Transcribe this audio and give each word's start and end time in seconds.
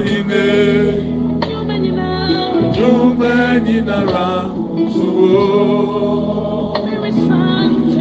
ime. 0.00 0.46
Juma 2.76 3.60
nyinara 3.60 4.30
suo 4.92 6.74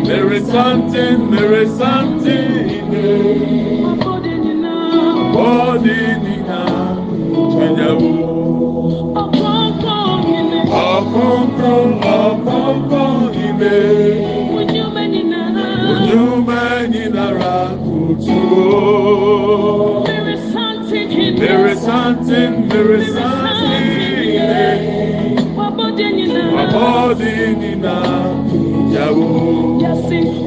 Mere 0.07 0.39
something, 0.46 1.29
mere 1.31 1.65
something 1.67 2.69
ime. 2.79 3.07
Body 5.34 6.00
nina 6.23 6.62
Twenyawo 7.52 8.12
Ọkùnkùn 10.92 11.89
ọkùnkùn 12.20 13.34
ime 13.48 13.76
Juma 16.08 16.64
nyinara 16.92 17.55
There 21.41 21.68
is 21.68 21.81
something, 21.81 22.68
there 22.70 22.91
is 22.94 23.08
something. 23.13 23.52
Wabodi 26.55 27.34
nina, 27.59 27.95
yawo. 28.94 29.82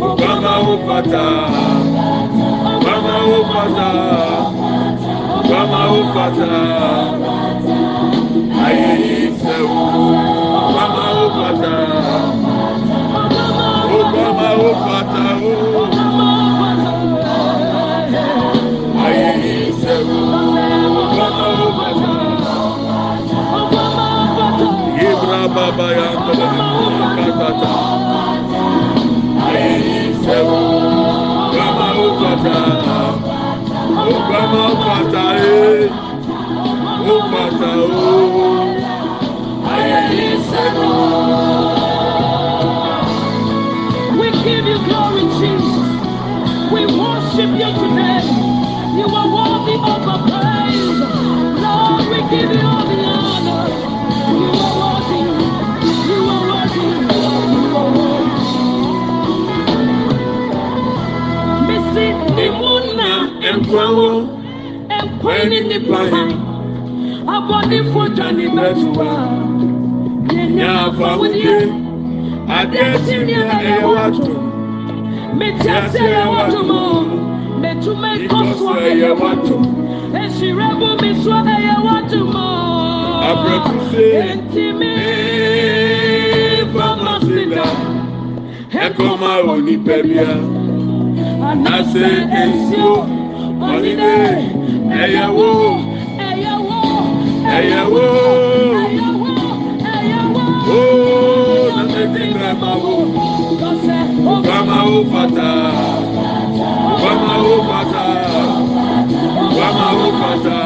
Obama 0.08 0.52
upata, 0.72 1.26
Obama 2.74 3.14
upata, 3.38 3.90
Obama 5.40 5.80
upata. 5.98 6.52
Aye 8.64 8.90
isewu, 9.24 9.82
Obama 10.68 11.06
upata, 11.26 11.74
Obama 13.98 14.48
upata. 14.68 16.03
Baba 25.54 25.86
ya 25.98 26.06
ndọlọ 26.20 26.46
ní 27.16 27.24
kakata 27.38 27.72
Ayé 29.46 29.72
yìí 29.86 30.08
sẹ́wó 30.22 30.60
Gbama 31.52 31.88
wo 31.98 32.06
pata 32.20 32.56
Ó 34.10 34.14
gbama 34.26 34.62
wo 34.68 34.74
awo 63.86 64.08
ẹni 65.36 65.58
nípa 65.68 65.98
yìí 66.12 66.34
abọ́nífò 67.34 68.02
jọ̀ni 68.16 68.44
mẹ́tùwá 68.56 69.08
yẹnyẹ 70.34 70.66
àfọwúdiẹ 70.84 71.58
adéṣì 72.58 73.16
ní 73.26 73.34
ẹ̀yẹwà 73.56 74.04
tó 74.24 74.32
mẹtí 75.38 75.68
àti 75.78 75.98
ẹ̀yẹwà 76.08 76.40
tó 76.52 76.60
mọ́. 76.70 76.84
Mẹtùmẹ́ 77.62 78.12
kọ́sù 78.30 78.66
ẹ̀yẹwà 78.88 79.30
tó 79.46 79.56
èsì 80.22 80.46
rẹ̀ 80.58 80.72
bú 80.80 80.88
mi 81.00 81.10
sọ 81.22 81.34
ẹ̀yẹwà 81.54 81.94
tó 82.10 82.20
mọ́. 82.34 82.50
Abẹ́kùsẹ̀ 83.30 84.08
ẹ̀ntìmí 84.30 84.92
fọmọ́sílẹ̀ 86.72 87.70
ẹ̀kọ́ 88.84 89.10
máa 89.20 89.38
wò 89.46 89.54
ní 89.66 89.74
pẹ̀lú 89.86 90.12
ẹ̀. 90.28 90.36
Àná 91.48 91.74
ṣe 91.90 92.06
èso 92.42 92.86
ọ̀nìdè 93.72 94.14
ẹ̀yẹ̀wò. 95.02 95.48
Ẹ̀yẹ̀wò. 96.28 96.80
Ẹ̀yẹ̀wò. 97.56 98.04
Ó 100.76 100.80
nàmẹ́bí 101.76 102.22
gbàmà 102.34 102.70
wò 102.82 102.94
gbàmà 104.44 104.78
wò 104.90 104.98
bàtà 105.12 105.50
gbàmà 107.00 107.32
wò 107.44 107.54
bàtà 107.70 108.04
gbàmà 109.54 109.86
wò 109.98 110.06
bàtà 110.20 110.58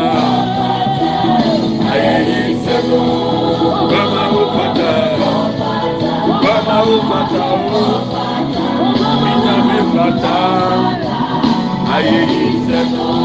ayẹyẹ 1.92 2.38
ìṣẹ́gun 2.52 3.08
gbàmà 3.90 4.22
wò 4.34 4.42
bàtà 4.56 4.92
gbàmà 6.40 6.76
wò 6.88 6.96
bàtà 7.10 7.42
ó 7.54 7.82
mi 9.22 9.32
nà 9.44 9.54
mi 9.66 9.78
ayé 11.94 12.20
ìṣẹ́gun 12.46 13.22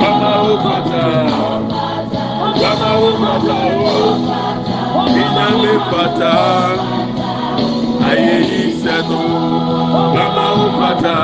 bàbá 0.00 0.30
ó 0.50 0.54
bàtà 0.64 1.04
bàbá 2.60 2.90
ó 3.06 3.10
bàtà 3.22 3.58
ó 3.94 4.06
ìdálé 5.22 5.72
bàtà. 5.92 6.32
Ayé 8.10 8.36
ìṣẹ́gun 8.62 9.30
bàbá 10.14 10.44
ó 10.64 10.66
bàtà 10.80 11.16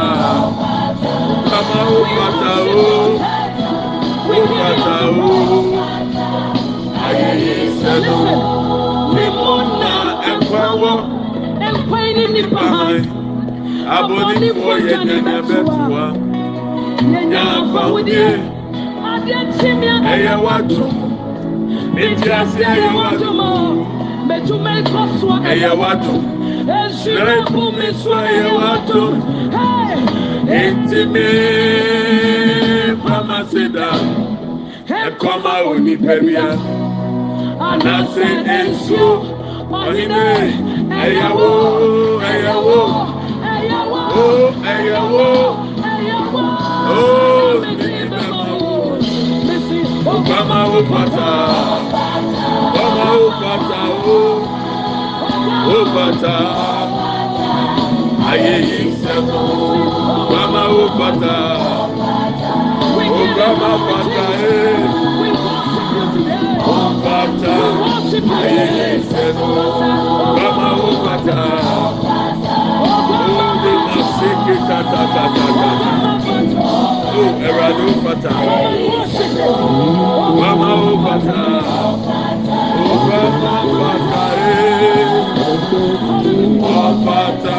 bàbá 1.51 1.79
ó 1.97 2.01
bàtà 2.19 2.53
ó 2.77 2.89
ó 4.35 4.39
bàtà 4.59 4.97
ó 5.29 5.35
ayé 7.07 7.31
ìṣẹ́gun 7.65 8.29
mímú 9.15 9.53
náà 9.81 9.97
ẹ̀kọ́ 10.31 10.61
ẹ̀wọ́. 10.71 10.95
Ẹ̀kọ́ 11.69 11.99
ẹ̀ní 12.09 12.25
nípa 12.35 12.63
abọ́nífọ̀ 13.97 14.75
yẹn 14.87 15.01
ní 15.09 15.15
ẹ̀bẹ̀ 15.37 15.61
tiwa 15.73 16.05
nyamfa 17.07 17.83
wudie 17.93 18.27
adeɛ 19.13 19.39
kyimia 19.59 19.95
ɛyɛ 20.13 20.35
wadum 20.45 20.95
nti 22.11 22.29
ase 22.41 22.61
ɛyɛ 22.73 22.89
wadum 22.99 23.39
mɛtuma 24.29 24.71
ikɔ 24.81 25.01
soɔ 25.19 25.37
ɛyɛ 25.51 25.71
wadum 25.81 26.23
nsira 26.67 27.33
ibu 27.41 27.63
mi 27.79 27.87
soɔ 28.03 28.19
ɛyɛ 28.31 28.49
wadum 28.59 29.13
nti 30.75 31.01
mi 31.13 31.27
fama 33.05 33.39
se 33.51 33.63
da 33.69 33.89
ɛkɔma 35.07 35.53
onipa 35.71 36.13
eya 36.29 36.47
anase 37.69 38.27
nsuo 38.67 39.09
ɔhene 39.71 40.25
ɛyɛwo 41.03 41.49
ɛyɛwo 42.29 42.79
ɛyɛwo 43.51 44.05
ɛyɛwo. 44.71 45.66
Oh, 46.89 47.63
Obama 50.07 50.59
Obata, 50.79 51.31
Obama 52.73 53.07
Obata, 53.27 53.83
Obata, 55.67 56.37
Aye 58.31 58.57
Yisemo, 58.69 59.43
Obama 60.31 60.63
Obata, 60.71 61.37
Obama 63.21 63.69
Obata, 63.77 64.27
Obata, 66.71 67.57
Aye 68.39 68.67
Yisemo, 68.77 69.51
Obama 70.23 70.69
Obata, 70.87 71.39
Obama 72.87 73.17
Obata, 73.17 73.75
Obama 75.07 75.71
Obata, 76.27 76.66
Eradu, 77.47 77.89
Fata, 78.03 78.31
Mama 80.41 80.71
O 80.75 80.93
Fata, 81.05 81.41
O 82.83 82.97
Fata 83.07 83.53
O 86.61 86.85
Fata, 87.05 87.57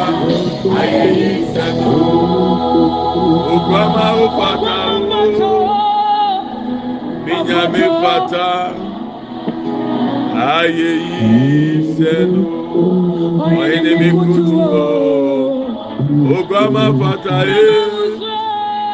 Ayeyi 0.78 1.30
Sẹ́nu, 1.52 1.94
O 3.52 3.56
Mama 3.70 4.06
O. 4.22 4.26
Fata, 4.38 4.76
Binyami 7.24 7.84
Fata, 8.02 8.48
Ayeyi 10.34 11.94
Sẹ́nu, 11.96 12.42
Oyin 13.58 13.82
ni 13.84 13.92
mi 14.00 14.08
kutu 14.18 14.60
o, 14.60 14.86
O 16.34 16.38
Mama 16.50 16.84
Fata, 17.00 17.34
Ayeyi. 17.40 17.97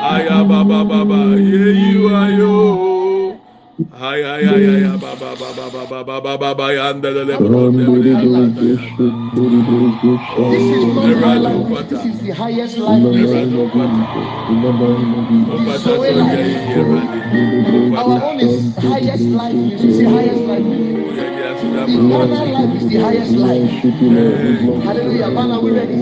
Aya 0.04 0.44
baba 0.44 0.84
baba 0.84 1.20
ye 1.40 1.72
you 1.72 2.08
ayo. 2.12 2.56
Ay 3.92 4.20
ay 4.22 4.44
ay 4.44 4.64
ay 4.68 4.84
baba 5.00 5.32
baba 5.36 5.66
baba 5.72 6.04
baba 6.12 6.32
baba 6.38 6.66
yanda 6.76 7.10
lele 7.10 7.34
This 11.90 12.04
is 12.06 12.20
the 12.22 12.34
highest 12.34 12.78
life. 12.78 13.04
Our 17.96 18.18
own 18.24 18.40
is 18.40 18.76
highest 18.76 19.24
life. 19.32 19.56
This 19.70 19.82
is 19.84 19.98
the 19.98 20.10
highest 20.10 20.42
life. 20.44 21.43
Eternal 21.72 22.46
life 22.52 22.76
is 22.76 22.88
the 22.88 22.96
highest 22.98 23.32
life. 23.32 23.70
Hallelujah. 24.84 25.30
Man, 25.30 25.50
are 25.50 25.60
we 25.62 25.70
ready? 25.70 25.96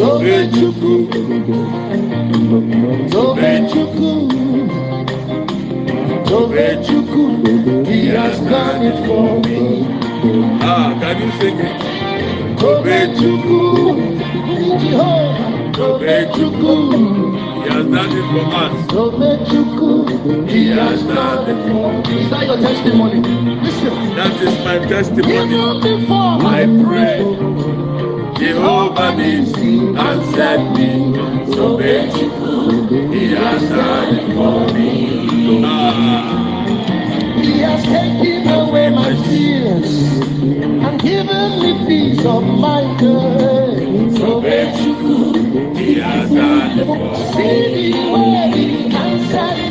Tobechukwu. 0.00 0.92
Tobechukwu. 6.24 7.86
He 7.86 8.06
has 8.08 8.40
done 8.40 8.82
it 8.86 8.96
for 9.06 9.40
me. 9.46 9.84
ah 10.62 10.96
can 11.00 11.20
you 11.20 11.30
sing 11.38 11.58
it 11.60 11.76
Tobechukwu. 12.56 13.60
Tobechukwu. 15.76 16.72
he 17.62 17.68
has 17.68 17.84
done 17.92 18.12
it 18.16 18.26
for 18.32 18.44
us 18.56 18.72
Tobechukwu. 18.94 20.48
He 20.48 20.68
has 20.68 21.02
done 21.02 21.50
it 21.50 21.60
for 21.68 21.92
me. 21.92 22.20
Is 22.24 22.30
that 22.30 22.46
your 22.46 22.56
testimony? 22.56 23.20
Listen. 23.20 24.14
that 24.16 24.34
is 24.40 24.64
my 24.64 24.78
testimony 24.88 25.54
Even 25.54 25.80
before 25.82 26.40
I 26.40 26.64
pray. 26.84 27.49
Jehovah 28.40 29.12
Nissi 29.18 29.94
answered 29.98 30.64
me. 30.72 30.90
So 31.52 31.76
Tobechukwu 31.76 33.12
he 33.12 33.34
has 33.34 33.62
it 33.68 34.34
for 34.34 34.60
me 34.72 35.62
ah. 35.62 36.64
He 37.42 37.58
has 37.60 37.82
taken 37.84 38.48
away 38.48 38.88
my 38.88 39.12
fears 39.28 39.92
and 40.86 40.96
given 41.02 41.50
me 41.60 41.70
peace 41.86 42.24
of 42.24 42.42
mind. 42.42 42.98
So 44.16 44.40
He 45.76 46.00
has 46.00 46.30
it 46.32 46.86
for 46.86 46.96
me. 46.96 47.14
see 47.34 47.92
he 47.92 48.08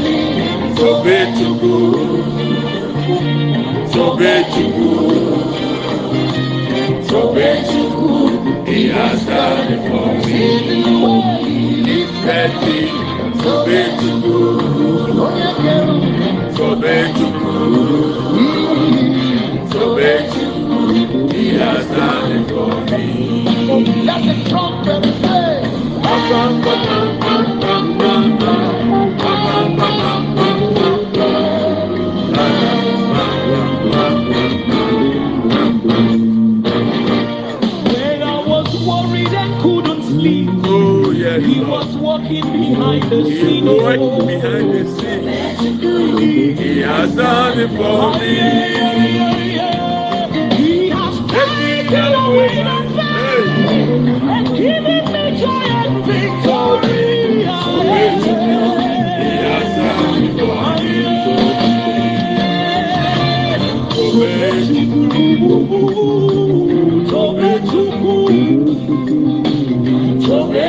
me. 0.03 0.17
So 0.77 0.77
so 0.77 0.89
Tobechukwu, 1.01 1.75
so 3.91 4.01
Tobechukwu, 7.09 7.78
He 8.69 8.87
has 8.89 9.25
done 9.25 9.73
it 9.73 9.81
for 9.89 10.13
me. 10.27 10.83
He's 11.83 12.11
ready. 12.23 12.87
So 13.41 13.65
big 13.65 13.99
to 13.99 14.21
do. 14.21 14.59
So 16.55 16.75
big 16.75 17.15
to 17.15 17.25
do. 17.39 17.49
So 19.71 19.95
big 19.95 20.31
to 20.33 20.39
do. 20.53 21.27
He 21.35 21.45
has 21.55 21.87
done 21.87 22.31
it 22.31 22.47
for 22.49 22.73
me. 22.95 24.05
That's 24.05 24.27
a 24.27 24.49
trumpet. 24.49 25.05
Hey. 25.15 27.08
behind 42.51 43.03
the 43.11 43.23
scene. 43.25 43.67
He's 43.67 43.81
working 43.83 44.27
behind 44.27 44.73
the 44.73 44.83
scene. 44.99 46.57
He 46.57 46.81
has 46.81 47.15
done 47.15 47.59
it 47.59 47.69
for 47.77 48.19
me. 48.19 48.35
He 50.57 50.89
has 50.89 51.15
taken 51.31 52.13
away 52.13 52.63
my 52.63 52.81
pain 52.95 54.07
and 54.29 54.47
given 54.57 55.05
me 55.13 55.39
joy 55.39 55.65
and 55.83 56.05
victory. 56.05 57.43
He 57.43 57.43
has 59.45 59.69
done 59.77 60.23
it 60.23 60.33
for 60.39 60.79
me. 60.79 60.97
Tobe 67.09 67.49
chukwu, 67.69 68.15
tobe 70.25 70.68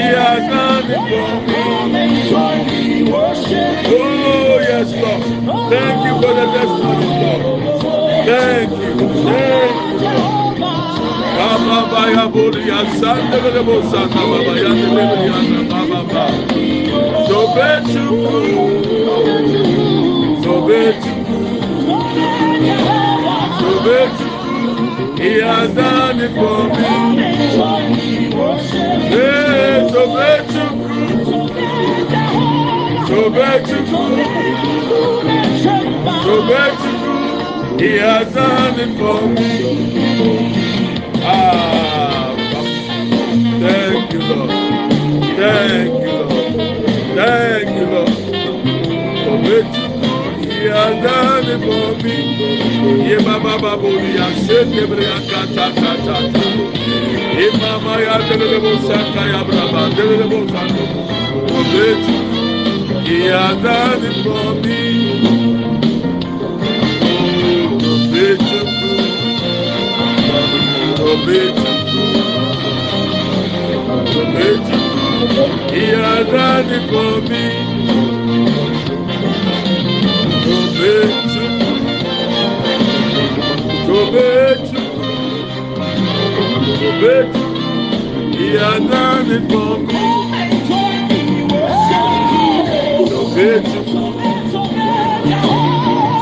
He 0.00 0.06
has 0.06 0.44
it 0.48 0.96
for 0.96 1.84
me. 1.92 3.12
Oh 3.92 4.58
yes, 4.60 4.88
Lord. 5.02 5.22
Thank 5.70 5.98
you 6.06 6.14
for 6.22 6.32
the 6.38 6.46
testimony, 6.56 7.08
Lord. 7.20 7.42
Thank 8.26 8.70
you, 8.70 8.92
thank 9.24 10.02
you. 10.02 10.60
Baba 11.36 11.78
baya 11.90 12.24
bori 12.32 12.62
ya 12.68 12.78
sande 13.00 13.38
bele 13.42 13.62
bo 13.66 13.82
sanda 13.90 14.22
baba 14.30 14.52
ya 14.62 14.70
de 14.80 14.88
bele 14.94 15.16
ya 15.28 15.38
na 15.50 15.60
baba 15.70 16.00
ba. 16.12 16.24
So 17.28 17.38
beautiful, 17.54 18.44
so 20.42 20.52
beautiful, 20.66 21.22
so 23.60 23.72
beautiful. 23.84 24.30
He 25.18 25.30
has 25.40 25.74
done 25.74 26.20
it 26.20 26.32
for 26.34 26.64
me. 26.68 27.19
He 37.80 37.96
has 37.98 38.34
done 38.34 38.80
it 38.80 38.98
for 38.98 39.28
me. 39.28 39.74
Ah, 41.22 42.34
thank 43.46 44.12
you, 44.12 44.20
Lord. 44.22 44.50
Thank 45.22 46.02
you, 46.02 46.12
Lord. 46.12 46.54
Thank 47.16 47.70
you, 47.78 47.86
Lord. 47.86 48.14
For 49.24 49.38
beautiful, 49.42 50.30
He 50.50 50.66
has 50.66 50.94
done 51.04 51.46
it 51.54 51.60
for 51.66 52.04
me. 52.04 52.16
Ye 53.08 53.16
baba 53.24 53.58
babu 53.62 53.88
He 53.98 54.16
has 54.18 54.48
done 54.48 54.72
it 54.74 54.88
for 54.88 56.56
me. 56.58 56.74
Oh, 57.06 57.09
Imamaya 57.40 58.18
Delebosaca 58.18 59.22
e 59.26 59.32
Abraba 59.34 59.88
Delebosaca. 59.96 60.84
Promete 61.46 62.14
que 63.02 63.30
a 63.30 63.54
dade 63.54 64.10
por 64.22 64.54
mim. 64.56 65.22
Promete 67.80 68.58
tu. 68.76 68.92
Promete 70.96 71.70
tu. 71.88 72.04
Promete 74.12 74.76
tu. 74.76 75.74
E 75.74 75.78
a 75.94 76.22
dade 76.24 76.76
por 76.88 77.16
mim. 77.22 77.56
Promete 80.44 81.40
o 83.88 84.00
Promete 84.10 84.69
sorvete 86.80 87.38
e 88.38 88.56
andando 88.56 89.34
em 89.34 89.42
fome. 89.50 89.92
Sorvete, 93.06 93.76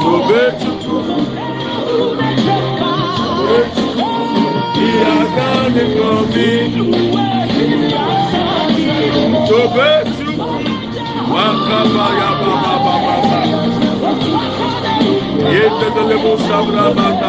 sorvete, 0.02 0.66
sorvete 3.22 3.82
e 4.74 4.86
andando 5.22 5.78
em 5.78 5.88
fome. 5.96 6.50
Sorvete, 9.46 10.24
macabaia, 11.28 12.30
babababá. 12.40 13.16
E 15.38 15.54
ele 15.54 15.76
tenta 15.78 16.00
levantar, 16.00 16.62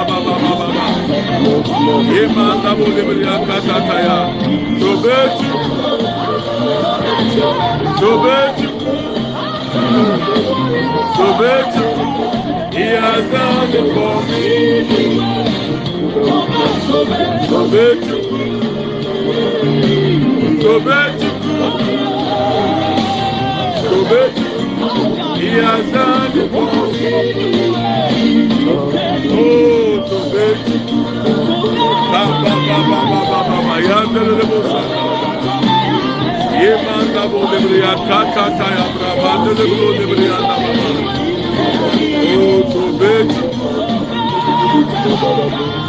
babababá. 0.06 0.79
Ima 1.10 2.62
tabo 2.64 2.86
lebelia 2.86 3.40
kasataya. 3.48 4.18
Tobetu. 4.80 5.50
Tobetu. 8.00 8.70
Tobetu. 11.18 11.84
He 12.74 12.86
has 13.02 13.24
done 13.32 13.74
it 13.74 13.88
for 13.94 14.16
me. 14.30 14.44
Tobetu. 17.50 18.18
Tobetu. 20.62 21.30
Tobetu. 23.90 24.46
He 25.40 25.50
has 25.66 25.86
done 25.92 26.38
it 26.38 26.52
for 26.52 26.66
me. 26.92 27.10
Oh, 29.32 30.06
Tobetu. 30.10 30.89
Yemanda 36.60 37.24
bo 37.32 37.40
debriya 37.52 37.94
kaka 38.08 38.46
taya 38.58 38.86
brava 38.96 39.32
delebro 39.44 39.88
debriya 39.98 40.38
na 40.48 40.56
mama. 40.64 40.90
Oh, 42.36 42.60
tobet, 42.72 43.30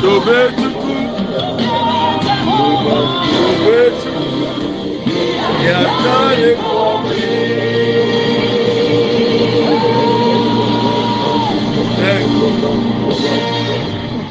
tobet, 0.01 0.57
tobet, 3.37 3.99
yata 5.67 6.19
yeko. 6.41 7.00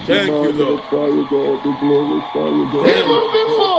Thank 0.09 0.27
you, 0.27 0.51
Lord. 0.53 0.89
Glorify. 0.89 1.61
We 1.61 1.75
glorify 1.75 2.49
you, 2.49 2.65
before 2.65 2.89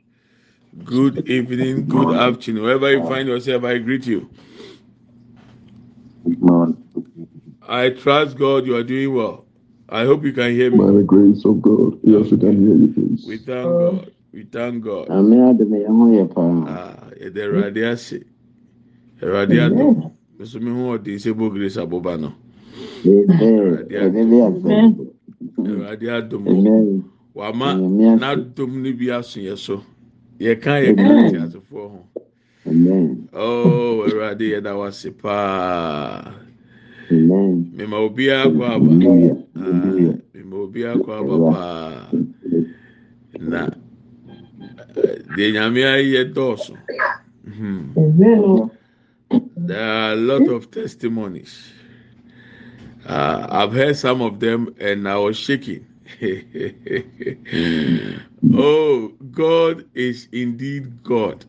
good 0.83 1.29
evening, 1.29 1.87
good 1.87 2.11
afternoon. 2.11 2.63
Wherever 2.63 2.91
you 2.91 3.05
find 3.07 3.27
yourself, 3.27 3.63
I 3.63 3.77
greet 3.79 4.05
you. 4.07 4.29
I 7.67 7.89
trust 7.91 8.37
God 8.37 8.65
you 8.65 8.75
are 8.75 8.83
doing 8.83 9.13
well. 9.13 9.45
I 9.89 10.05
hope 10.05 10.23
you 10.23 10.33
can 10.33 10.51
hear 10.51 10.71
me. 10.71 10.77
By 10.79 10.91
the 10.91 11.03
grace 11.03 11.45
of 11.45 11.61
God. 11.61 11.99
Yes, 12.03 12.31
we 12.31 12.37
can 12.37 12.65
hear 12.65 12.75
you, 12.75 12.93
please. 12.93 13.25
We 13.27 13.37
thank 13.37 13.79
God. 13.79 14.11
We 14.33 14.43
thank 14.43 14.83
God. 14.83 15.09
Ame 15.09 15.37
adum 15.49 15.71
yɛ 15.71 15.87
ho 15.87 16.05
yɛ 16.13 16.33
paa. 16.33 16.65
Ah, 16.67 17.09
yɛde 17.21 17.37
Awurade 17.37 17.91
ase. 17.91 18.23
Awurade 19.21 19.57
adom. 19.59 20.11
Nso 20.39 20.61
mi 20.61 20.71
hu 20.71 20.97
ɔde 20.97 21.15
nse 21.15 21.33
bo 21.37 21.49
grace 21.49 21.77
aboba 21.77 22.19
no. 22.19 22.33
Bebe, 23.03 23.85
ebe 23.89 24.21
bi 24.29 24.37
asɛ. 24.47 25.18
Awurade 25.65 26.07
adom. 26.09 26.47
Amen. 26.47 27.03
Wama 27.35 27.71
Nyame 27.79 28.05
ase. 28.15 28.19
n'adom 28.19 28.81
no 28.83 28.93
bi 28.93 29.07
aso 29.11 29.39
yɛ 29.41 29.57
so. 29.57 29.83
Yɛka 30.39 30.73
yɛ 30.85 30.99
ka 30.99 31.09
Amen. 31.09 31.25
te 31.27 31.37
asefoɔ 31.37 31.89
ho. 31.91 32.07
Amen. 32.67 33.29
Oh, 33.33 34.03
Awurade 34.07 34.41
yɛda 34.53 34.75
wase 34.77 35.11
paa. 35.17 36.33
Mema 37.73 37.97
obiara 37.97 38.49
kɔ 38.55 38.63
aba. 38.75 38.95
Hallelujah. 38.95 39.37
Ah, 39.55 39.61
Hallelujah. 39.65 40.17
Mema 40.35 40.55
obiara 40.67 40.99
kɔ 40.99 41.11
aba 41.21 41.39
paa. 41.41 42.13
Na 43.39 43.69
deɛ 45.35 45.53
nyame 45.53 45.81
ayɛ 45.83 46.33
dɔɔso. 46.33 46.77
Hmm. 47.45 47.93
There 49.57 49.81
are 49.83 50.13
a 50.13 50.17
lot 50.17 50.47
of 50.49 50.71
testimonies. 50.71 51.71
Uh, 53.05 53.47
I've 53.49 53.73
heard 53.73 53.97
some 53.97 54.21
of 54.21 54.39
them 54.39 54.75
and 54.79 55.07
I 55.07 55.17
was 55.17 55.37
shaking. 55.37 55.85
oh, 58.53 59.13
God 59.31 59.85
is 59.93 60.27
indeed 60.31 61.03
God. 61.03 61.45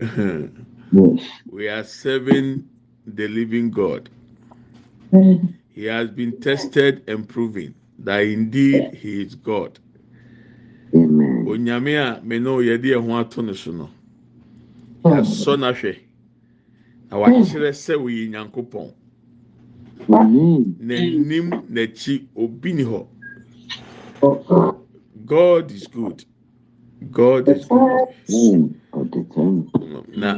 Yes. 0.92 1.18
we 1.50 1.68
are 1.68 1.82
serving 1.82 2.68
the 3.06 3.26
living 3.26 3.72
God. 3.72 4.08
He 5.68 5.84
has 5.86 6.10
been 6.10 6.40
tested 6.40 7.02
and 7.08 7.28
proven 7.28 7.74
that 7.98 8.20
indeed 8.20 8.94
He 8.94 9.20
is 9.22 9.34
God. 9.34 9.78
Amen. 10.94 11.44
Onyame 11.48 11.96
a 12.18 12.22
me 12.22 12.38
no 12.38 12.58
yɛde 12.58 12.94
ɛho 12.94 13.20
ato 13.20 13.42
ne 13.42 13.52
so 13.54 13.72
no. 13.72 13.90
Yɛasɔ 15.04 15.56
n'ahwɛ. 15.58 15.98
Na 17.10 17.18
wakyerɛ 17.18 17.70
sɛ 17.72 17.94
wɔyɛ 17.98 18.30
Nyankopɔn. 18.30 18.92
N'anim 20.08 21.50
n'akyi 21.70 22.26
obi 22.36 22.72
ni 22.72 22.84
hɔ. 22.84 23.06
God 25.26 25.70
is 25.72 25.86
good. 25.88 26.24
God 27.10 27.48
is 27.48 27.64
good. 27.64 28.08
Na 30.16 30.34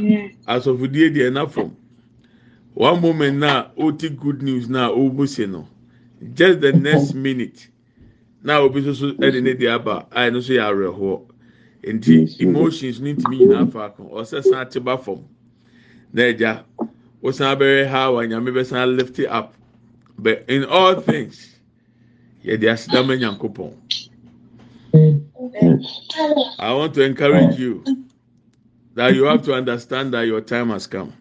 asɔfodie 0.47 1.11
deɛ 1.15 1.33
na 1.33 1.47
fam. 1.47 1.77
One 2.75 3.01
moment 3.01 3.39
na 3.39 3.69
oti 3.77 4.09
good 4.09 4.43
news 4.43 4.69
na 4.69 4.91
ɔwɔ 4.91 5.29
se 5.29 5.47
no. 5.47 5.67
Just 6.35 6.61
the 6.61 6.73
next 6.73 7.15
minute. 7.15 7.69
Na 8.43 8.61
obi 8.61 8.81
nso 8.81 8.95
so 8.95 9.13
ɛde 9.13 9.43
ne 9.43 9.55
deɛ 9.55 9.75
aba 9.75 10.07
a 10.11 10.21
ɛno 10.31 10.39
nso 10.39 10.55
yɛ 10.55 10.63
awerɛhoɔ. 10.69 11.23
Nti 11.85 12.41
emotions 12.41 13.01
ne 13.01 13.15
ntumi 13.15 13.39
nyinaa 13.41 13.67
faako. 13.71 14.11
Ɔsɛ 14.13 14.43
san 14.45 14.69
te 14.69 14.81
ba 14.81 14.97
fam. 14.99 15.19
Na 16.13 16.23
ɛgya. 16.23 16.65
Wosan 17.23 17.59
bɛyɛ 17.59 17.89
ha 17.89 18.11
wa 18.11 18.23
nyame 18.23 18.51
bɛsan 18.53 18.97
lift 18.97 19.19
it 19.19 19.29
up. 19.29 19.55
But 20.19 20.45
in 20.49 20.65
all 20.65 20.97
things, 20.97 21.57
yɛde 22.45 22.65
aseda 22.73 23.07
ma 23.07 23.15
nyankopɔn. 23.15 23.75
Yes. 25.55 26.01
I 26.59 26.73
want 26.75 26.95
to 26.95 27.03
encourage 27.03 27.59
you 27.59 27.85
that 28.95 29.15
you 29.15 29.25
have 29.25 29.43
to 29.45 29.55
understand 29.55 30.15
that 30.15 30.23
your 30.27 30.41
time 30.41 30.71
has 30.71 30.87
come. 30.87 31.13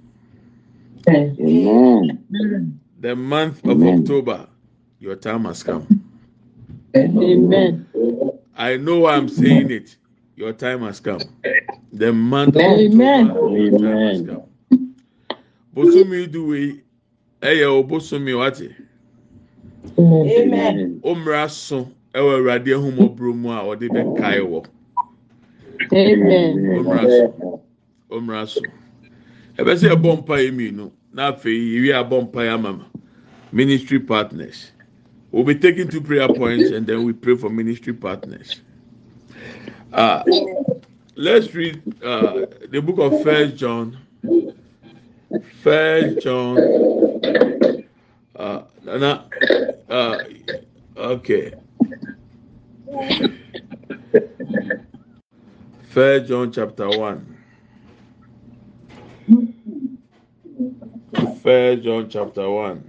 Amen. 1.10 2.26
The 3.00 3.16
month 3.16 3.64
of 3.68 3.72
Amen. 3.72 4.00
October, 4.00 4.48
your 5.00 5.16
time 5.16 5.46
has 5.46 5.64
come. 5.64 5.88
Amen. 6.96 7.88
I 8.58 8.78
know 8.78 9.08
I'm 9.08 9.30
saying 9.30 9.72
it. 9.72 9.96
Your 10.36 10.54
time 10.54 10.82
has 10.82 11.00
come. 11.00 11.30
The 11.94 12.14
month 12.14 12.56
of 12.58 12.62
Amen. 12.64 13.32
October, 13.32 13.58
your 13.58 13.72
time 13.72 14.04
has 14.04 14.22
come. 14.22 14.47
Bosomi 15.78 16.26
duwe 16.26 16.82
ɛyɛ 17.40 17.66
o 17.70 17.84
bosomi 17.84 18.34
wate. 18.34 18.74
Amen. 20.00 21.00
Omra 21.04 21.48
so 21.48 21.88
ɛwɔ 22.16 22.34
awurade 22.38 22.74
ahomɔburo 22.74 23.36
mu 23.36 23.52
a 23.52 23.62
ɔde 23.62 23.88
bɛkae 23.88 24.42
wɔ. 24.42 24.66
Amen. 25.94 26.58
Omra 26.80 27.04
so. 27.06 27.62
Omra 28.10 28.48
so. 28.48 28.62
Ɛbɛ 29.60 29.76
sɛ 29.78 29.94
ɛbɔ 29.94 30.18
mpa 30.18 30.36
yɛ 30.42 30.52
mmienu 30.52 30.92
na 31.14 31.32
afei 31.32 31.54
yɛwie 31.54 31.94
abɔ 31.94 32.22
mpa 32.24 32.42
yɛ 32.42 32.54
ama 32.56 32.74
ma. 32.74 32.86
Ministry 33.52 34.00
partners. 34.00 34.72
We'll 35.32 35.44
be 35.44 35.54
taking 35.54 35.90
two 35.90 36.02
prayer 36.02 36.28
points 36.28 36.72
and 36.72 36.88
then 36.88 37.04
we 37.04 37.14
pray 37.14 37.36
for 37.36 37.52
ministry 37.52 37.94
partners. 37.94 38.62
Uh, 39.94 40.24
let's 41.16 41.54
read 41.54 41.84
uh, 42.04 42.48
the 42.72 42.82
book 42.82 42.98
of 42.98 43.22
First 43.22 43.58
John. 43.58 43.96
First 45.64 46.22
John. 46.22 46.58
Uh, 48.36 48.62
na- 48.84 49.24
uh, 49.90 50.18
okay. 50.96 51.54
First 55.90 56.28
John 56.28 56.52
chapter 56.52 56.90
one. 56.90 57.38
First 61.42 61.84
John 61.84 62.10
chapter 62.10 62.50
one. 62.50 62.84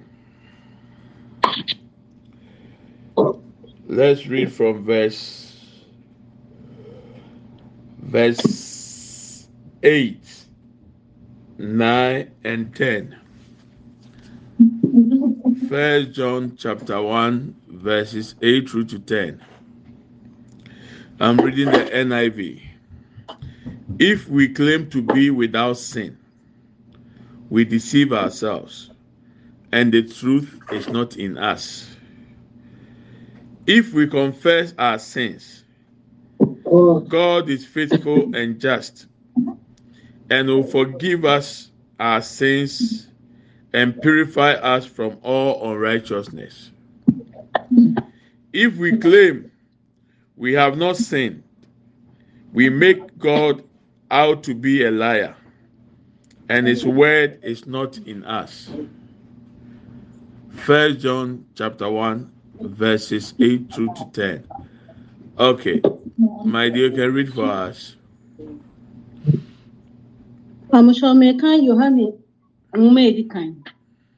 Let's 3.86 4.26
read 4.26 4.52
from 4.52 4.84
verse 4.84 5.48
verse 8.08 9.48
8, 9.82 10.37
9, 11.60 12.30
and 12.44 12.74
10. 12.76 13.18
First 15.68 16.12
John 16.12 16.54
chapter 16.56 17.02
1, 17.02 17.56
verses 17.66 18.36
8 18.40 18.70
through 18.70 18.84
to 18.84 19.00
10. 19.00 19.44
I'm 21.18 21.36
reading 21.38 21.66
the 21.66 21.78
NIV. 21.78 22.62
If 23.98 24.28
we 24.28 24.48
claim 24.50 24.88
to 24.90 25.02
be 25.02 25.30
without 25.30 25.78
sin, 25.78 26.16
we 27.50 27.64
deceive 27.64 28.12
ourselves, 28.12 28.90
and 29.72 29.92
the 29.92 30.04
truth 30.04 30.60
is 30.70 30.88
not 30.88 31.16
in 31.16 31.38
us. 31.38 31.88
If 33.66 33.92
we 33.92 34.06
confess 34.06 34.74
our 34.78 35.00
sins, 35.00 35.64
God 36.38 37.50
is 37.50 37.66
faithful 37.66 38.36
and 38.36 38.60
just 38.60 39.06
and 40.30 40.48
will 40.48 40.62
forgive 40.62 41.24
us 41.24 41.70
our 41.98 42.22
sins 42.22 43.08
and 43.72 44.00
purify 44.00 44.52
us 44.52 44.86
from 44.86 45.18
all 45.22 45.70
unrighteousness. 45.70 46.70
If 48.52 48.76
we 48.76 48.96
claim 48.96 49.50
we 50.36 50.52
have 50.54 50.76
not 50.76 50.96
sinned, 50.96 51.42
we 52.52 52.70
make 52.70 53.18
God 53.18 53.62
out 54.10 54.42
to 54.44 54.54
be 54.54 54.84
a 54.84 54.90
liar, 54.90 55.36
and 56.48 56.66
his 56.66 56.86
word 56.86 57.40
is 57.42 57.66
not 57.66 57.98
in 57.98 58.24
us. 58.24 58.70
First 60.50 61.00
John 61.00 61.44
chapter 61.54 61.90
1 61.90 62.32
verses 62.60 63.34
8 63.38 63.72
through 63.72 63.94
to 63.94 64.10
10. 64.12 64.44
Okay, 65.38 65.80
my 66.44 66.68
dear, 66.68 66.90
can 66.90 67.12
read 67.12 67.32
for 67.32 67.44
us. 67.44 67.94
Pamusɔmeka 70.70 71.48
Yohane 71.68 72.06
nwoma 72.76 73.00
a 73.00 73.06
edi 73.10 73.24
kan, 73.32 73.50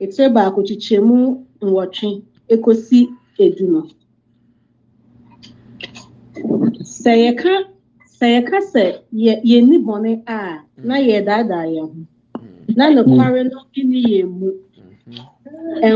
etire 0.02 0.28
baako 0.36 0.58
kyekyɛ 0.66 0.98
mu 1.08 1.16
nwɔtwe 1.66 2.08
ekosi 2.54 3.00
edu 3.44 3.64
no. 3.72 3.80
Sɛ 7.00 7.12
yɛka 7.24 7.52
sɛ 8.16 8.26
yɛka 8.34 8.58
sɛ 8.72 8.84
a 10.26 10.64
na 10.88 10.94
yɛdaadaa 11.08 11.66
yɛn 11.74 11.86
ho, 11.92 12.00
na 12.76 12.84
nokware 12.94 13.40
no 13.52 13.58
nni 13.76 14.00
yɛn 14.12 14.28
mu. 14.38 14.48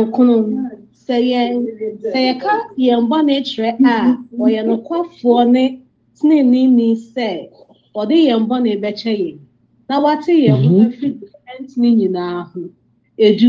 Nkono 0.00 0.34
sɛ 1.04 1.16
yɛn 1.30 1.50
sɛ 2.12 2.18
yɛka 2.28 2.52
yɛn 2.86 3.02
bɔne 3.10 3.34
kyerɛ 3.48 3.70
a 3.92 3.94
ɔyɛ 4.44 4.60
nokwafoɔ 4.68 5.40
ne 5.54 5.64
teneneeni 6.16 6.88
sɛ 7.12 7.28
ɔde 8.00 8.16
yɛn 8.28 8.42
bɔne 8.50 8.70
bɛkyɛ 8.82 9.12
yɛn 9.22 9.38
na 9.88 10.00
wate 10.00 10.32
yɛn 10.46 10.58
ho 10.68 10.74
mhm. 10.78 10.86
afiri 10.86 11.08
ɛntene 11.52 11.88
nyinaa 11.98 12.42
ho 12.50 12.60
edu 13.26 13.48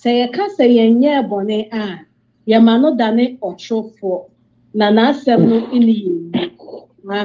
sɛ 0.00 0.10
yɛka 0.20 0.44
sɛ 0.56 0.64
yɛnyɛɛ 0.76 1.28
bɔne 1.30 1.68
a 1.72 2.04
yɛma 2.50 2.80
no 2.80 2.96
dane 2.96 3.38
ɔtorofoɔ 3.42 4.18
na 4.74 4.90
n'asɛm 4.90 5.40
no 5.48 5.56
nni 5.76 5.94
yɛn 6.04 6.16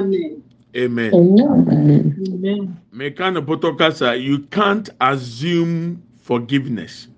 mu 0.08 0.42
amen. 0.74 1.14
Amen. 1.14 1.14
amen. 1.14 2.76
Meka 2.92 3.32
no 3.32 3.40
bɔtɔ 3.40 3.78
kasa, 3.78 4.16
you 4.16 4.40
can't 4.50 4.90
assume 5.00 6.02
forgiveness. 6.20 7.08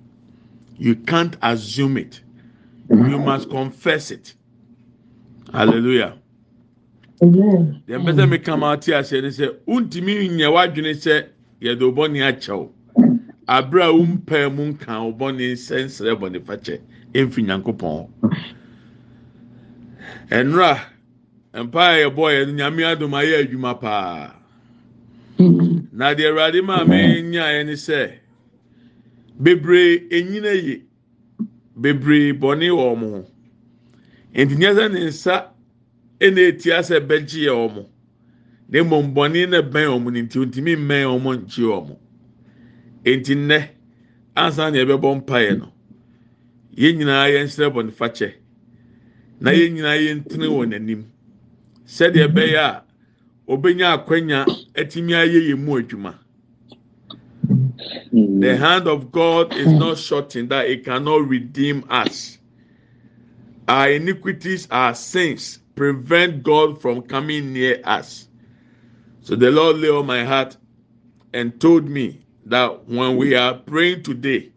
You 0.78 0.94
can't 0.94 1.36
assume 1.42 1.96
it. 1.96 2.20
You 2.88 3.18
must 3.18 3.50
confess 3.50 4.10
it. 4.12 4.34
Hallelujah. 5.52 6.14
Deɛ 7.20 7.98
mpɛ 7.98 8.12
sɛ 8.16 8.24
meka 8.30 8.56
ma 8.56 8.72
ate 8.72 8.94
aseɛ 8.94 9.22
ne 9.22 9.28
sɛ 9.30 9.46
wontumi 9.66 10.28
nyɛ 10.30 10.46
w'adwene 10.54 10.94
sɛ 10.94 11.26
yɛde 11.60 11.82
wo 11.82 11.92
bɔne 11.92 12.22
akyɛw 12.22 12.70
abere 13.48 13.82
a 13.82 13.92
wompaa 13.92 14.48
mu 14.54 14.62
nka 14.72 15.02
wo 15.02 15.12
bɔne 15.12 15.52
nsɛ 15.52 15.84
nsrɛ 15.86 16.14
bɔne 16.20 16.38
fakyɛ 16.46 16.78
ɛmfi 17.14 17.40
nyankopɔn 17.42 18.06
ɛnora 20.30 20.78
mpaa 21.54 21.98
yɛbɔ 22.06 22.24
yɛ 22.34 22.46
no 22.46 22.52
nyame 22.54 22.82
adom 22.86 23.10
ayɛ 23.14 23.34
adwuma 23.42 23.74
paa. 23.80 24.34
Na 25.92 26.14
deɛ 26.14 26.30
awurade 26.30 26.62
maa 26.64 26.84
me 26.84 27.22
nyaeɛ 27.22 27.66
ne 27.66 27.72
sɛ 27.72 28.12
bebree 29.42 30.06
enyina 30.10 30.52
ye 30.54 30.82
bebree 31.76 32.32
bɔne 32.32 32.70
wɔ 32.70 32.94
ɔmo 32.94 33.10
ho. 33.10 33.26
Nti 34.34 34.54
sɛ 34.54 34.92
ne 34.92 35.00
nsa 35.06 35.57
ɛna 36.20 36.40
eti 36.48 36.68
asɛ 36.72 37.00
bɛgye 37.00 37.40
yɛ 37.46 37.52
ɔmo 37.52 37.86
na 38.68 38.78
mmom 38.84 39.14
bɔne 39.14 39.48
na 39.48 39.62
bɛn 39.62 39.88
ɔmo 39.96 40.12
ne 40.12 40.22
nti 40.22 40.38
ntumi 40.38 40.76
mmɛn 40.76 41.06
ɔmo 41.14 41.30
nkye 41.38 41.64
ɔmo 41.64 41.96
nti 43.04 43.34
nnɛ 43.34 43.68
ansa 44.36 44.70
na 44.70 44.78
yɛbɛbɔ 44.78 45.08
mpaeɛ 45.22 45.58
no 45.58 45.72
yɛn 46.76 46.96
nyinaa 46.98 47.26
yɛn 47.32 47.44
nsrɛ 47.46 47.66
bɔne 47.74 47.90
fakyɛ 47.92 48.32
na 49.40 49.50
yɛn 49.52 49.72
nyinaa 49.74 49.96
yɛn 49.96 50.28
tene 50.28 50.46
wɔ 50.46 50.66
n'anim. 50.66 51.04
Sɛdeɛ 51.86 52.26
ɛbɛyɛ 52.28 52.58
a 52.58 52.82
obenya 53.48 53.92
akwanya 53.96 54.44
atumi 54.74 55.12
ayɛ 55.14 55.40
yɛn 55.48 55.58
mu 55.64 55.78
adwuma. 55.80 56.14
The 58.40 58.56
hand 58.56 58.86
of 58.88 59.10
God 59.12 59.56
is 59.56 59.72
not 59.72 59.96
shortened 59.98 60.50
that 60.50 60.68
it 60.68 60.84
cannot 60.84 61.28
redeem 61.28 61.84
us. 61.88 62.38
Our 63.68 63.90
iniquities 63.92 64.66
our 64.70 64.94
sins 64.94 65.60
prevent 65.78 66.42
God 66.42 66.82
from 66.82 67.02
coming 67.02 67.52
near 67.52 67.80
us. 67.84 68.26
So 69.22 69.36
the 69.36 69.52
Lord 69.52 69.76
lay 69.76 69.88
on 69.88 70.06
my 70.06 70.24
heart 70.24 70.56
and 71.32 71.60
told 71.60 71.88
me 71.88 72.26
that 72.46 72.88
when 72.88 73.16
we 73.16 73.36
are 73.36 73.54
praying 73.54 74.02
today, 74.02 74.50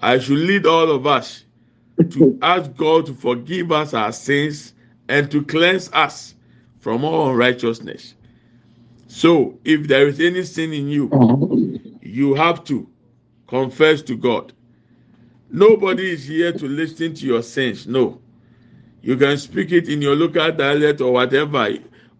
I 0.00 0.18
should 0.18 0.38
lead 0.38 0.64
all 0.64 0.90
of 0.90 1.06
us 1.06 1.44
to 2.10 2.38
ask 2.42 2.74
God 2.74 3.04
to 3.04 3.14
forgive 3.14 3.70
us 3.70 3.92
our 3.92 4.12
sins 4.12 4.72
and 5.10 5.30
to 5.30 5.44
cleanse 5.44 5.90
us 5.92 6.34
from 6.78 7.04
all 7.04 7.30
unrighteousness. 7.30 8.14
So 9.08 9.58
if 9.64 9.86
there 9.88 10.08
is 10.08 10.20
any 10.20 10.42
sin 10.44 10.72
in 10.72 10.88
you, 10.88 11.10
you 12.00 12.32
have 12.32 12.64
to 12.64 12.88
confess 13.46 14.00
to 14.02 14.16
God. 14.16 14.54
Nobody 15.50 16.12
is 16.12 16.24
here 16.26 16.52
to 16.52 16.66
listen 16.66 17.14
to 17.14 17.26
your 17.26 17.42
sins. 17.42 17.86
No. 17.86 18.22
You 19.06 19.16
can 19.16 19.38
speak 19.38 19.70
it 19.70 19.88
in 19.88 20.02
your 20.02 20.16
local 20.16 20.50
dialect 20.50 21.00
or 21.00 21.12
whatever, 21.12 21.68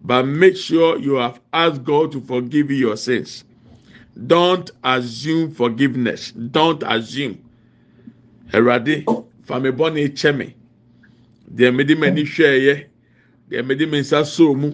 but 0.04 0.22
make 0.22 0.56
sure 0.56 0.96
you 0.96 1.14
have 1.14 1.40
asked 1.52 1.82
God 1.82 2.12
to 2.12 2.20
forgive 2.20 2.70
you 2.70 2.76
your 2.76 2.96
sins. 2.96 3.42
Don't 4.28 4.70
assume 4.84 5.50
forgiveness. 5.50 6.30
Don't 6.30 6.84
assume. 6.86 7.42
Erade, 8.52 9.02
fami 9.48 9.72
bɔne 9.72 10.14
kyɛ 10.14 10.36
me. 10.36 10.54
Deɛ 11.52 11.74
mede 11.74 11.98
m'ani 11.98 12.22
hwɛɛyɛ, 12.22 12.84
deɛ 13.50 13.66
mede 13.66 13.90
me 13.90 13.98
nsa 13.98 14.24
soo 14.24 14.54
mu, 14.54 14.70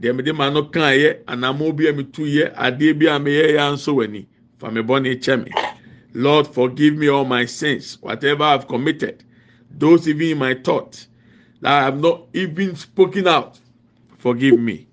deɛ 0.00 0.16
mede 0.16 0.32
m'ano 0.32 0.62
bi 0.62 1.92
metu 1.92 2.24
yɛ, 2.24 2.54
adeɛ 2.56 2.98
bi 2.98 3.14
a 3.14 3.20
meyɛ 3.20 3.52
yɛ 3.52 3.58
anso 3.58 3.92
w'ani. 3.96 4.24
Fami 4.58 4.80
bɔne 4.82 5.20
kyɛ 5.20 5.44
me. 5.44 5.50
Lord, 6.14 6.46
forgive 6.46 6.96
me 6.96 7.08
all 7.08 7.26
my 7.26 7.44
sins, 7.44 7.98
whatever 8.00 8.44
I've 8.44 8.66
committed, 8.66 9.22
those 9.70 10.08
even 10.08 10.28
in 10.28 10.38
my 10.38 10.54
thought 10.54 10.92
that 10.92 11.11
I 11.64 11.84
have 11.84 12.00
not 12.00 12.22
even 12.34 12.76
spoken 12.76 13.28
out, 13.28 13.58
forgive 14.18 14.58
me. 14.58 14.86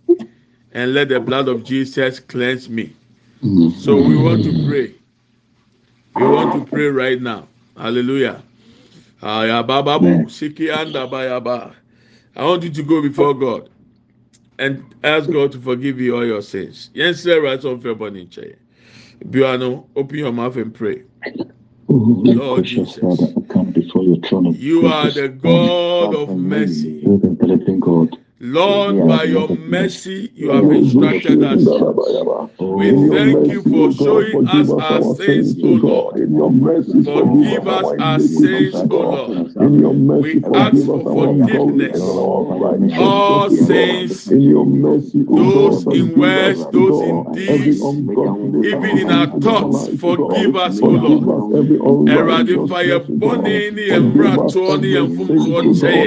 And 0.74 0.94
let 0.94 1.10
the 1.10 1.20
blood 1.20 1.48
of 1.48 1.64
Jesus 1.64 2.20
cleanse 2.20 2.70
me. 2.70 2.96
So 3.76 4.02
we 4.02 4.18
want 4.18 4.44
to 4.44 4.54
pray. 4.68 4.94
We 6.16 6.28
want 6.28 6.54
to 6.54 6.66
pray 6.66 6.88
right 6.88 7.22
now. 7.22 7.48
Hallelujah. 7.78 8.44
I 9.22 9.52
want 12.38 12.64
you 12.64 12.70
to 12.72 12.84
go 12.84 13.02
before 13.02 13.34
God 13.34 13.70
and 14.60 14.84
ask 15.04 15.30
God 15.30 15.52
to 15.54 15.60
forgive 15.60 16.00
you 16.00 16.16
all 16.16 16.26
your 16.26 16.42
sins. 16.42 16.90
Yes, 16.94 17.22
sir, 17.22 17.42
right 17.42 17.64
on 17.66 17.82
February. 17.82 18.30
Open 19.96 20.18
your 20.18 20.32
mouth 20.32 20.56
and 20.58 20.74
pray. 20.74 21.04
Lord 22.24 22.66
Jesus, 22.66 23.36
you 24.32 24.88
are 24.88 25.10
the 25.12 25.30
God 25.30 26.16
of 26.16 26.38
mercy. 26.38 27.04
Lord, 28.42 29.06
by 29.06 29.24
your 29.26 29.50
mercy, 29.50 30.32
you 30.34 30.50
have 30.52 30.64
instructed 30.72 31.44
us. 31.44 31.60
We 32.58 32.92
thank 33.10 33.52
you 33.52 33.62
for 33.64 33.92
showing 33.92 34.48
us 34.48 34.70
our 34.70 35.04
sins, 35.16 35.58
O 35.62 35.68
Lord. 35.68 36.16
Forgive 37.04 37.68
us 37.68 37.86
our 38.00 38.20
sins, 38.20 38.76
O 38.76 38.86
Lord. 38.96 39.52
We 40.24 40.42
ask 40.56 40.86
for 40.86 41.00
forgiveness. 41.04 42.00
All 42.98 43.50
sins, 43.50 44.26
those 44.26 45.86
in 45.88 46.18
words, 46.18 46.66
those 46.72 47.02
in 47.02 47.32
deeds, 47.34 47.84
even 48.66 48.98
in 49.00 49.12
our 49.12 49.28
thoughts, 49.42 49.90
forgive 50.00 50.56
us, 50.56 50.80
O 50.82 50.88
Lord. 50.88 51.50
Erade 52.10 52.68
fire 52.70 53.00
bɔnne 53.00 53.74
ne 53.76 53.82
yɛn 53.90 54.04
mmeratoɔ 54.14 54.80
ne 54.82 54.88
yɛn 54.96 55.08
mfomsoɔ 55.16 55.62
kyɛɛ. 55.76 56.06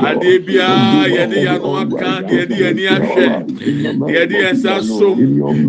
Adeɛ 0.00 0.38
biara 0.46 1.19
yɛde 1.20 1.36
yɛn 1.44 1.54
ano 1.54 1.76
aka 1.76 2.22
deɛ 2.26 2.36
yɛde 2.40 2.54
yɛn 2.60 2.70
ani 2.70 2.84
ahwɛ 2.86 3.26
deɛ 4.06 4.12
yɛde 4.14 4.34
yɛn 4.42 4.54
nsa 4.54 4.82
som 4.82 5.16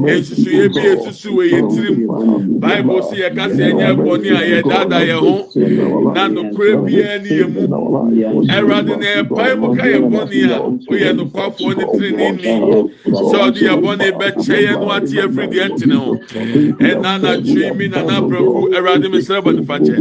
esusuye 0.07 0.67
bi 0.73 0.81
esusu 0.93 1.29
wɔ 1.35 1.43
yɛn 1.51 1.65
tirim 1.71 1.99
baibu 2.61 3.01
si 3.09 3.15
yɛ 3.21 3.35
kasa 3.35 3.61
yɛn 3.61 3.77
nyɛ 3.77 4.33
a 4.39 4.43
yɛdada 4.51 4.99
yɛn 5.09 5.19
ho 5.19 5.35
na 6.15 6.27
nukuri 6.27 6.75
biara 6.85 7.17
yɛn 7.23 7.49
mu 7.53 7.61
ɛwurade 8.47 8.93
na 8.99 9.07
yɛpae 9.15 9.59
mu 9.59 9.75
ka 9.75 9.83
yɛn 9.83 10.03
bɔnne 10.11 10.39
a 10.55 10.59
oyɛ 10.91 11.09
nukwafoɔ 11.17 11.71
ne 11.77 11.83
tiri 11.93 12.11
ne 12.15 12.31
ni 12.31 12.53
sɛ 13.11 13.37
ɔde 13.45 13.59
yɛn 13.67 13.77
bɔnne 13.83 14.07
bɛkyɛ 14.19 14.57
yɛn 14.65 14.79
no 14.79 14.91
ate 14.91 15.15
afiri 15.23 15.47
deɛ 15.51 15.65
ntene 15.71 15.95
ho 15.95 16.11
ɛna 16.79 17.09
anatwi 17.17 17.71
mi 17.77 17.87
nana 17.87 18.13
abiraku 18.21 18.69
ɛwurade 18.75 19.07
mi 19.11 19.19
srɛ 19.19 19.41
bɔ 19.43 19.51
nifa 19.59 19.75
kyɛ 19.79 19.95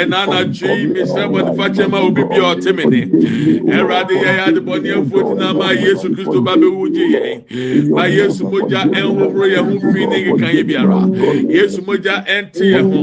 ɛna 0.00 0.16
anatwi 0.24 0.86
mi 0.92 1.00
srɛ 1.02 1.24
bɔ 1.32 1.38
nifa 1.48 1.66
kyɛ 1.74 1.90
ma 1.90 1.98
obi 2.00 2.22
bi 2.24 2.36
a 2.36 2.54
ɔte 2.54 2.70
mi 2.76 2.84
ɛwurade 2.84 4.14
yɛ 4.22 4.30
yɛ 4.38 4.48
ade 4.48 4.60
bɔnne 4.64 4.90
afuo 4.98 5.20
ti 5.28 5.34
na 5.40 5.52
ma 5.52 5.70
yesu 5.72 6.08
kristo 6.14 6.40
ba 6.44 6.56
bɛ 6.56 6.68
wu 6.76 6.88
gye 6.90 7.06
yɛn 7.14 7.90
ma 7.90 8.04
yesu 8.06 8.44
mogya 8.44 8.82
ɛnhohoro 8.90 9.46
yɛn 9.52 9.64
ho 9.70 9.92
fi 9.92 10.06
ne 10.06 10.16
nkeka 10.24 10.48
yɛ 10.56 10.62
biara 10.68 11.00
yesu 11.50 11.82
mogya 11.82 12.24
ɛnte 12.26 12.64
yɛn 12.72 12.84
ho 12.92 13.00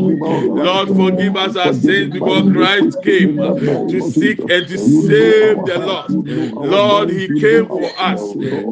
lord 0.63 0.88
forgive 0.95 1.36
us 1.38 1.56
our 1.56 1.74
sins 1.74 2.12
because 2.13 2.52
christ 2.52 2.97
came 3.04 3.38
to 3.38 4.02
seek 4.12 4.39
and 4.39 4.67
to 4.67 4.78
save 4.78 5.58
the 5.65 5.78
lost. 5.86 6.12
Lord 6.12 7.10
he 7.10 7.28
came 7.39 7.67
for 7.67 7.89
us 8.00 8.21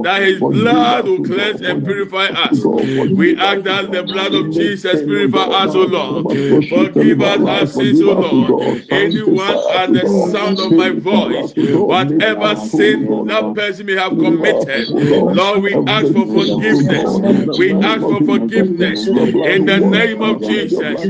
that 0.03 0.21
his 0.21 0.39
blood 0.39 1.05
will 1.05 1.23
cleanse 1.23 1.61
and 1.61 1.83
purify 1.85 2.25
us. 2.27 2.63
We 2.63 3.37
ask 3.37 3.63
that 3.63 3.91
the 3.91 4.03
blood 4.03 4.33
of 4.33 4.51
jesus 4.51 5.01
purify 5.01 5.45
us 5.63 5.75
o 5.75 5.81
lord. 5.83 6.25
Forgive 6.69 7.21
us 7.21 7.41
our 7.41 7.67
sins 7.67 8.01
o 8.01 8.13
lord. 8.13 8.83
Anyone 8.89 9.57
at 9.75 9.93
the 9.93 10.05
sound 10.31 10.59
of 10.59 10.71
my 10.71 10.89
voice 10.91 11.53
whatever 11.55 12.55
sin 12.55 12.78
that 12.79 13.53
person 13.55 13.85
may 13.85 13.95
have 13.95 14.11
committed 14.11 14.89
lord 15.35 15.61
we 15.63 15.73
ask 15.87 16.07
for 16.13 16.25
forgiveness 16.25 17.57
we 17.57 17.73
ask 17.73 18.01
for 18.01 18.19
forgiveness 18.25 19.07
in 19.07 19.65
the 19.65 19.79
name 19.79 20.21
of 20.21 20.39
jesus 20.41 21.03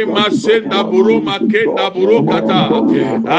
imasenda 0.00 0.84
buruma 0.90 1.38
kenda 1.50 1.90
burukata 1.90 2.62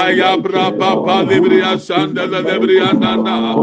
ayabra 0.02 0.72
papa 0.78 1.24
libria 1.30 1.80
sanda 1.80 2.26
libria 2.28 2.92
nana 2.94 3.56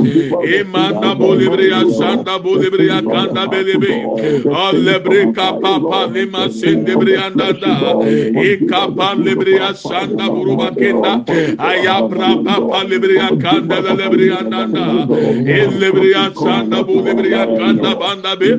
imanda 0.58 1.14
bolibria 1.14 1.80
sanda 1.98 2.38
bolibria 2.38 3.02
kanda 3.02 3.46
belebe 3.46 3.92
alebrika 4.64 5.52
papa 5.60 6.06
lima 6.14 6.48
sendibria 6.50 7.28
nanda 7.34 7.74
ikapa 8.48 9.14
libria 9.24 9.74
sanda 9.74 10.28
buruma 10.30 10.70
kenda 10.80 11.12
ayabra 11.70 12.30
papa 12.44 12.84
libria 12.88 13.28
kanda 13.42 13.82
libria 14.16 14.42
nanda 14.42 15.06
ilibria 15.46 16.34
sanda 16.34 16.82
bolibria 16.84 17.46
kanda 17.56 17.94
banda 17.96 18.36
be. 18.36 18.50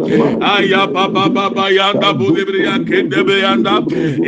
Ayababa 0.41 1.29
baba 1.33 1.69
yanda 1.71 2.13
bolibria 2.13 2.79
kende 2.85 3.25
be 3.25 3.39
yanda. 3.41 3.81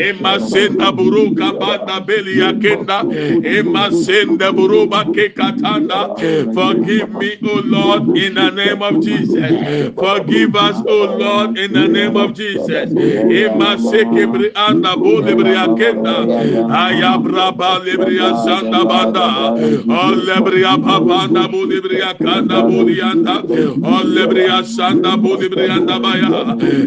Imasenda 0.07 0.91
buruka 0.91 1.53
banda 1.59 1.99
belia 2.05 2.53
kenda 2.53 3.03
imasenda 3.43 4.51
buruba 4.51 5.05
ke 5.13 5.29
katanda. 5.35 6.15
Forgive 6.53 7.09
me 7.09 7.37
o 7.43 7.61
lord 7.65 8.17
in 8.17 8.33
the 8.35 8.49
name 8.51 8.81
of 8.81 9.01
jesus. 9.03 9.35
Forgive 9.95 10.55
us 10.55 10.77
o 10.87 11.05
lord 11.05 11.57
in 11.57 11.73
the 11.73 11.87
name 11.87 12.15
of 12.17 12.33
jesus. 12.33 12.93
Bri 12.93 14.51
anda 14.55 14.95
bolibria 14.95 15.67
kenda 15.77 16.15
ayabra 16.69 17.51
balibria 17.57 18.33
sanda 18.43 18.85
banda 18.85 19.27
Manda 21.17 21.47
budi 21.47 21.82
briya 21.82 22.13
kanda 22.13 22.62
budi 22.69 22.97
yanda. 22.99 23.41
Olle 23.93 24.27
briya 24.30 24.63
sanda 24.63 25.17
budi 25.17 25.49
briya 25.49 25.80
da 25.88 25.99
baya. 26.03 26.30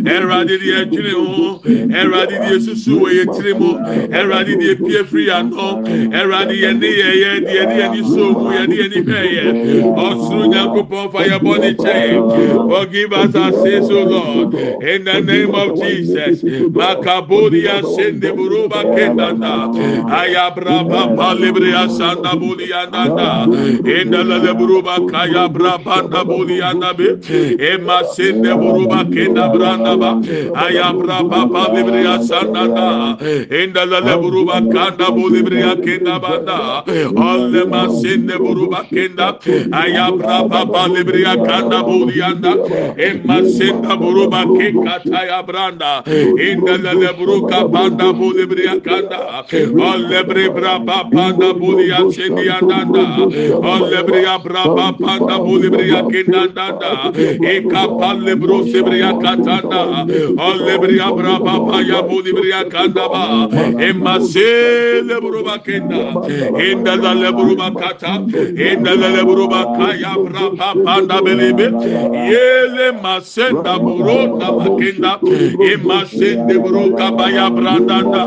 Eradi 0.06 0.60
diye 0.60 0.78
etini 0.82 1.14
o. 1.16 1.60
Eradi 2.00 2.36
diye 2.42 2.60
susu 2.60 3.00
ve 3.04 3.14
yetini 3.14 3.52
mu. 3.58 3.70
Eradi 4.12 4.60
diye 4.60 4.74
pie 4.74 5.04
free 5.04 5.26
yanda. 5.26 5.82
Eradi 6.20 6.62
yeni 6.62 6.86
ye 6.86 7.10
ye 7.22 7.40
diye 7.46 7.64
diye 7.70 7.88
ni 7.92 8.04
soğumu 8.04 8.52
ye 8.52 8.66
diye 8.70 8.88
ni 8.88 9.02
pe 9.04 9.20
ye. 9.34 9.46
Osuru 9.96 10.46
nyankupon 10.46 11.08
fire 11.12 11.38
body 11.42 11.74
chain. 11.74 12.22
Forgive 12.70 13.12
us 13.12 13.34
our 13.34 13.52
sins 13.52 13.90
O 13.90 14.04
Lord. 14.04 14.54
In 14.54 15.04
the 15.04 15.20
name 15.20 15.54
of 15.54 15.74
Jesus. 15.76 16.42
Makabudiya 16.70 17.82
sende 17.96 18.30
buruba 18.36 18.84
kendanda. 18.94 19.74
Ayabraba 20.20 21.16
palibriya 21.16 21.88
sanda 21.88 22.32
budi 22.40 22.70
yanda. 22.70 23.00
In 23.90 24.10
the 24.10 24.19
yala 24.20 24.38
de 24.44 24.52
buruba 24.54 24.96
kaya 25.10 25.48
braba 25.48 26.08
da 26.10 26.24
boli 26.24 26.60
anda 26.60 26.92
be 26.94 27.08
e 27.68 27.78
buruba 28.54 29.04
kenda 29.12 29.48
branda 29.52 29.96
ba. 29.96 30.10
Aya 30.64 30.92
braba 30.92 31.48
pa 31.52 31.72
libre 31.72 32.04
asanda 32.04 32.64
da. 32.74 33.16
Enda 33.48 33.86
la 33.88 34.00
de 34.00 34.14
buruba 34.20 34.60
kanda 34.72 35.10
boli 35.10 35.42
bre 35.42 35.60
kenda 35.84 36.20
banda. 36.20 36.84
Alle 37.16 37.64
masin 37.66 38.26
de 38.26 38.36
buruba 38.36 38.84
kenda. 38.90 39.38
Aya 39.72 40.10
braba 40.12 40.60
pa 40.72 40.86
libre 40.86 41.22
kanda 41.46 41.82
boli 41.82 42.20
anda. 42.22 42.52
E 42.98 43.20
masin 43.24 43.82
buruba 43.96 44.44
kenda 44.44 45.00
taya 45.04 45.42
branda. 45.42 46.02
Enda 46.06 46.76
la 46.84 46.92
de 46.94 47.10
buruka 47.18 47.64
banda 47.72 48.12
boli 48.12 48.46
bre 48.46 48.80
kanda. 48.84 49.44
Alle 49.90 50.24
bre 50.24 50.48
braba 50.50 51.04
banda 51.10 51.52
boli 51.54 51.90
asenda 51.90 52.60
anda 52.60 53.04
alle 53.70 53.99
lebreya 54.00 54.38
braba 54.42 54.92
panda 54.98 55.36
bolebreya 55.38 56.00
kendanda 56.08 57.12
eka 57.44 57.82
e, 57.84 57.98
palle 58.00 58.34
bro 58.40 58.64
sebreya 58.64 59.12
katanda 59.20 60.06
alebreya 60.40 61.08
braba 61.16 61.54
paya 61.68 62.00
bolebreya 62.08 62.64
kandaba 62.72 63.48
emase 63.88 65.02
lebruba 65.04 65.58
kenda 65.64 66.16
enda 66.56 66.96
da 66.96 67.12
lebruba 67.14 67.68
kata 67.76 68.24
enda 68.56 68.96
da. 68.96 69.08
Lebruba 69.10 69.76
kaya 69.76 70.14
braba 70.16 70.68
panda 70.84 71.20
belebe 71.20 71.66
yele 72.32 72.92
masenda 73.02 73.76
bro 73.78 74.38
da 74.38 74.48
makenda 74.52 75.12
emase 75.72 76.24
e, 76.24 76.32
e, 76.32 76.46
de 76.48 76.56
bro 76.58 76.90
kabaya 76.96 77.50
brandanda 77.50 78.22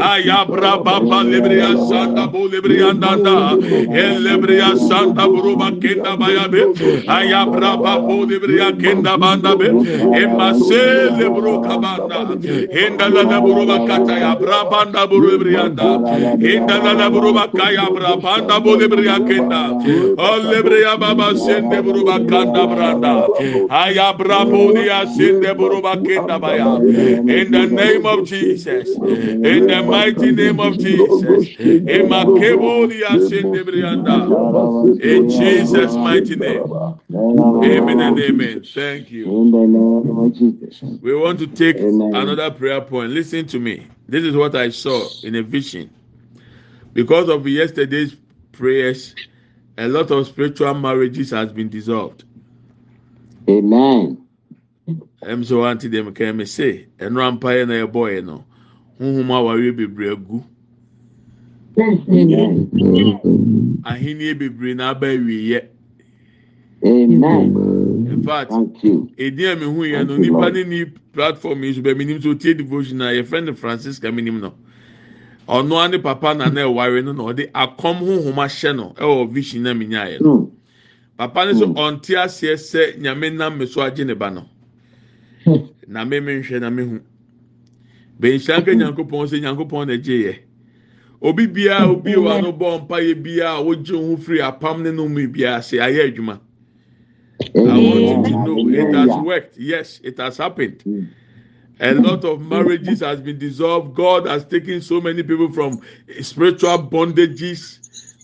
aya 0.00 0.44
braba 0.46 1.00
palle 1.08 1.32
lebreya 1.32 1.76
sanda 1.88 2.26
bolebreya 2.32 2.92
danda 2.94 3.56
elebreya 4.04 4.76
sanda 4.88 5.01
Santa 5.02 5.26
Buruba 5.28 5.70
Kenda 5.80 6.16
Bayabe, 6.16 6.62
Ayabraba 7.06 8.06
Bodibria 8.06 8.72
Kenda 8.78 9.18
Bandabe, 9.18 9.74
Emase 10.14 11.10
Lebro 11.18 11.58
Kabanda, 11.60 12.38
Indala 12.70 13.40
Buruba 13.42 13.80
Kataya 13.84 14.36
Brabanda 14.38 15.06
Burubrianda, 15.08 16.00
Indala 16.40 17.10
Buruba 17.10 17.48
Kaya 17.54 17.90
Brabanda 17.90 18.60
Bodibria 18.62 19.18
Kenda, 19.26 19.74
Olebria 20.18 20.96
Baba 20.98 21.34
Sende 21.34 21.82
Buruba 21.82 22.26
Kanda 22.28 22.66
Branda, 22.66 23.26
Ayabrabodia 23.70 25.06
Sende 25.08 25.54
Buruba 25.54 25.96
Kenda 26.02 26.38
Baya, 26.40 26.76
in 26.78 27.50
the 27.50 27.66
name 27.66 28.06
of 28.06 28.24
Jesus, 28.24 28.98
in 28.98 29.66
the 29.66 29.82
mighty 29.82 30.30
name 30.32 30.60
of 30.60 30.78
Jesus, 30.78 31.48
Emakebudia 31.86 33.18
Sende 33.18 33.64
Brianda. 33.64 34.30
In 35.00 35.28
Jesus 35.28 35.94
mighty 35.94 36.36
name 36.36 36.62
amen 37.14 38.00
and 38.00 38.18
amen 38.18 38.62
thank 38.64 39.10
you 39.10 39.26
we 41.02 41.14
want 41.14 41.38
to 41.40 41.46
take 41.46 41.76
another 41.78 42.50
prayer 42.50 42.80
point. 42.80 43.10
Listen 43.12 43.46
to 43.48 43.58
me. 43.58 43.86
This 44.08 44.24
is 44.24 44.36
what 44.36 44.54
I 44.54 44.70
saw 44.70 45.08
in 45.22 45.34
a 45.34 45.42
vision. 45.42 45.90
Because 46.92 47.28
of 47.28 47.46
yesterday's 47.46 48.16
prayers, 48.52 49.14
a 49.78 49.88
lot 49.88 50.10
of 50.10 50.26
spiritual 50.26 50.74
marriages 50.74 51.30
has 51.30 51.52
been 51.52 51.68
dissolved. 51.68 52.24
Amen. 53.48 54.26
I'm 55.22 55.44
so 55.44 55.64
anti 55.64 55.88
them 55.88 56.12
can 56.14 56.36
me 56.36 56.44
say, 56.44 56.88
and 56.98 57.16
rampire 57.16 57.64
na 57.66 57.86
boy 57.86 58.20
no. 58.20 58.44
Honhom 59.00 59.38
aware 59.38 59.72
bebree 59.72 60.14
agu. 60.14 60.44
Amen. 61.78 62.70
Ahenie 63.84 64.34
bebree 64.34 64.74
na 64.76 64.90
aba 64.90 65.06
wiye. 65.08 65.68
Amen. 66.84 67.56
In 68.10 68.22
fact, 68.24 68.52
edi 69.18 69.54
me 69.56 69.66
hu 69.66 69.82
yɛ 69.84 70.06
no 70.06 70.16
nipa 70.16 70.50
ne 70.50 70.64
ni 70.64 70.84
platform 71.12 71.64
yi 71.64 71.74
so 71.74 71.80
bɛ 71.82 71.96
minim 71.96 72.20
so 72.20 72.34
tie 72.34 72.54
devotion 72.54 72.98
na 72.98 73.06
yɛ 73.10 73.26
friend 73.26 73.58
Francis 73.58 73.98
ka 73.98 74.10
minim 74.10 74.40
no. 74.40 74.54
Ɔno 75.48 75.76
ane 75.84 76.02
papa 76.02 76.34
na 76.34 76.48
na 76.50 76.62
ɛware 76.62 77.04
no 77.04 77.12
na 77.12 77.24
ɔde 77.32 77.50
akɔm 77.52 77.98
honhom 78.00 78.34
ahyɛ 78.36 78.76
no 78.76 78.94
ɛwɔ 78.96 79.30
vision 79.32 79.62
na 79.64 79.74
mi 79.74 79.86
nya 79.86 80.06
yɛ 80.06 80.20
no. 80.22 80.36
Hmm. 80.38 80.46
papa 81.18 81.44
no 81.46 81.52
so 81.54 81.66
Mm. 81.68 81.74
ɔnte 81.76 82.16
aseɛ 82.18 82.54
sɛ 82.56 82.98
nyame 83.00 83.34
nam 83.36 83.58
me 83.58 83.66
so 83.66 83.80
agye 83.82 84.04
ne 84.06 84.14
ba 84.14 84.30
no 84.30 84.48
na 85.88 86.04
me 86.04 86.20
me 86.20 86.40
nhwɛ 86.40 86.60
na 86.60 86.70
me 86.70 86.82
hu 86.84 87.00
bɛnhyia 88.20 88.60
nka 88.60 88.72
nyankopɔn 88.74 89.28
sɛ 89.28 89.40
nyankopɔn 89.40 89.86
na 89.88 89.96
gye 89.96 90.18
yɛ 90.24 90.34
obi 91.22 91.46
biara 91.46 91.88
obi 91.88 92.16
wa 92.16 92.40
no 92.40 92.52
bɔ 92.52 92.82
mpa 92.82 93.00
yɛ 93.00 93.14
biara 93.22 93.58
a 93.58 93.62
wogye 93.62 93.94
wo 93.96 94.16
ho 94.16 94.16
firi 94.16 94.40
apam 94.40 94.82
ne 94.82 94.90
no 94.90 95.08
mu 95.08 95.28
biara 95.28 95.58
sɛ 95.60 95.78
ayɛ 95.80 96.12
adwuma 96.14 96.40
I 97.56 97.60
want 97.60 98.00
you 98.00 98.22
to 98.22 98.30
know 98.30 98.68
it 98.68 98.94
has 98.94 99.24
worked. 99.24 99.58
Yes, 99.58 100.00
it 100.04 100.18
has 100.18 100.36
happened. 100.36 100.82
Mm. 100.86 101.08
A 101.80 101.94
lot 101.94 102.24
of 102.24 102.40
marriages 102.40 103.00
has 103.00 103.20
been 103.20 103.38
dissolved. 103.38 103.94
God 103.94 104.26
has 104.26 104.44
taken 104.44 104.80
so 104.80 105.00
many 105.00 105.22
people 105.22 105.50
from 105.52 105.80
spiritual 106.20 106.78
bondages, 106.88 107.80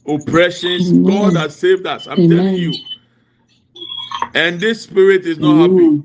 oppressions. 0.07 0.93
God 0.93 1.35
has 1.37 1.57
saved 1.57 1.87
us. 1.87 2.07
I'm 2.07 2.29
telling 2.29 2.55
you. 2.55 2.73
And 4.35 4.61
this 4.61 4.83
spirit 4.83 5.27
is 5.27 5.39
not 5.39 5.71
happy. 5.71 6.03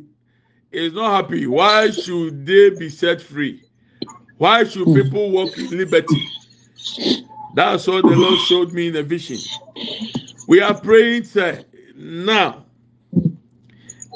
Is 0.71 0.93
not 0.93 1.23
happy. 1.23 1.45
Why 1.45 1.91
should 1.91 2.45
they 2.47 2.71
be 2.71 2.89
set 2.89 3.21
free? 3.21 3.63
Why 4.38 4.63
should 4.63 4.88
people 4.95 5.29
walk 5.29 5.56
in 5.60 5.77
liberty? 5.77 6.27
That's 7.56 7.88
what 7.88 8.04
the 8.04 8.15
Lord 8.15 8.39
showed 8.39 8.74
me 8.74 8.88
in 8.88 8.96
a 8.96 9.04
vision. 9.04 9.39
We 10.48 10.62
are 10.62 10.74
praying, 10.74 11.26
sir, 11.26 11.63
now. 11.96 12.65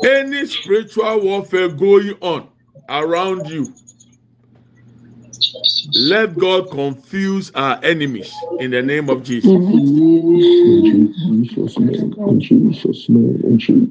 Any 0.03 0.45
spiritual 0.45 1.21
warfare 1.21 1.69
going 1.69 2.13
on 2.21 2.49
around 2.89 3.47
you, 3.47 3.73
let 5.93 6.37
God 6.37 6.69
confuse 6.71 7.51
our 7.55 7.79
enemies 7.83 8.33
in 8.59 8.71
the 8.71 8.81
name 8.81 9.09
of 9.09 9.23
Jesus. 9.23 9.51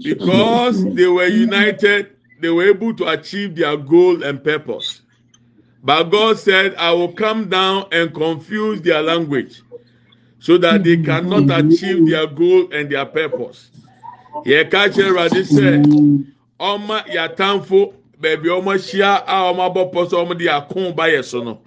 Because 0.02 0.84
they 0.94 1.06
were 1.06 1.26
united, 1.26 2.16
they 2.40 2.50
were 2.50 2.68
able 2.68 2.94
to 2.94 3.08
achieve 3.08 3.56
their 3.56 3.76
goal 3.76 4.22
and 4.22 4.42
purpose. 4.42 4.95
But 5.86 6.10
God 6.10 6.36
said, 6.36 6.74
I 6.74 6.92
will 6.92 7.12
come 7.12 7.48
down 7.48 7.86
and 7.92 8.12
confuse 8.12 8.82
their 8.82 9.00
language 9.02 9.62
so 10.40 10.58
that 10.58 10.82
they 10.82 10.96
cannot 10.96 11.48
achieve 11.48 12.04
their 12.10 12.26
goal 12.26 12.72
and 12.72 12.90
their 12.90 13.06
purpose. 13.06 13.70
Yɛka 14.44 14.90
kyerɛ 14.90 15.10
Awurade 15.30 15.42
sɛ, 15.46 15.86
ɔma 16.58 17.06
yɛatamfo 17.06 17.94
baabi 18.20 18.48
ɔmo 18.48 18.74
ahyia 18.74 19.22
a 19.28 19.54
ɔmo 19.54 19.62
abɔ 19.72 20.08
sɛ 20.10 20.26
ɔmo 20.26 20.36
de 20.36 20.48
ako 20.48 20.92
ba 20.92 21.04
yɛ 21.04 21.24
so 21.24 21.44
no. 21.44 21.60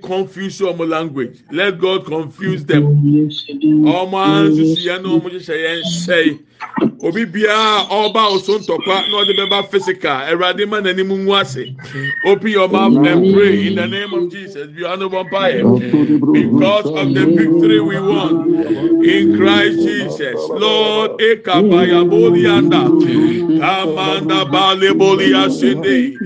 Confuse 0.00 0.60
ɔmo 0.60 0.88
language. 0.88 1.40
Let 1.50 1.78
God 1.78 2.06
confuse 2.06 2.64
them. 2.64 2.84
Ɔmo 2.84 4.16
ansusuiɛ 4.16 5.02
na 5.02 5.08
ɔmo 5.10 5.28
hyehyɛ 5.28 5.56
yɛn 5.60 5.82
nsɛe. 5.84 6.38
Obi 7.04 7.26
biara 7.26 7.84
a 7.84 8.08
ɔba 8.08 8.22
ɔso 8.32 8.58
ntɔkwa 8.60 9.08
na 9.10 9.16
ɔde 9.20 9.36
bɛba 9.36 9.68
physical. 9.68 10.10
Awurade 10.24 10.66
ma 10.66 10.80
n'anim 10.80 11.12
ngu 11.12 11.38
ase. 11.38 11.74
Open 12.24 12.48
your 12.48 12.66
mouth 12.66 12.96
and 13.06 13.34
pray 13.34 13.66
in 13.66 13.74
the 13.74 13.86
name 13.86 14.14
of 14.14 14.32
Jesus. 14.32 14.68
Be 14.68 14.84
honorable 14.84 15.24
by 15.24 15.52
because 16.32 16.86
of 16.86 17.12
the 17.12 17.26
victory 17.26 17.80
we 17.80 18.00
won 18.00 19.04
in 19.04 19.36
Christ 19.36 19.84
Jesus. 19.84 20.34
Lord, 20.48 21.20
ekabaya 21.20 22.08
bolianda, 22.08 22.88
kamanda 23.60 24.50
bale 24.50 24.94
bolia 24.94 25.50
sinde. 25.50 26.18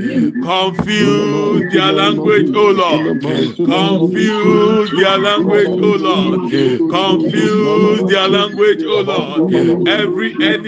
confuse 0.43 1.73
their 1.73 1.93
language, 1.93 2.51
O 2.55 2.71
Lord. 2.71 3.21
Confuse 3.21 4.91
their 4.91 5.19
language, 5.19 5.69
O 5.69 5.97
Lord. 5.97 6.51
Confuse 6.91 8.11
their 8.11 8.29
language, 8.29 8.83
O 8.85 9.01
Lord. 9.01 9.89
Every 9.89 10.33
enemy 10.41 10.68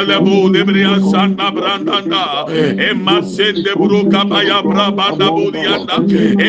lebu 0.05 0.49
libria 0.53 0.99
sanda 1.11 1.51
brandanda. 1.51 2.47
Emma 2.89 3.21
sende 3.23 3.73
bruka 3.75 4.21
baya 4.29 4.61
brabanda 4.63 5.27
bolianda. 5.35 5.95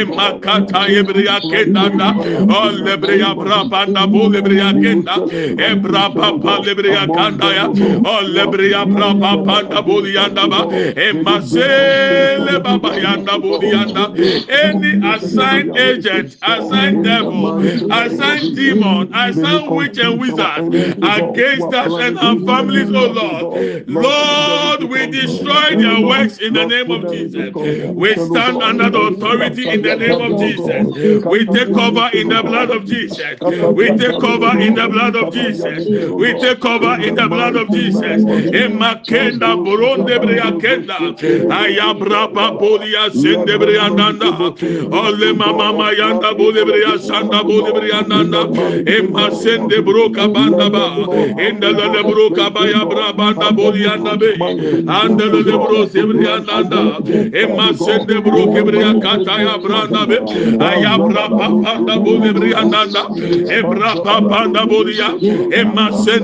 Emma 0.00 0.38
kata 0.40 0.80
ibria 0.88 1.36
kendanda. 1.50 2.08
All 2.56 2.72
lebria 2.86 3.34
brabanda 3.34 4.06
bolibria 4.06 4.72
kenda. 4.82 5.16
Ebra 5.68 6.04
papa 6.14 6.62
libria 6.64 7.06
kanda 7.06 7.48
ya. 7.54 7.66
All 8.04 8.26
lebria 8.36 8.84
braba 8.86 9.32
panda 9.46 9.82
bolianda 9.82 10.44
ba. 10.50 10.60
Emma 11.08 11.40
sele 11.42 12.58
baba 12.62 12.90
yanda 13.04 13.34
bolianda. 13.42 14.04
Any 14.48 14.92
assigned 15.14 15.76
agent, 15.76 16.36
assigned 16.42 17.04
devil, 17.04 17.58
assigned 17.92 18.56
demon, 18.56 19.10
assigned 19.14 19.70
witch 19.70 19.98
and 19.98 20.20
wizard 20.20 20.74
against 21.02 21.74
us 21.74 21.92
and 22.00 22.18
our 22.18 22.36
families, 22.46 22.90
oh 22.90 23.12
Lord. 23.12 23.41
Lord, 23.86 24.84
we 24.84 25.06
destroy 25.08 25.76
their 25.76 26.00
works 26.02 26.38
in 26.38 26.54
the 26.54 26.64
name 26.66 26.90
of 26.90 27.06
Jesus. 27.06 27.52
We 27.94 28.16
stand 28.16 28.62
under 28.62 28.90
the 28.90 29.00
authority 29.00 29.74
in 29.74 29.82
the 29.82 29.96
name 29.96 30.20
of 30.20 30.36
Jesus. 30.36 30.86
We 31.24 31.46
take 31.46 31.74
cover 31.74 32.10
in 32.14 32.28
the 32.28 32.42
blood 32.42 32.70
of 32.70 32.86
Jesus. 32.86 33.26
We 33.74 33.94
take 33.94 34.18
cover 34.18 34.58
in 34.60 34.74
the 34.74 34.88
blood 34.88 35.16
of 35.16 35.30
Jesus. 35.32 35.90
We 36.16 36.34
take 36.34 36.60
cover 36.60 36.96
in 37.02 37.14
the 37.16 37.28
blood 37.28 37.56
of 37.56 37.70
Jesus. 37.70 38.22
Emakenda 38.52 39.56
buronde 39.62 40.18
briakenda. 40.20 41.16
Ayabra 41.48 42.28
papolia 42.32 43.10
sende 43.10 43.58
briandanda. 43.58 44.54
Ole 44.90 45.32
mama 45.34 45.72
mayanda 45.72 46.34
bole 46.36 46.64
sanda 46.98 47.44
bole 47.46 47.72
briandanda. 47.72 48.50
Emasende 48.86 49.82
broka 49.84 50.28
banda 50.32 50.70
ba. 50.70 51.02
Endele 51.36 51.90
le 51.92 52.74
broka 52.74 53.31
yanda 53.32 53.56
bol 53.56 53.74
yanda 53.76 54.16
be 54.16 54.32
anda 54.88 55.28
de 55.30 55.52
bro 55.52 55.86
sebri 55.86 56.24
yanda 56.24 56.62
da 56.70 56.98
e 57.40 57.46
masen 57.56 58.06
de 58.06 58.20
bro 58.20 58.46
kebri 58.54 58.78
branda 59.62 60.06
be 60.08 60.18
aya 60.60 60.98
bra 60.98 61.28
pa 61.28 61.48
pa 61.62 61.72
da 61.86 61.96
bol 61.98 62.20
de 62.20 62.32
bri 62.32 62.50
yanda 62.52 62.84
da 62.92 63.02
e 63.56 63.62
bra 63.62 63.94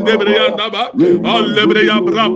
de 0.04 0.16
bri 0.18 0.32
yanda 0.34 0.70
ba 0.70 0.90
alle 1.34 1.66
bri 1.66 1.86
ya 1.86 2.00
bra 2.00 2.28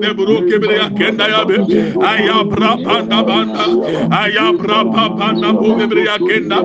de 0.00 0.14
bro 0.14 0.36
kebri 0.48 0.74
yakenda 0.80 1.28
ya 1.28 1.44
be 1.44 1.56
aya 2.12 2.44
bra 2.44 2.76
pa 2.84 3.00
da 3.02 3.22
banda 3.22 3.66
aya 4.22 4.52
bra 4.52 4.84
pa 4.94 5.08
pa 5.18 5.32
da 5.40 5.52
bol 5.52 5.78
de 5.78 5.86
bri 5.86 6.04
yakenda 6.06 6.58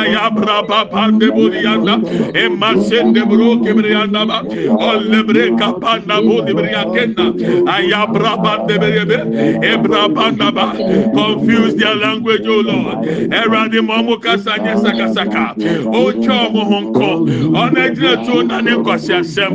aya 0.00 0.30
bra 0.30 0.62
de 1.18 1.30
bol 1.30 1.52
yanda 1.54 1.94
o 15.86 16.12
cho 16.12 16.50
mo 16.50 16.64
honko. 16.64 17.10
Ona 17.54 17.88
gyina 17.90 18.16
tuo 18.24 18.42
na 18.42 18.60
ne 18.60 18.72
nkwasi 18.76 19.12
asɛm 19.12 19.52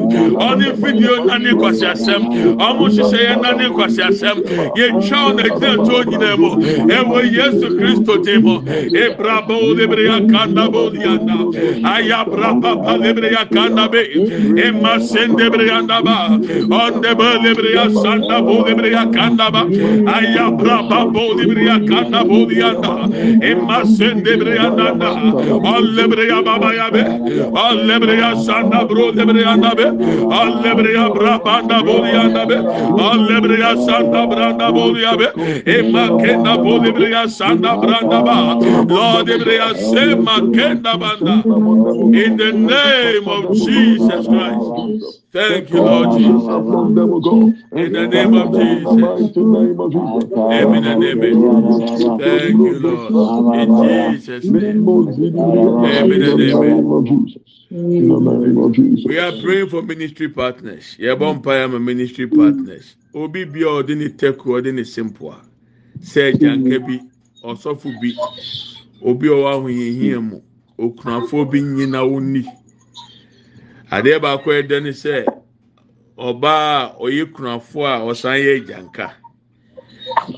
ɔne 0.48 0.74
video 0.82 1.26
na 1.26 1.38
ne 1.38 1.52
nkwasi 1.52 1.86
asɛm 1.86 2.22
ɔmo 2.58 2.88
hyehyɛ 2.90 3.20
yɛn 3.28 3.42
na 3.42 3.52
ne 3.54 3.66
nkwasi 3.70 4.02
asɛm 4.02 4.38
yɛtwa 4.76 5.18
ɔna 5.30 5.44
gyina 5.60 5.76
tuo 5.86 6.04
nyinaa 6.04 6.38
mu 6.38 6.50
ɛwɔ 6.88 7.18
yesu 7.38 7.68
kristo 7.78 8.18
din 8.24 8.42
mu 8.44 8.60
ebraba 8.94 9.54
o 9.54 9.74
lebre 9.74 10.04
ya 10.06 10.20
kanda 10.32 10.70
bo 10.70 10.90
lianda 10.90 11.36
aya 11.86 12.26
braba 12.26 12.76
pa 12.84 12.94
lebre 12.98 13.32
ya 13.32 13.46
kanda 13.46 13.88
be 13.90 14.29
Emma 14.66 15.00
sende 15.00 15.50
ba. 16.06 16.30
Onde 16.72 17.20
böyle 17.20 17.58
briya 17.58 17.90
sanda 17.90 18.48
bu 18.48 18.66
briya 18.78 19.12
kanda 19.12 19.54
ba. 19.54 19.64
Aya 20.16 20.60
braba 20.60 21.14
bu 21.14 21.38
briya 21.38 21.86
kanda 21.86 22.30
bu 22.30 22.52
yanda. 22.52 23.10
Emma 23.42 23.86
sende 23.86 24.42
brianda 24.42 25.00
da. 25.00 25.10
Alle 25.74 26.12
briya 26.12 26.46
baba 26.46 26.74
ya 26.74 26.94
be. 26.94 27.04
Alle 27.56 28.02
briya 28.02 28.36
sanda 28.36 28.90
bro 28.90 29.12
de 29.16 29.24
brianda 29.28 29.78
be. 29.78 29.86
Alle 30.40 30.72
briya 30.78 31.10
braba 31.16 31.70
da 31.70 31.82
bu 31.86 32.06
yanda 32.16 32.50
be. 32.50 32.56
Alle 33.10 33.42
briya 33.44 33.76
sanda 33.86 34.28
branda 34.32 34.76
bu 34.76 34.98
ya 34.98 35.18
be. 35.20 35.28
Emma 35.66 36.08
kenda 36.22 36.58
bu 36.64 36.94
briya 36.96 37.28
sanda 37.28 37.72
branda 37.82 38.26
ba. 38.26 38.38
Lord 38.90 39.28
briya 39.28 39.70
sema 39.76 40.36
kenda 40.56 40.94
banda. 41.02 41.36
In 42.24 42.38
the 42.38 42.52
name 42.54 43.28
of 43.28 43.54
Jesus. 43.56 44.19
Christ. 44.26 45.22
Thank 45.32 45.70
you 45.70 45.82
Lord 45.82 46.18
Jesus. 46.18 46.44
in 47.72 47.94
the 47.94 48.08
name 48.08 48.34
of 48.34 48.52
Jesus. 48.54 48.88
Amen 50.38 50.84
and 50.86 51.04
amen. 51.04 52.20
thank 52.20 52.56
you 52.58 52.80
Lord. 52.80 53.12
In 53.56 54.16
Jesus 54.16 54.46
name. 54.46 54.88
Amen 54.88 56.22
and 56.24 56.42
amen. 56.42 57.36
we 59.06 59.20
are 59.20 59.32
praying 59.42 59.70
for 59.70 59.82
ministry 59.84 60.30
partners. 60.30 60.98
Yɛbɔ 61.00 61.42
mpaeɛ 61.42 61.72
ma 61.72 61.80
ministry 61.80 62.28
partners. 62.28 62.96
Obi 63.14 63.46
bi 63.46 63.60
a 63.60 63.84
ɔde 63.84 63.98
ne 63.98 64.08
tɛku 64.10 64.46
ɔde 64.60 64.74
ne 64.74 64.84
simple 64.84 65.32
a 65.32 65.42
sɛ 66.02 66.34
gyanka 66.40 66.80
bi 66.86 67.00
ɔsɔfo 67.44 67.92
bi. 68.02 68.14
Obi 69.04 69.28
a 69.28 69.32
ɔwɔ 69.32 69.54
ahoyehia 69.54 70.20
mu. 70.22 70.42
Okunafoɔ 70.80 71.52
bi 71.52 71.62
nyina 71.62 72.04
onni 72.04 72.46
adeɛ 73.92 74.20
baako 74.22 74.52
a 74.52 74.62
ɛda 74.64 74.82
ne 74.84 74.92
sɛ 74.92 75.26
ɔbaa 76.18 76.94
a 76.94 76.96
ɔyɛ 77.00 77.32
kunafoɔ 77.34 77.86
a 77.88 78.00
ɔsan 78.10 78.38
yɛ 78.44 78.66
gyanka 78.68 79.14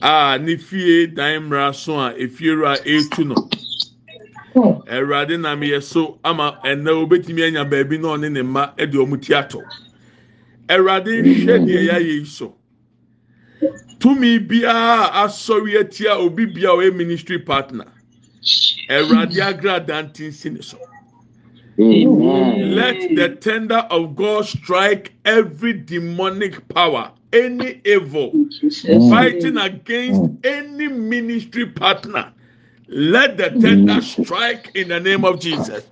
a 0.02 0.38
ne 0.40 0.56
fie 0.58 1.08
dan 1.08 1.44
mmara 1.44 1.74
so 1.74 2.00
a 2.00 2.14
efiewura 2.14 2.78
etu 2.86 3.26
no. 3.26 3.36
Awurade 4.88 5.40
nam 5.40 5.62
yɛ 5.62 5.82
so 5.82 6.20
ama 6.24 6.60
ɛnna 6.64 6.92
obetumi 7.06 7.48
anya 7.48 7.66
baabi 7.66 7.98
na 8.00 8.08
ɔne 8.16 8.32
ne 8.32 8.42
mma 8.42 8.74
de 8.78 8.86
wɔn 8.98 9.22
ti 9.22 9.34
ato 9.34 9.62
awurade 10.70 11.08
nhwɛ 11.24 11.66
deɛ 11.66 11.88
yɛayɛ 11.88 12.00
yi 12.20 12.26
so. 12.26 12.56
Tumi 14.00 14.40
biara 14.40 15.12
asɔre 15.24 15.80
atia 15.80 16.18
obi 16.18 16.46
bia 16.46 16.72
a 16.72 16.76
ɔyɛ 16.76 16.96
ministry 16.96 17.40
partner 17.40 17.86
awurade 18.90 19.38
agrada 19.40 20.04
ntinsi 20.04 20.52
ne 20.54 20.62
so. 20.62 20.78
Amen. 21.82 22.76
Let 22.76 23.16
the 23.16 23.36
tender 23.38 23.80
of 23.90 24.16
God 24.16 24.46
strike 24.46 25.14
every 25.26 25.74
demonic 25.74 26.68
power, 26.70 27.12
any 27.34 27.82
evil 27.86 28.32
fighting 29.10 29.58
against 29.58 30.22
any 30.44 30.88
ministry 30.88 31.66
partner. 31.68 32.34
Let 32.92 33.38
the 33.38 33.52
tender 33.52 34.02
strike 34.02 34.72
in 34.76 34.90
the 34.90 35.00
name 35.00 35.24
of 35.26 35.40
Jesus. 35.40 35.86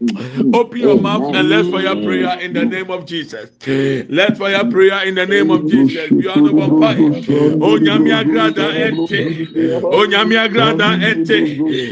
Open 0.54 0.80
your 0.82 0.98
mouth 0.98 1.30
and 1.34 1.50
let 1.50 1.68
fire 1.68 1.96
prayer 1.96 2.40
in 2.42 2.54
the 2.54 2.66
name 2.66 2.92
of 2.92 3.06
Jesus. 3.06 3.50
Let 4.10 4.38
fire 4.38 4.66
prayer 4.66 5.08
in 5.08 5.16
the 5.16 5.26
name 5.26 5.52
of 5.52 5.68
Jesus. 5.68 6.12
Be 6.18 6.28
on 6.28 6.44
the 6.44 6.54
bonfire. 6.54 7.12
Onyami 7.62 8.12
agrada 8.12 8.74
ente. 8.76 9.32
Onyami 9.92 10.36
agrada 10.38 11.00
ente. 11.02 11.48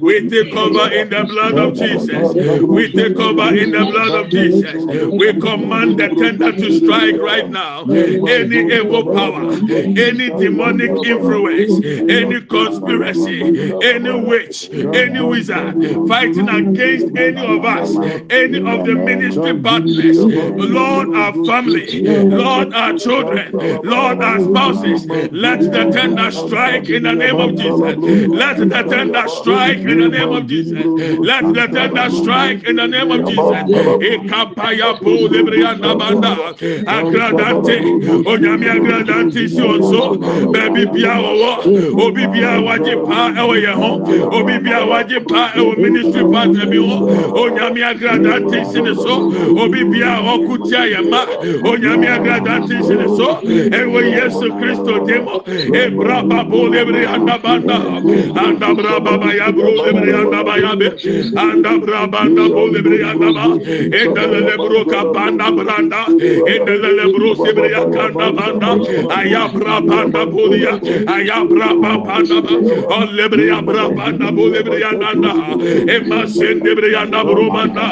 We 0.00 0.28
take 0.28 0.56
over 0.56 0.88
in 0.94 1.10
the 1.10 1.24
blood 1.28 1.58
of 1.58 1.74
Jesus. 1.74 2.36
We 2.70 2.92
take 2.92 3.18
over 3.20 3.56
in 3.56 3.72
the 3.72 3.86
blood 3.86 4.14
of 4.14 4.30
Jesus. 4.30 4.86
We 5.10 5.34
command 5.70 5.96
the 5.98 6.08
tender 6.10 6.52
to 6.52 6.70
strike 6.70 7.20
right 7.20 7.48
now. 7.48 7.88
Any 8.26 8.62
evil 8.82 9.04
power, 9.12 9.60
any 9.96 10.22
demonic 10.36 10.98
influence, 11.04 11.80
any 12.08 12.40
conspiracy, 12.40 13.54
any 13.80 14.10
witch, 14.12 14.70
any 14.92 15.20
wizard 15.20 15.76
fighting 16.06 16.48
against 16.48 17.10
any 17.16 17.42
of 17.42 17.64
us, 17.64 18.00
any 18.30 18.58
of 18.60 18.84
the 18.84 18.94
ministry 18.96 19.54
partners, 19.64 20.34
Lord, 20.58 21.08
our 21.14 21.34
family, 21.44 22.02
Lord, 22.30 22.68
our 22.72 22.94
children, 22.94 23.56
Lord, 23.82 24.22
our 24.22 24.40
spouses, 24.40 25.06
let 25.32 25.70
the 25.70 25.86
tender 25.86 26.30
strike 26.30 26.88
in 26.90 27.02
the 27.04 27.14
name 27.14 27.40
of 27.40 27.54
Jesus. 27.56 27.96
Let 28.32 28.58
the 28.70 28.84
tender 28.88 29.28
strike 29.28 29.84
in 29.84 29.98
the 29.98 30.08
name 30.08 30.32
of 30.32 30.46
Jesus. 30.46 30.86
Let 31.22 31.52
the 31.54 31.68
tender 31.68 32.10
strike 32.10 32.62
in 32.64 32.76
the 32.76 32.86
name 32.88 33.10
of 33.10 33.24
Jesus. 33.24 33.56
yanda 35.60 35.94
manda 35.94 36.30
agradante 36.96 37.76
onyame 38.32 38.66
agradante 38.76 39.48
si 39.48 39.60
wɔn 39.60 39.82
so 39.90 40.02
baabi 40.52 40.84
bia 40.92 41.14
wɔwɔ 41.24 41.52
obi 42.04 42.26
bia 42.32 42.60
wagye 42.66 42.94
paa 43.06 43.30
ɛwɔ 43.40 43.54
yɛn 43.64 43.76
ho 43.82 43.90
obi 44.38 44.58
bia 44.64 44.80
wagye 44.86 45.20
paa 45.28 45.48
ɛwɔ 45.56 45.78
ministry 45.78 46.24
partner 46.32 46.66
bi 46.66 46.76
ho 46.76 46.96
onyame 47.42 47.80
agradante 47.90 48.64
si 48.72 48.80
ne 48.82 48.94
so 48.94 49.14
obi 49.62 49.84
bia 49.84 50.12
ɔko 50.32 50.54
yɛn 50.70 51.08
ma 51.10 51.24
onyame 51.70 52.06
agradante 52.16 52.76
si 52.86 52.94
ne 52.94 53.06
so 53.16 53.28
ɛwɔ 53.80 54.00
yesu 54.16 54.46
kristo 54.58 55.04
dim 55.06 55.24
ebra 55.74 56.22
babo 56.28 56.68
lebre 56.68 57.02
yanda 57.04 57.36
anda 58.44 58.68
braba 58.74 59.18
ba 59.20 59.34
ya 59.34 59.50
bro 59.52 59.70
lebre 59.84 60.10
yanda 60.12 60.44
ba 60.44 60.54
ya 60.58 60.74
be 60.76 60.86
anda 61.36 61.70
braba 61.84 62.18
anda 62.24 62.48
bo 62.48 62.66
lebre 62.68 62.98
ba 63.34 63.44
edalele 64.00 64.56
bro 64.56 64.84
kapanda 64.84 65.39
banda 65.40 65.64
branda 65.64 66.04
edelele 66.54 67.04
bro 67.12 67.34
sebreya 67.34 67.82
kanda 67.94 68.32
banda 68.32 68.70
aya 69.18 69.48
bra 69.54 69.80
banda 69.80 70.26
bolia 70.26 70.74
aya 71.08 71.44
bra 71.48 71.68
banda 71.74 72.38
olebreya 72.98 73.58
bra 73.64 73.88
banda 73.96 74.30
bolebreya 74.36 74.92
nanda 75.00 75.32
ema 75.96 76.26
sendebreya 76.26 77.04
na 77.10 77.24
bro 77.24 77.50
banda 77.50 77.86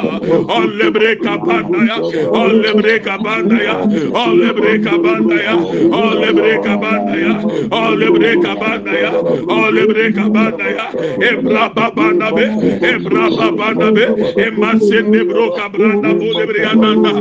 olebre 0.59 1.17
kapanda 1.25 1.79
ya 1.89 1.99
olebre 2.43 2.99
kapanda 3.01 3.59
ya 3.63 3.77
olebre 4.25 4.79
kapanda 4.85 5.37
ya 5.47 5.55
olebre 6.03 6.55
kapanda 6.67 7.17
ya 7.17 7.35
olebre 7.83 8.33
kapanda 8.43 8.93
ya 9.05 9.13
olebre 9.49 10.13
kapanda 10.13 10.67
ya 10.79 10.87
ebra 11.31 11.69
babanda 11.75 12.29
be 12.37 12.45
ebra 12.93 13.25
babanda 13.39 13.89
be 13.97 14.05
ema 14.47 14.73
sendebro 14.81 15.53
kabranda 15.57 16.13
bolebreya 16.15 16.75
nanda 16.75 17.13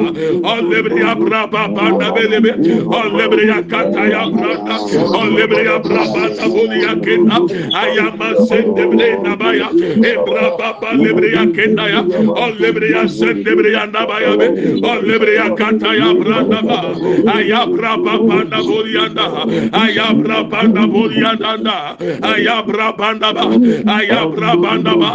olebri 0.43 1.01
abraba 1.03 1.67
banda 1.75 2.11
belebe. 2.15 2.51
Olebri 2.85 3.49
akata 3.51 4.03
ya 4.09 4.23
branda. 4.29 4.75
Olebri 5.21 5.67
abraba 5.67 6.23
tabuli 6.37 6.81
akenda 6.85 7.37
ayama 7.73 8.29
sendebre 8.47 9.09
nabaya. 9.23 9.69
Ebraba 10.11 10.69
balebri 10.81 11.31
akenda 11.37 11.85
ya. 11.89 12.01
Olebri 12.45 12.93
sendebre 13.09 13.71
nabaya 13.93 14.37
be. 14.37 14.47
Olebri 14.81 15.37
akata 15.37 15.91
ya 15.95 16.09
branda 16.13 16.61
ba. 16.61 16.79
Ayabraba 17.37 18.13
banda 18.27 18.59
bolianda 18.63 19.25
ayabraba 19.71 20.49
banda 20.49 20.83
bolianda 20.87 21.97
ayabraba 22.21 22.97
banda 22.97 23.33
ba. 23.33 23.45
Ayabraba 23.97 24.61
banda 24.61 24.93
ba. 24.97 25.11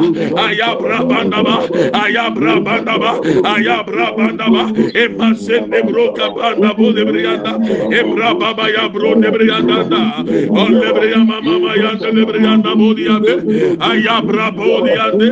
Ayabraba 0.47 1.09
banda 1.09 1.39
ba. 1.43 1.55
Ayabraba 2.03 2.61
banda 2.65 2.95
ba. 2.99 3.11
Ayabraba 3.55 4.17
banda 4.17 4.47
ba. 4.51 4.63
emasende 4.95 5.83
broka 5.87 6.31
banda 6.31 6.75
bo 6.75 6.93
de 6.93 7.05
brianda. 7.05 7.59
Ebra 7.91 8.35
baba 8.39 8.69
ya 8.71 8.89
bro 8.89 9.15
de 9.15 9.31
brianda 9.31 9.85
da. 9.85 10.25
O 10.51 10.69
le 10.69 11.17
mama 11.25 11.77
ya 11.77 11.95
de 11.97 12.11
bo 12.77 12.95
di 12.95 13.09
ande. 13.09 13.35
Bo 14.57 14.81
di 14.85 14.97
ande. 14.97 15.29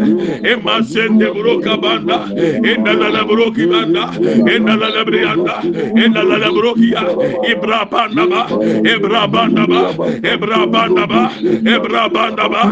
Broka 1.40 1.76
banda. 1.76 2.26
Enda 2.36 2.92
la 2.94 3.08
la 3.08 3.24
broki 3.24 3.66
banda. 3.66 4.10
Enda 4.54 4.76
la 4.76 4.88
la 4.88 5.04
brianda. 5.04 5.62
Enda 5.96 6.22
la 6.22 6.36
la 6.36 6.50
broki 6.50 6.90
ya. 6.92 7.02
Ibra 7.50 7.84
banda 7.90 8.26
ba. 8.26 8.46
Ebra 8.84 9.26
banda 9.26 9.66
ba. 9.66 9.92
Ebra 10.22 10.66
banda 10.66 11.06
ba. 11.06 11.30
Ebra 11.76 12.08
banda 12.08 12.48
ba. 12.48 12.62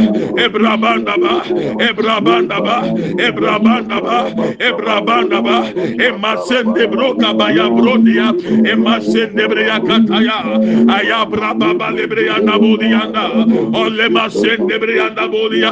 Ebra 0.45 0.76
banda 0.76 1.16
ba. 1.16 1.43
Ebra 1.78 2.20
banda 2.20 2.61
ba. 2.61 2.76
Ebra 3.18 3.59
banda 3.59 4.01
ba. 4.01 4.18
Ebra 4.59 5.01
banda 5.07 5.41
ba. 5.43 5.57
Emma 5.99 6.36
sende 6.47 6.78
lebroka 6.79 7.33
baya 7.37 7.68
brodia 7.70 8.33
emasen 8.70 9.35
debreya 9.37 9.81
kataya. 9.81 10.39
Aya 10.89 11.26
braba 11.26 11.74
ba 11.79 11.91
lebreya 11.91 12.43
na 12.45 12.59
bodia 12.59 13.11
na 13.12 13.29
ole 13.79 14.09
na 15.14 15.26
bodia 15.26 15.70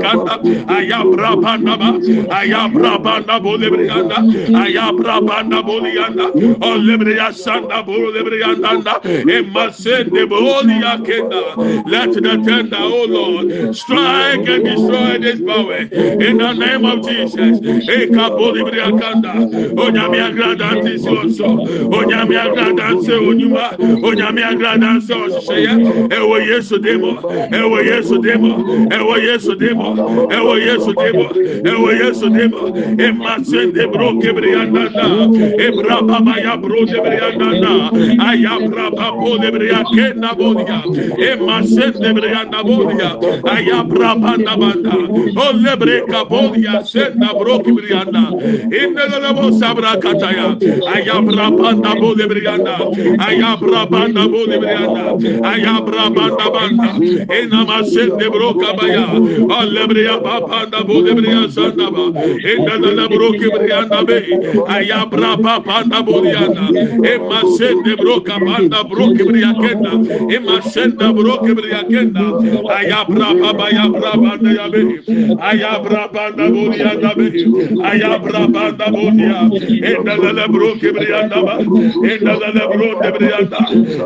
kata 0.00 0.40
aya 0.68 1.04
braba 1.04 1.56
na 1.60 1.76
ba 1.76 1.90
aya 2.36 2.68
braba 2.72 3.20
na 3.26 3.38
na 4.08 4.18
aya 4.64 4.92
braba 4.92 5.42
na 5.48 5.62
bodia 5.62 6.08
na 6.14 6.24
ole 6.66 6.96
breya 6.98 7.32
na 8.58 8.80
kenda. 10.98 11.42
Let 11.86 12.12
the 12.14 12.42
tender 12.46 12.76
oh 12.80 13.04
lord 13.08 13.76
strike 13.76 14.46
and 14.48 14.64
destroy 14.64 15.18
this 15.18 15.40
power 15.40 15.76
in 15.76 16.38
the 16.38 16.52
name 16.52 16.84
of 16.84 17.06
jesus 17.08 17.58
Eka 17.60 18.30
bolibria 18.38 18.90
kanda 19.02 19.32
onyame 19.82 20.18
agrada 20.26 20.68
nte 20.76 20.98
si 21.02 21.08
ɔsɔ 21.08 21.48
onyame 21.98 22.36
agrada 22.46 22.86
nsɛ 22.94 23.14
onyuma. 23.28 23.64
Onyame 24.08 24.42
agrada 24.50 24.88
nsɛ 24.98 25.14
ɔhyehyɛyɛ 25.24 25.74
ɛwɔ 26.18 26.36
yesu 26.48 26.78
de 26.78 26.92
mɔ 27.02 27.10
ɛwɔ 27.58 27.78
yesu 27.90 28.16
de 28.22 28.32
mɔ 28.42 28.50
ɛwɔ 28.96 29.14
yesu 29.26 29.54
de 29.60 29.68
mɔ 29.78 29.88
ɛwɔ 30.36 30.54
yesu 30.66 30.92
de 30.94 31.08
mɔ 31.18 31.26
ɛwɔ 31.70 31.90
yesu 32.00 32.26
de 32.36 32.44
mɔ 32.52 32.62
emase 33.06 33.60
de 33.74 33.86
bro 33.92 34.08
kebriya 34.20 34.62
nanda 34.70 35.06
ebra 35.66 35.96
baba 36.06 36.34
ya 36.42 36.56
bro 36.56 36.84
de 36.84 36.98
briya 37.04 37.28
nanda 37.36 37.72
aya 38.28 38.68
bra 38.68 38.90
babo 38.90 39.38
de 39.38 39.50
briya 39.50 39.82
kenda 39.94 40.30
bodia. 40.38 40.78
Emase 41.18 41.92
de 42.00 42.10
briya 42.14 42.44
nabodia 42.50 43.10
aya 43.50 43.82
bra 43.84 44.14
banda 44.14 44.56
banda. 44.56 44.94
O 45.36 45.52
lebre 45.64 46.06
kabodia 46.06 46.84
senda 46.86 47.32
bro 47.38 47.58
kebriya 47.60 48.04
nanda 48.10 48.22
Indelebo 48.92 49.52
sabra 49.58 49.96
kataya. 49.96 50.56
Ayabra 50.94 51.50
banda 51.56 51.94
bole 51.96 52.24
brianda. 52.28 52.76
Ayabra 53.18 53.88
banda 53.90 54.28
bole 54.28 54.56
brianda. 54.60 55.04
Ayabra 55.50 56.04
banda 56.14 56.46
banda. 56.52 56.90
Enama 57.32 57.84
sende 57.84 58.28
broka 58.30 58.72
baya. 58.76 59.06
Alebria 59.58 60.20
papanda 60.22 60.84
bole 60.86 61.12
brianda 61.16 61.86
ba. 61.94 62.04
Indelebo 62.52 63.08
broki 63.16 63.48
brianda 63.54 64.04
be. 64.06 64.18
Ayabra 64.76 65.36
papanda 65.40 66.02
bolianda. 66.02 66.66
Ema 67.12 67.40
sende 67.56 67.96
broka 67.96 68.38
banda 68.44 68.84
broki 68.84 69.24
briakenda. 69.24 69.92
Ema 70.36 70.60
sende 70.62 71.08
broki 71.16 71.52
briakenda. 71.56 72.24
Ayabra 72.68 73.28
baba 73.40 73.66
yabra 73.72 74.12
banda 74.22 74.50
yabe. 74.52 74.82
Ayabra 75.40 76.12
banda 76.12 76.44
bolianda 76.50 77.14
be. 77.16 77.28
Ayabra 77.90 78.52
banda 78.52 78.81
brianda 78.90 78.90
bodia, 78.90 79.50
enda 79.88 80.16
la 80.16 80.32
la 80.32 80.48
bro 80.48 80.74
ke 80.74 80.92
brianda 80.92 81.42
ba, 81.42 81.58
enda 81.58 82.38
la 82.38 82.48
la 82.52 82.66
bro 82.68 83.00
de 83.00 83.12
brianda, 83.12 83.58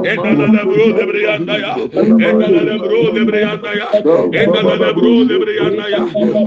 enda 0.04 0.32
la 0.34 0.46
la 0.52 0.64
bro 0.64 0.92
de 0.92 1.06
brianda 1.06 1.58
ya, 1.58 1.76
enda 1.76 2.48
la 2.48 2.62
la 2.62 2.78
bro 2.78 3.12
de 3.12 3.24
brianda 3.24 3.74
ya, 3.74 3.88
enda 4.32 4.62
la 4.62 4.74
la 4.76 4.92
bro 4.92 5.24
de 5.24 5.38
brianda 5.38 5.88
ya, 5.88 6.02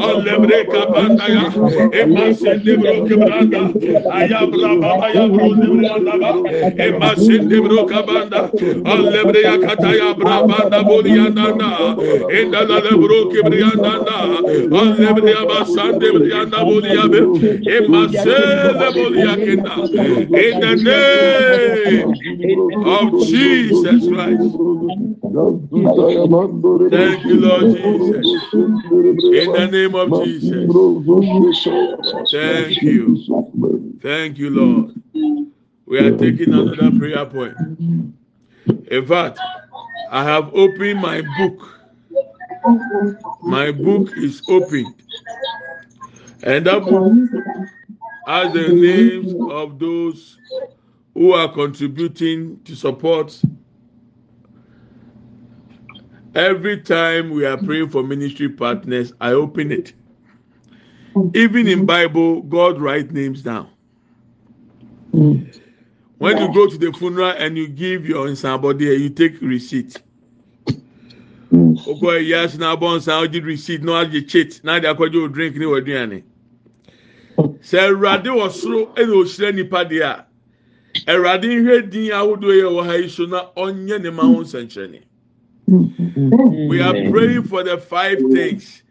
alle 0.07 0.39
bre 0.39 0.65
ka 0.71 0.85
banda 0.91 1.25
ya, 1.27 1.43
e 1.93 2.05
masse 2.05 2.63
de 2.63 2.77
bro 2.77 3.05
ke 3.05 3.15
brianda, 3.15 3.61
aya 4.13 4.45
bra 4.47 4.75
ba 4.81 5.05
aya 5.07 5.27
bro 5.27 5.53
de 5.55 5.67
brianda 5.67 6.17
ba, 6.17 6.31
e 6.77 6.91
masse 6.99 7.39
de 7.49 7.61
bro 7.61 7.85
ka 7.85 8.01
banda, 8.03 8.49
alle 8.85 9.23
bre 9.25 9.41
ya 9.41 9.57
kata 9.57 9.95
ya 9.95 10.13
bra 10.13 10.43
banda 10.43 10.79
enda 12.29 12.61
la 12.67 12.79
la 12.79 12.97
bro 12.97 13.29
ke 13.29 13.41
brianda 13.43 13.89
nanda, 13.89 14.19
alle 14.81 15.13
bre 15.13 15.31
ya 15.31 15.45
ba 15.45 15.65
sande 15.65 16.11
brianda 16.11 16.63
bodia 16.63 17.07
be, 17.09 17.19
in 18.27 18.33
the 20.73 20.95
name 20.95 22.09
of 22.83 23.27
Jesus 23.27 24.07
Christ 24.07 24.55
Thank 25.71 27.25
you, 27.25 27.39
Lord 27.39 27.67
Jesus. 27.67 28.53
In 28.53 29.51
the 29.53 29.67
name 29.71 29.95
of 29.95 30.23
Jesus. 30.23 30.65
Thank 32.31 32.81
you. 32.81 33.99
Thank 34.01 34.37
you, 34.37 34.49
Lord. 34.49 34.95
We 35.85 35.99
are 35.99 36.17
taking 36.17 36.53
another 36.53 36.91
prayer 36.97 37.25
point. 37.25 37.55
In 38.91 39.05
fact, 39.05 39.39
I 40.09 40.23
have 40.23 40.53
opened 40.53 41.01
my 41.01 41.21
book. 41.21 41.79
My 43.41 43.71
book 43.71 44.11
is 44.17 44.41
open. 44.49 44.93
And 46.43 46.65
that 46.65 46.83
book 46.83 47.69
has 48.29 48.53
the 48.53 48.67
names 48.69 49.33
of 49.49 49.79
those 49.79 50.37
who 51.15 51.33
are 51.33 51.51
contributing 51.51 52.59
to 52.63 52.75
support 52.75 53.41
every 56.35 56.79
time 56.79 57.31
we 57.31 57.43
are 57.43 57.57
praying 57.57 57.89
for 57.89 58.03
ministry 58.03 58.47
partners 58.47 59.13
i 59.19 59.31
open 59.31 59.71
it. 59.71 59.93
Even 61.33 61.67
in 61.67 61.87
bible 61.87 62.43
god 62.43 62.79
write 62.79 63.11
names 63.11 63.41
down. 63.41 63.67
When 65.11 66.37
you 66.37 66.53
go 66.53 66.67
to 66.67 66.77
the 66.77 66.93
funeral 66.93 67.31
and 67.31 67.57
you 67.57 67.67
give 67.67 68.05
your 68.05 68.27
nsabode 68.27 68.81
you 68.99 69.09
take 69.09 69.41
receipt. 69.41 69.99
Ogo 71.51 72.11
na 72.59 72.75
abọ 72.75 72.97
nsa 72.97 73.25
ọdị 73.25 73.43
receipt 73.43 73.81
na 73.81 74.03
ọdị 74.03 74.27
chit 74.29 74.61
na 74.63 74.73
adị 74.79 74.85
akọjọ 74.93 75.33
drink 75.33 75.55
ni 75.55 75.65
wọ 75.65 75.77
aduane 75.81 76.23
sɛ 77.61 77.79
awurade 77.89 78.29
wɔ 78.29 78.49
soro 78.49 78.93
ɛna 78.95 79.13
ohyira 79.13 79.53
nipa 79.55 79.85
deɛ 79.85 80.03
a 80.03 80.25
awurade 81.11 81.43
nhwɛ 81.47 81.89
din 81.89 82.11
ahodoɔ 82.11 82.53
yɛ 82.61 82.67
wɔ 82.71 82.85
ha 82.85 82.93
yi 82.95 83.09
so 83.09 83.25
na 83.25 83.45
ɔnyɛ 83.57 84.01
ne 84.01 84.09
ma 84.09 84.23
ho 84.23 84.41
nsɛnkyerɛnne. 84.43 85.01
We 86.67 86.81
are 86.81 86.93
praying 87.09 87.43
for 87.43 87.63
the 87.63 87.77
five 87.77 88.17
things. 88.31 88.83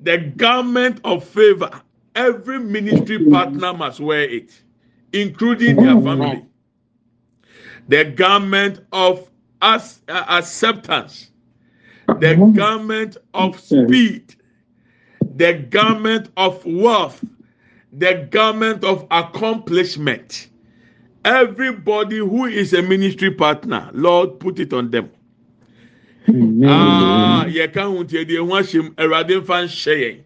The 0.00 0.18
garment 0.18 1.00
of 1.04 1.24
favor. 1.24 1.70
Every 2.14 2.58
ministry 2.58 3.20
partner 3.20 3.72
must 3.72 4.00
wear 4.00 4.22
it, 4.22 4.62
including 5.12 5.78
their 5.78 5.96
family. 5.96 6.44
The 7.88 8.04
garment 8.04 8.80
of 8.92 9.28
as, 9.62 10.00
uh, 10.08 10.24
acceptance. 10.28 11.30
The 12.06 12.34
garment 12.54 13.16
of 13.34 13.58
speed. 13.60 14.34
The 15.36 15.54
garment 15.54 16.30
of 16.36 16.64
wealth. 16.66 17.24
The 17.98 18.28
garment 18.30 18.84
of 18.84 19.06
accomplishment. 19.10 20.48
Everybody 21.24 22.18
who 22.18 22.44
is 22.46 22.72
a 22.72 22.80
ministry 22.82 23.32
partner, 23.32 23.90
Lord, 23.92 24.38
put 24.38 24.60
it 24.60 24.72
on 24.72 24.90
them. 24.90 25.10
yɛka 26.28 27.82
ho 27.82 28.04
nti 28.04 28.24
ɛdeɛ 28.24 28.38
ho 28.38 28.54
ahyɛm 28.60 28.94
awurade 28.94 29.40
mfa 29.40 29.64
nhyɛ 29.64 29.94
yɛn 30.02 30.18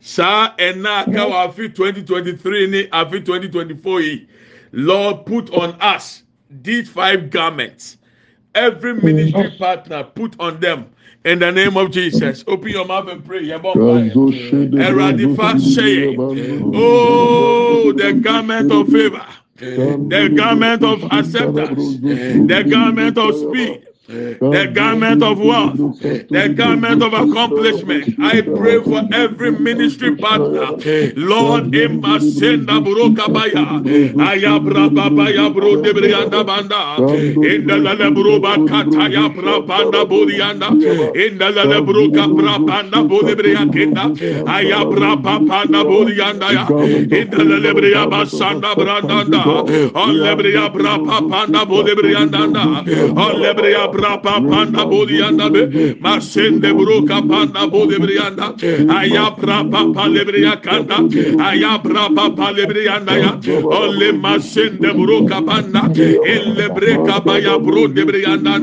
saa 0.00 0.54
ɛna 0.56 1.08
aka 1.08 1.24
wɔ 1.30 1.48
afi 1.48 1.68
2023 1.74 2.66
ne 2.66 2.86
afi 2.88 3.24
2024 3.24 4.00
yi. 4.02 4.28
Lord 4.72 5.26
put 5.26 5.50
on 5.52 5.72
us 5.80 6.22
these 6.62 6.88
five 6.88 7.30
garments. 7.30 7.96
Every 8.54 8.94
ministry 8.94 9.50
partner 9.58 10.04
put 10.04 10.36
on 10.38 10.60
them 10.60 10.86
in 11.24 11.38
the 11.38 11.50
name 11.52 11.76
of 11.76 11.90
jesus 11.90 12.44
open 12.46 12.70
your 12.70 12.84
mouth 12.86 13.08
and 13.08 13.24
pray 13.24 13.42
yɛbɔ 13.42 13.74
mpa 13.74 14.84
awurade 14.86 15.36
fa 15.36 15.52
hyɛ 15.54 16.16
yɛn 16.16 16.72
oh 16.74 17.92
the 17.92 18.12
garment 18.14 18.72
of 18.72 18.88
favour 18.88 19.26
the 19.56 20.32
garment 20.34 20.82
of 20.82 21.04
acceptance 21.12 21.98
the 22.00 22.64
garment 22.68 23.18
of 23.18 23.36
speed. 23.36 23.86
The 24.50 24.66
garment 24.74 25.22
of 25.22 25.38
wealth, 25.38 25.78
the 26.30 26.48
garment 26.56 27.02
of 27.02 27.12
accomplishment. 27.12 28.08
I 28.18 28.40
pray 28.42 28.80
for 28.82 29.02
every 29.12 29.52
ministry 29.52 30.16
partner. 30.16 30.74
Lord, 31.16 31.74
Emma 31.74 32.20
Senda 32.20 32.80
Burokabaya, 32.80 33.82
Ayabra 34.16 34.90
Babaya 34.90 35.52
Bro 35.54 35.76
Debrianda 35.78 36.44
Banda, 36.44 36.98
in 37.42 37.66
the 37.66 37.74
Lebruba 37.74 38.58
Kataya 38.66 39.32
Brabanda 39.34 40.04
Burianda, 40.06 40.70
in 41.14 41.38
the 41.38 41.44
Lebruka 41.52 42.34
Brabanda 42.34 43.04
Bulibriakenda, 43.08 44.14
Ayabra 44.46 45.22
Papanda 45.22 45.84
Burianda, 45.84 46.50
in 47.12 47.30
the 47.30 47.36
Lebria 47.38 48.08
Basanda 48.10 48.74
Brandanda, 48.74 49.94
on 49.94 50.16
Lebria 50.16 50.68
Brapanda 50.72 51.64
Bulibrianda, 51.66 53.16
on 53.16 53.36
Lebria 53.42 53.90
rapa 54.00 54.40
panda 54.48 54.84
bolianda 54.84 55.46
be. 55.52 55.94
Masende 56.00 56.70
bruka 56.72 57.20
panda 57.28 57.66
bolebrianda 57.72 58.56
ayapra 58.98 59.58
papa 59.70 60.08
lebriakanda 60.08 60.98
ayapra 61.48 62.04
papa 62.14 62.52
lebrianda 62.56 63.14
ya. 63.22 63.32
Ole 63.64 64.12
masende 64.12 64.90
bruka 64.98 65.38
panda. 65.46 65.82
Elle 66.26 66.68
breka 66.76 67.24
baya 67.24 67.58
bro 67.58 67.86
lebrianda 67.88 68.54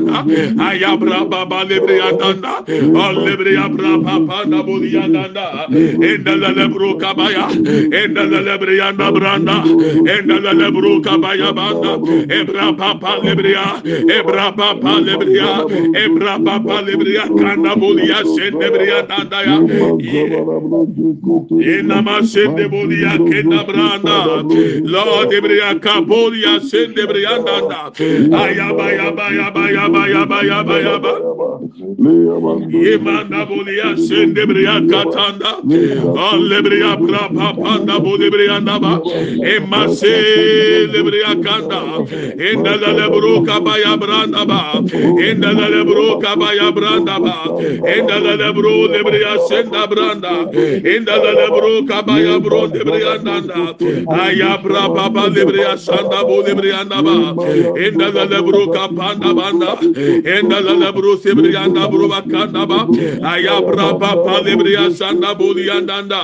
ayapra 0.68 1.30
papa 1.30 1.64
lebrianda 1.68 2.64
ole 3.04 3.36
briapra 3.36 3.92
papa 4.04 4.48
na 4.48 4.62
bolianda 4.62 5.24
endala 5.68 6.50
lebruka 6.58 7.14
baya. 7.16 7.48
Endala 8.02 8.40
lebrianda 8.48 9.12
branda. 9.12 9.62
Endala 10.14 10.52
lebruka 10.52 11.20
baya 11.20 11.52
banda. 11.52 11.98
Ebra 12.38 12.76
papa 12.76 13.20
lebria 13.22 13.82
ebra 13.84 14.52
papa 14.56 15.00
lebria 15.00 15.27
Lebria, 15.28 15.64
Ebra 15.94 16.38
Baba 16.42 16.82
Lebria, 16.82 17.28
Kanabolia, 17.36 18.24
Sendebria 18.24 19.06
Nadaya, 19.06 19.64
Enama 21.60 22.22
Sendebolia, 22.22 23.18
Kenabrana, 23.24 24.44
Lord 24.84 25.30
Ebria, 25.30 25.74
Kabolia, 25.80 26.60
Sendebria 26.60 27.38
Nada, 27.44 27.92
Ayaba, 28.30 28.90
Yaba, 28.96 29.30
Yaba, 29.30 29.70
Yaba, 29.70 30.08
Yaba, 30.08 30.42
Yaba, 30.44 30.80
Yaba, 30.84 31.60
Yemana 32.70 33.46
Bolia, 33.46 33.94
Sendebria 33.96 34.86
Katanda, 34.88 35.62
Lebria, 36.48 36.96
Brapa, 36.96 37.58
Panda, 37.60 37.98
Bolibria 38.00 38.60
Naba, 38.62 39.02
Emase, 39.42 40.86
Lebria 40.92 41.36
Kanda, 41.42 42.04
Endala 42.38 42.92
Lebruka, 42.94 43.60
Bayabranda, 43.60 44.46
enda 45.18 45.52
la 45.52 45.68
lebro 45.68 46.18
kabaya 46.20 46.70
branda 46.72 47.18
ba. 47.18 47.36
Enda 47.94 48.16
la 48.24 48.34
lebro 48.36 48.86
lebria 48.88 49.38
senda 49.48 49.86
branda. 49.86 50.34
Enda 50.94 51.16
la 51.24 51.32
lebro 51.40 51.82
kabaya 51.88 52.40
bro 52.42 52.66
lebria 52.66 53.18
nanda. 53.22 53.74
Aya 54.24 54.58
bra 54.62 54.88
baba 54.88 55.28
lebria 55.28 55.76
sanda 55.78 56.22
bo 56.24 56.42
lebria 56.42 56.84
naba. 56.88 57.34
Enda 57.86 58.08
la 58.14 58.24
lebro 58.24 58.66
kapanda 58.74 59.34
banda. 59.34 59.72
Enda 60.36 60.60
la 60.66 60.74
lebro 60.84 61.16
sebria 61.16 61.66
nda 61.68 61.88
bro 61.88 62.08
bakanda 62.08 62.66
ba 62.66 62.80
aya 63.32 63.60
bra 63.62 63.92
baba 63.98 64.40
lebria 64.46 64.90
sanda 64.90 65.34
bo 65.38 65.52
liandanda 65.54 66.22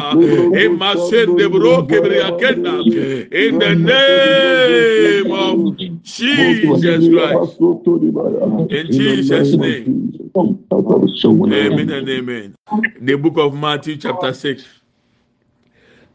ema 0.64 0.96
sende 1.08 1.48
bro 1.48 1.82
kebria 1.86 2.30
kenda. 2.38 2.74
İn 3.34 3.58
the 3.58 3.74
name 3.74 5.32
of 5.32 5.76
Jesus 6.04 7.08
Christ 7.08 7.58
in 8.74 8.86
Jesus' 8.92 9.54
name. 9.54 10.30
Amen 10.36 11.90
and 11.90 12.08
amen. 12.08 12.56
The 13.00 13.16
book 13.16 13.38
of 13.38 13.54
Matthew, 13.54 13.96
chapter 13.96 14.32
6. 14.32 14.64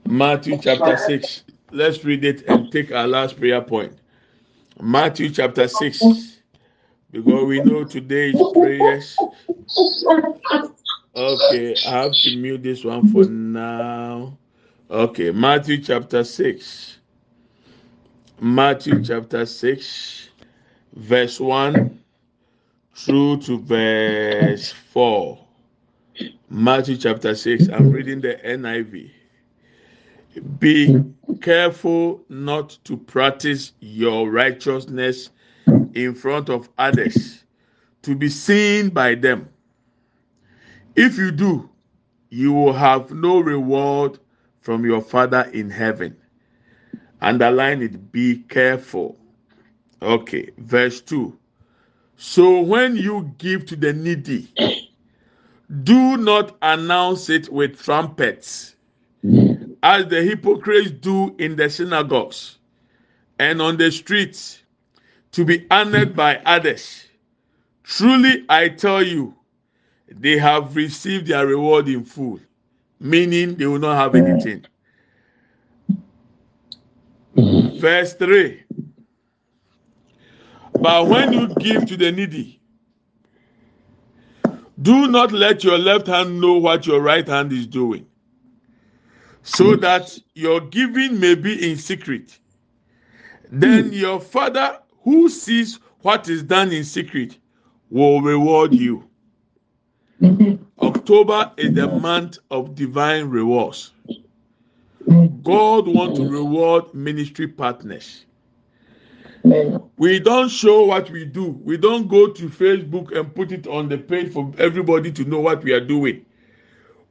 Matthew, 0.05 0.57
chapter 0.57 0.97
6. 0.97 1.43
Let's 1.71 2.03
read 2.03 2.25
it 2.25 2.45
and 2.47 2.71
take 2.71 2.91
our 2.91 3.07
last 3.07 3.37
prayer 3.37 3.61
point. 3.61 3.93
Matthew, 4.81 5.29
chapter 5.29 5.67
6. 5.67 6.41
Because 7.11 7.45
we 7.45 7.61
know 7.61 7.83
today's 7.83 8.35
prayers. 8.53 9.17
Okay, 11.15 11.75
I 11.87 11.89
have 11.89 12.13
to 12.13 12.37
mute 12.37 12.63
this 12.63 12.83
one 12.83 13.11
for 13.11 13.25
now. 13.25 14.37
Okay, 14.89 15.31
Matthew, 15.31 15.81
chapter 15.81 16.23
6. 16.23 16.97
Matthew, 18.41 19.03
chapter 19.03 19.45
6, 19.45 20.29
verse 20.95 21.39
1 21.39 21.98
through 23.05 23.37
to 23.37 23.57
verse 23.59 24.71
4. 24.71 25.39
Matthew 26.49 26.97
chapter 26.97 27.33
6. 27.33 27.69
I'm 27.69 27.91
reading 27.91 28.19
the 28.19 28.35
NIV. 28.43 29.09
Be 30.59 31.01
careful 31.41 32.21
not 32.27 32.77
to 32.83 32.97
practice 32.97 33.71
your 33.79 34.29
righteousness 34.29 35.29
in 35.93 36.13
front 36.13 36.49
of 36.49 36.69
others 36.77 37.45
to 38.01 38.15
be 38.15 38.27
seen 38.27 38.89
by 38.89 39.15
them. 39.15 39.47
If 40.95 41.17
you 41.17 41.31
do, 41.31 41.69
you 42.29 42.51
will 42.51 42.73
have 42.73 43.11
no 43.11 43.39
reward 43.39 44.19
from 44.59 44.83
your 44.85 45.01
Father 45.01 45.49
in 45.53 45.69
heaven. 45.69 46.17
Underline 47.21 47.81
it. 47.81 48.11
Be 48.11 48.39
careful. 48.39 49.17
Okay. 50.01 50.49
Verse 50.57 50.99
2. 50.99 51.38
So 52.21 52.59
when 52.59 52.97
you 52.97 53.33
give 53.37 53.65
to 53.67 53.77
the 53.77 53.93
needy, 53.93 54.53
do 55.83 56.17
not 56.17 56.57
announce 56.61 57.29
it 57.29 57.47
with 57.47 57.81
trumpets, 57.81 58.75
as 59.81 60.05
the 60.07 60.21
hypocrites 60.21 60.91
do 60.91 61.33
in 61.39 61.55
the 61.55 61.69
synagogues 61.69 62.57
and 63.39 63.61
on 63.61 63.77
the 63.77 63.89
streets, 63.89 64.63
to 65.31 65.45
be 65.45 65.65
honored 65.71 66.13
by 66.13 66.41
others. 66.45 67.05
Truly, 67.83 68.43
I 68.49 68.67
tell 68.67 69.01
you, 69.01 69.33
they 70.09 70.37
have 70.37 70.75
received 70.75 71.27
their 71.27 71.47
reward 71.47 71.87
in 71.87 72.03
full, 72.03 72.41
meaning 72.99 73.55
they 73.55 73.65
will 73.65 73.79
not 73.79 73.95
have 73.95 74.15
anything. 74.15 74.65
Verse 77.79 78.13
3. 78.15 78.63
But 80.81 81.07
when 81.07 81.33
you 81.33 81.47
give 81.55 81.85
to 81.87 81.97
the 81.97 82.11
needy, 82.11 82.61
do 84.81 85.07
not 85.07 85.33
let 85.33 85.63
your 85.63 85.77
left 85.77 86.07
hand 86.07 86.39
know 86.39 86.53
what 86.53 86.87
your 86.87 87.01
right 87.01 87.27
hand 87.27 87.51
is 87.51 87.67
doing, 87.67 88.05
so 89.43 89.75
hmm. 89.75 89.81
that 89.81 90.17
your 90.35 90.61
giving 90.61 91.19
may 91.19 91.35
be 91.35 91.69
in 91.69 91.77
secret. 91.77 92.39
Then 93.51 93.87
hmm. 93.87 93.93
your 93.93 94.19
Father, 94.21 94.79
who 95.03 95.27
sees 95.27 95.79
what 96.01 96.29
is 96.29 96.43
done 96.43 96.71
in 96.71 96.85
secret, 96.85 97.37
will 97.89 98.21
reward 98.21 98.73
you. 98.73 99.03
Hmm. 100.19 100.55
October 100.81 101.51
is 101.57 101.73
the 101.73 101.87
month 101.87 102.37
of 102.51 102.75
divine 102.75 103.25
rewards. 103.29 103.91
God 105.43 105.87
wants 105.87 106.19
to 106.19 106.29
reward 106.29 106.93
ministry 106.93 107.47
partners. 107.47 108.25
We 109.43 110.19
don't 110.19 110.49
show 110.49 110.85
what 110.85 111.09
we 111.09 111.25
do. 111.25 111.59
We 111.63 111.77
don't 111.77 112.07
go 112.07 112.27
to 112.27 112.49
Facebook 112.49 113.17
and 113.17 113.33
put 113.33 113.51
it 113.51 113.67
on 113.67 113.89
the 113.89 113.97
page 113.97 114.31
for 114.33 114.51
everybody 114.57 115.11
to 115.13 115.23
know 115.25 115.39
what 115.39 115.63
we 115.63 115.71
are 115.73 115.85
doing. 115.85 116.25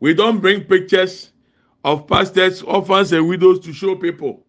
We 0.00 0.14
don't 0.14 0.40
bring 0.40 0.64
pictures 0.64 1.32
of 1.84 2.06
pastors, 2.06 2.62
orphans, 2.62 3.12
and 3.12 3.28
widows 3.28 3.60
to 3.60 3.72
show 3.72 3.94
people. 3.96 4.44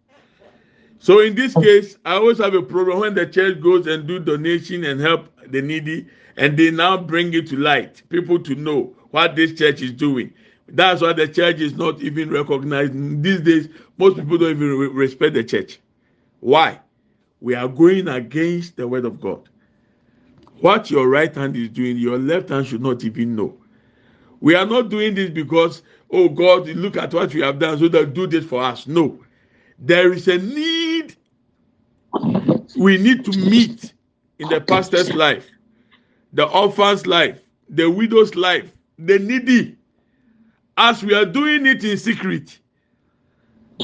So 0.98 1.20
in 1.20 1.34
this 1.34 1.54
case, 1.54 1.96
I 2.04 2.14
always 2.14 2.38
have 2.38 2.54
a 2.54 2.62
problem 2.62 3.00
when 3.00 3.14
the 3.14 3.26
church 3.26 3.60
goes 3.60 3.86
and 3.86 4.06
do 4.06 4.18
donation 4.18 4.84
and 4.84 5.00
help 5.00 5.28
the 5.48 5.62
needy, 5.62 6.06
and 6.36 6.56
they 6.58 6.70
now 6.70 6.98
bring 6.98 7.32
it 7.32 7.48
to 7.48 7.56
light, 7.56 8.02
people 8.10 8.38
to 8.40 8.54
know 8.54 8.94
what 9.10 9.34
this 9.34 9.54
church 9.54 9.80
is 9.80 9.92
doing. 9.92 10.32
That's 10.68 11.02
why 11.02 11.14
the 11.14 11.26
church 11.26 11.60
is 11.60 11.74
not 11.74 12.00
even 12.00 12.30
recognized. 12.30 12.92
These 13.22 13.40
days, 13.40 13.68
most 13.98 14.16
people 14.16 14.38
don't 14.38 14.50
even 14.50 14.94
respect 14.94 15.34
the 15.34 15.42
church. 15.42 15.80
Why? 16.40 16.80
We 17.40 17.54
are 17.54 17.68
going 17.68 18.08
against 18.08 18.76
the 18.76 18.86
word 18.86 19.04
of 19.04 19.20
God. 19.20 19.48
What 20.60 20.90
your 20.90 21.08
right 21.08 21.34
hand 21.34 21.56
is 21.56 21.70
doing, 21.70 21.96
your 21.96 22.18
left 22.18 22.50
hand 22.50 22.66
should 22.66 22.82
not 22.82 23.02
even 23.04 23.34
know. 23.34 23.56
We 24.40 24.54
are 24.54 24.66
not 24.66 24.90
doing 24.90 25.14
this 25.14 25.30
because, 25.30 25.82
oh 26.10 26.28
God, 26.28 26.68
look 26.68 26.96
at 26.96 27.14
what 27.14 27.32
we 27.34 27.40
have 27.40 27.58
done, 27.58 27.78
so 27.78 27.88
that 27.88 28.14
do 28.14 28.26
this 28.26 28.44
for 28.44 28.62
us. 28.62 28.86
No. 28.86 29.18
There 29.78 30.12
is 30.12 30.28
a 30.28 30.38
need 30.38 31.16
we 32.76 32.96
need 32.96 33.24
to 33.24 33.38
meet 33.38 33.92
in 34.38 34.48
the 34.48 34.60
pastor's 34.60 35.12
life, 35.14 35.46
the 36.32 36.46
orphan's 36.46 37.06
life, 37.06 37.38
the 37.68 37.90
widow's 37.90 38.34
life, 38.34 38.70
the 38.98 39.18
needy. 39.18 39.76
As 40.76 41.02
we 41.02 41.14
are 41.14 41.26
doing 41.26 41.66
it 41.66 41.84
in 41.84 41.96
secret, 41.98 42.58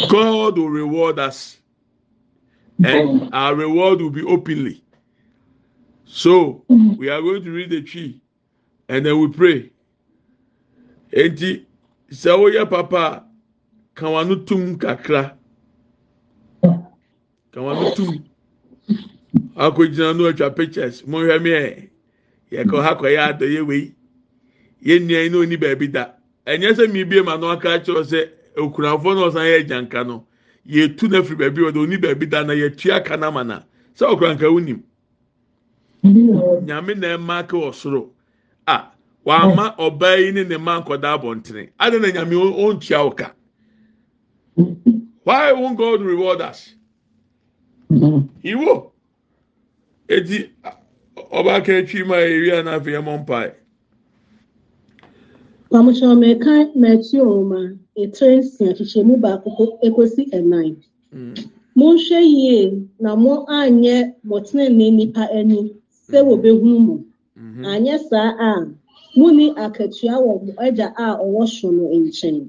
God 0.09 0.59
will 0.59 0.71
reward 0.71 1.19
us. 1.19 1.59
And 2.85 3.31
our 3.33 3.55
reward 3.55 4.01
will 4.01 4.11
be 4.11 4.23
openly. 4.23 4.83
so 6.05 6.65
we 6.69 7.09
are 7.09 7.21
going 7.21 7.43
to 7.45 7.51
read 7.51 7.71
the 7.71 7.83
tree 7.83 8.21
and 8.89 9.05
then 9.05 9.19
we 9.21 9.29
pray. 9.29 9.71
Eti 11.13 11.65
sɛ 12.11 12.37
woyɛ 12.39 12.69
papa 12.71 13.25
ka 13.95 14.07
wano 14.07 14.47
tum 14.47 14.79
kakra. 14.79 15.35
Ka 16.63 17.61
wano 17.61 17.95
tum. 17.97 18.25
Akɔgyina 19.57 20.17
no 20.17 20.31
atwa 20.31 20.55
pictures. 20.55 21.07
Mo 21.07 21.19
hwɛ 21.19 21.43
mi 21.43 21.51
ɛ. 21.51 21.89
Yɛkɔ 22.53 22.83
ha 22.83 22.95
kɔ 22.95 23.07
yɛ 23.17 23.33
adɔ 23.33 23.47
yɛ 23.57 23.67
wei. 23.67 23.95
Yɛ 24.85 25.01
nua 25.01 25.23
yi 25.25 25.29
na 25.29 25.39
oni 25.39 25.57
baabi 25.57 25.93
da. 25.93 26.13
Ɛnyɛ 26.47 26.75
sɛ 26.75 26.93
mi 26.93 27.05
bie 27.05 27.23
ma 27.23 27.37
no 27.37 27.49
aka 27.49 27.81
kyerɛ 27.81 28.05
sɛ 28.05 28.31
okunafo 28.57 29.15
na 29.15 29.29
ɔsan 29.31 29.47
yɛ 29.47 29.67
gyanka 29.69 30.07
no 30.07 30.27
yɛtu 30.69 31.09
na 31.11 31.23
firi 31.23 31.37
baabi 31.37 31.63
ɔde 31.63 31.79
oni 31.79 31.97
baabi 31.97 32.27
da 32.29 32.43
na 32.45 32.53
yɛtua 32.55 33.05
ka 33.05 33.17
na 33.17 33.31
ma 33.31 33.43
na 33.43 33.63
sɛ 33.95 34.07
ɔkuranka 34.15 34.47
wunim 34.51 34.83
nyame 36.05 36.95
na 36.99 37.17
ɛma 37.17 37.47
ka 37.49 37.57
wɔ 37.57 37.75
soro 37.75 38.11
a 38.67 38.91
wama 39.25 39.77
ɔbaa 39.79 40.19
yi 40.19 40.33
ne 40.33 40.45
ne 40.45 40.57
mma 40.57 40.83
nkɔda 40.85 41.19
abɔntene 41.19 41.71
adi 41.79 41.99
na 41.99 42.09
nyame 42.09 42.35
ɔntua 42.35 43.05
wɔ 43.05 43.17
ka 43.17 43.33
why 45.27 45.51
won't 45.53 45.77
God 45.77 46.03
reward 46.03 46.41
us? 46.41 46.73
Iwo. 47.91 48.93
Eti 50.09 50.51
ɔbaa 51.17 51.65
ka 51.65 51.73
etwi 51.73 52.07
ma 52.07 52.15
ewi 52.17 52.51
anafe 52.53 52.87
yɛ 52.95 53.03
mɔ 53.03 53.27
mpae. 53.27 53.53
Matthew 55.71 57.25
nwoma 57.25 57.61
etire 58.03 58.37
nsia 58.41 58.71
kyekyɛmu 58.77 59.15
baako 59.25 59.79
ekosi 59.87 60.23
ɛnan. 60.37 60.77
Monhwɛ 61.79 62.21
yie 62.23 62.59
na 63.01 63.11
mo 63.17 63.45
anyɛ 63.49 64.15
mɔtenenee 64.29 64.93
nipa 64.99 65.25
anim 65.39 65.67
sɛ 66.09 66.19
wɔbɛhunu 66.29 66.79
mo. 66.87 66.97
Anyɛ 67.73 67.99
saa 68.09 68.31
a 68.39 68.67
muni 69.17 69.47
akatua 69.65 70.15
wɔ 70.25 70.33
mo 70.47 70.53
agya 70.59 70.89
a 70.97 71.17
ɔwɔ 71.25 71.43
soro 71.49 71.73
no 71.73 71.85
nkyɛn. 71.99 72.49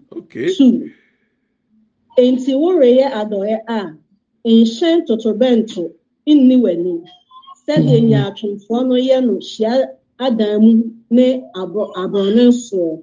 Two. 0.55 0.89
Enti 2.17 2.53
woreyɛ 2.61 3.05
adɔeɛ 3.19 3.57
a 3.67 3.97
nhyɛn 4.45 5.05
totorobɛnto 5.07 5.91
nni 6.27 6.55
w'anim. 6.63 7.03
Sɛdeɛ 7.67 7.99
nyaatwomfoɔ 8.09 8.79
no 8.87 8.95
yɛ 8.95 9.17
no 9.25 9.33
hyia 9.39 9.96
adan 10.19 10.61
mu 10.61 10.71
ne 11.09 11.43
abɔ 11.55 11.81
aborɔne 12.01 12.45
soɔ. 12.51 13.01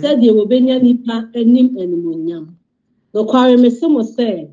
Sɛdeɛ 0.00 0.30
wobenya 0.36 0.80
nipa 0.82 1.28
anim 1.34 1.68
animonyam. 1.78 2.44
Nokware 3.14 3.56
mese 3.60 3.82
mo 3.88 4.02
sɛ, 4.02 4.48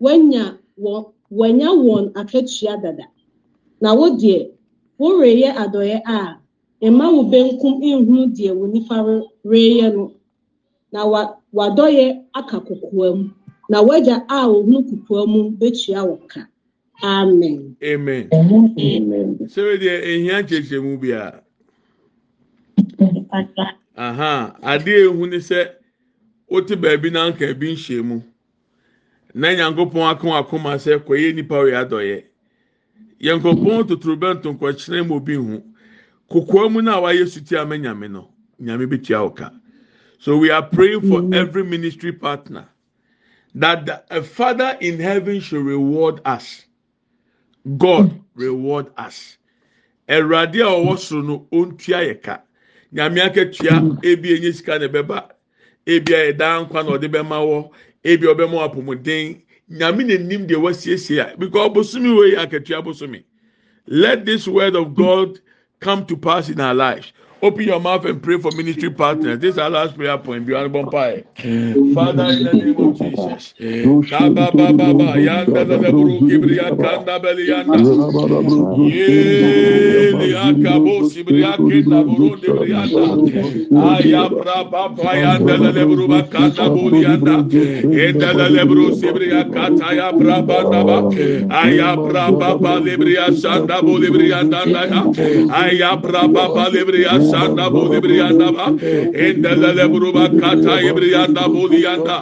wanya 0.00 0.58
wɔ 0.78 1.12
wanya 1.30 1.68
wɔn 1.72 2.12
akatua 2.12 2.80
dada. 2.82 3.04
Na 3.80 3.94
wo 3.94 4.10
deɛ, 4.10 4.50
woreyɛ 5.00 5.54
adɔeɛ 5.62 6.00
a 6.06 6.38
mma 6.90 7.10
wo 7.12 7.22
benkum 7.24 7.80
nhunu 7.80 8.26
deɛ 8.36 8.52
wo 8.56 8.66
nifa 8.66 8.96
re- 9.06 9.28
reyɛ 9.44 9.94
no. 9.94 10.12
Na 10.92 11.06
wa 11.06 11.34
w'adɔeɛ 11.54 12.24
aka 12.34 12.60
kokoa 12.60 13.16
mu. 13.16 13.30
Na 13.70 13.82
w'agya 13.82 14.24
a 14.28 14.48
ohunu 14.48 14.82
kokoa 14.88 15.26
mu 15.26 15.50
betua 15.50 16.04
wo 16.08 16.16
ka. 16.26 16.46
Amen. 17.02 17.76
amen 17.82 18.28
Amen. 18.32 19.38
sɛbi 19.46 19.78
deɛ 19.78 20.02
ehia 20.02 20.42
kyerɛkyerɛmu 20.42 20.98
biara 21.00 21.40
aha 21.40 21.47
adeɛ 24.62 25.04
ehu 25.04 25.26
ne 25.28 25.38
sɛ 25.38 25.74
wote 26.48 26.76
baabi 26.76 27.10
na 27.10 27.30
nka 27.30 27.46
ebi 27.50 27.74
nhyɛ 27.74 28.02
mu. 28.04 28.22
Na 29.34 29.48
nyankopɔn 29.54 30.18
wɔn 30.22 30.40
akoma 30.40 30.74
sɛ 30.78 30.98
kɔyɛ 31.06 31.34
nipa 31.34 31.54
oyɛ 31.54 31.84
adɔyɛ. 31.84 32.24
Yankopɔn 33.20 33.86
totorobɛnto 33.88 34.54
nkɔkyerɛ 34.54 35.06
mu 35.06 35.14
obi 35.16 35.34
hu 35.34 35.62
kokoa 36.30 36.68
mu 36.72 36.80
na 36.82 37.00
wayɛ 37.00 37.26
suti 37.26 37.56
ama 37.56 37.76
nyame 37.76 38.08
no 38.10 38.30
nyame 38.60 38.86
betua 38.88 39.22
wo 39.22 39.30
ka. 39.30 39.50
So 40.20 40.36
we 40.36 40.50
are 40.50 40.62
praying 40.66 41.02
for 41.08 41.22
every 41.34 41.62
ministry 41.64 42.12
partner. 42.12 42.68
That 43.54 43.86
the, 43.86 44.02
a 44.10 44.22
father 44.22 44.76
in 44.80 44.98
heaven 44.98 45.40
should 45.40 45.64
reward 45.64 46.20
us. 46.24 46.64
God 47.76 48.10
mm. 48.10 48.22
reward 48.34 48.86
us. 48.96 49.36
Awurade 50.08 50.56
a 50.56 50.64
ɔwɔ 50.64 50.96
soro 50.98 51.24
no 51.24 51.46
ontua 51.52 52.06
yɛ 52.06 52.22
ka 52.22 52.40
nyame 52.92 53.20
akatua 53.22 53.98
ebi 54.02 54.34
enye 54.34 54.52
sika 54.52 54.78
na 54.78 54.86
ɛbɛba. 54.88 55.30
Ebi 55.86 56.14
a 56.14 56.32
yɛda 56.32 56.66
nkwa 56.66 56.84
na 56.84 56.90
ɔde 56.96 57.08
bɛma 57.08 57.38
wɔ. 57.40 57.70
Ebi 58.04 58.26
a 58.26 58.34
ɔbɛma 58.34 58.64
apɔmuden 58.68 59.42
nyame 59.70 60.04
na 60.04 60.16
nim 60.16 60.46
deɛ 60.46 60.56
wasiesie 60.56 61.20
a 61.20 61.36
because 61.36 61.70
bosomi 61.70 62.16
wei 62.16 62.34
akatua 62.36 62.82
bosomi 62.82 63.22
let 63.86 64.24
this 64.24 64.48
word 64.48 64.74
of 64.76 64.94
god 64.94 65.38
come 65.80 66.06
to 66.06 66.16
pass 66.16 66.48
in 66.48 66.60
our 66.60 66.74
lives 66.74 67.12
open 67.42 67.62
your 67.62 67.80
mouth 67.80 68.04
and 68.04 68.22
pray 68.22 68.38
for 68.38 68.50
ministry 68.52 68.90
partners. 68.90 69.38
This 69.40 69.54
is 69.54 69.58
our 69.58 69.70
last 69.70 69.96
prayer 69.96 70.18
point. 70.18 70.48
Honourable 70.50 70.90
pie 70.90 71.24
father 71.94 72.24
in 72.30 72.44
the 72.44 72.52
name 72.52 72.76
of 72.78 72.96
jesus 72.98 73.54
sanda 97.30 97.70
buli 97.70 98.00
briyanda 98.00 98.52
ba. 98.52 98.66
Enda 99.12 99.54
la 99.56 99.72
lebru 99.72 100.12
bakata 100.12 100.80
ibriyanda 100.82 101.48
buli 101.52 101.82
yanda. 101.84 102.18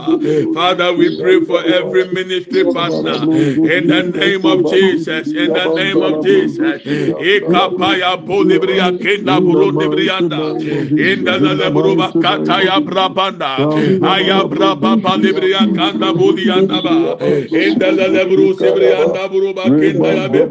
Father, 0.53 0.93
we 0.95 1.11
pray 1.11 1.41
for 1.41 1.61
every 1.65 2.05
ministry 2.13 2.65
partner 2.65 3.29
in 3.63 3.87
the 3.89 4.03
name 4.03 4.45
of 4.47 4.67
Jesus. 4.67 5.33
In 5.35 5.53
the 5.53 5.67
name 5.75 6.03
of 6.03 6.21
Jesus. 6.21 6.83
Ikapaya 7.19 8.17
polibriya 8.27 8.93
kenda 9.01 9.41
buru 9.43 9.73
debriyanda. 9.73 10.57
Inda 10.97 11.39
la 11.41 11.53
lebru 11.55 11.95
bakata 11.97 12.63
ya 12.65 12.81
brabanda. 12.81 13.69
Ayabra 14.01 14.75
baba 14.81 15.17
lebriya 15.17 15.67
kanda 15.75 16.13
buliyanda 16.15 16.83
ba. 16.83 17.17
Inda 17.53 17.93
la 17.93 18.07
lebru 18.09 18.55
sibriyanda 18.55 19.29
buru 19.31 19.53
bakenda 19.55 20.15
ya 20.15 20.29
be. 20.29 20.43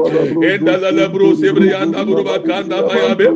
Inda 0.41 0.77
la 0.81 0.91
lebru 0.91 1.35
sibriyanda 1.35 2.05
buru 2.05 2.23
bakanda 2.23 2.83
ba 2.85 2.97
ya 2.97 3.15
be. 3.15 3.27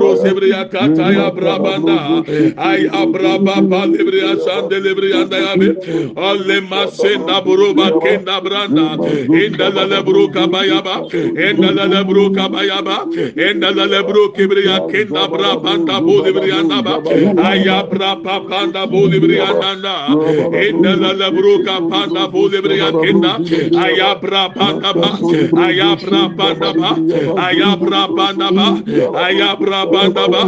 Labro 0.00 0.16
Sebria 0.16 0.64
Kataya 0.70 1.30
Brabanda, 1.30 2.24
I 2.58 2.88
Abraba 2.88 3.68
Palibria 3.68 4.36
Sandelibria 4.36 5.24
Dayabe, 5.28 6.16
Ole 6.16 6.60
Masenda 6.62 7.42
Buruba 7.44 7.92
Kenda 8.00 8.40
Branda, 8.40 8.96
Inda 9.30 9.70
Lebru 9.70 10.32
Kabayaba, 10.32 11.10
Enda 11.36 11.70
Lebru 11.86 12.30
Kabayaba, 12.34 13.06
Enda 13.36 13.70
Lebru 13.72 14.32
Kibria 14.34 14.80
Kenda 14.90 15.28
Brabanda 15.28 16.00
Bolibria 16.00 16.66
Naba, 16.66 17.00
Ayabra 17.36 18.22
Papanda 18.22 18.86
Bolibria 18.90 19.52
Nanda, 19.58 20.08
Enda 20.52 20.96
Lebru 20.96 21.62
Kapanda 21.64 22.26
Bolibria 22.30 22.92
Kenda, 23.00 23.38
Ayabra 23.76 24.54
Pandaba, 24.54 25.20
Ayabra 25.54 26.28
Pandaba, 26.36 26.90
Ayabra 27.36 28.08
Pandaba, 28.16 28.82
Ayabra 29.14 29.89
pandaba 29.92 30.42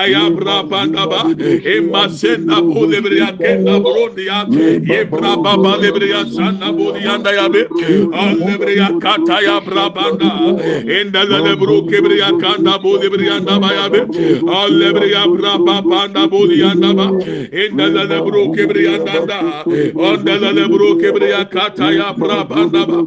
ayabra 0.00 0.56
pandaba 0.70 1.20
emasenda 1.74 2.56
bulebriya 2.62 3.28
kenda 3.38 3.74
burundiya 3.84 4.38
yebra 4.90 5.32
baba 5.44 5.72
lebriya 5.82 6.22
sana 6.34 6.72
buliyanda 6.72 7.30
yabe 7.38 7.62
alebriya 8.22 8.88
kata 9.00 9.36
ya 9.46 9.56
brabanda 9.60 10.30
enda 10.98 11.22
lebru 11.24 11.86
kebriya 11.90 12.30
kanda 12.40 12.78
bulebriya 12.82 13.40
da 13.46 13.58
bayabe 13.58 14.00
alebriya 14.60 15.22
braba 15.36 15.76
panda 15.90 16.26
buliyanda 16.28 16.90
ba 16.98 17.06
enda 17.62 17.86
lebru 18.12 18.52
kebriya 18.54 18.98
danda 19.06 19.38
onda 19.96 20.34
lebru 20.58 20.96
kebriya 21.00 21.44
kata 21.50 21.92
ya 21.92 22.12
brabanda 22.12 22.82
ba 22.86 22.98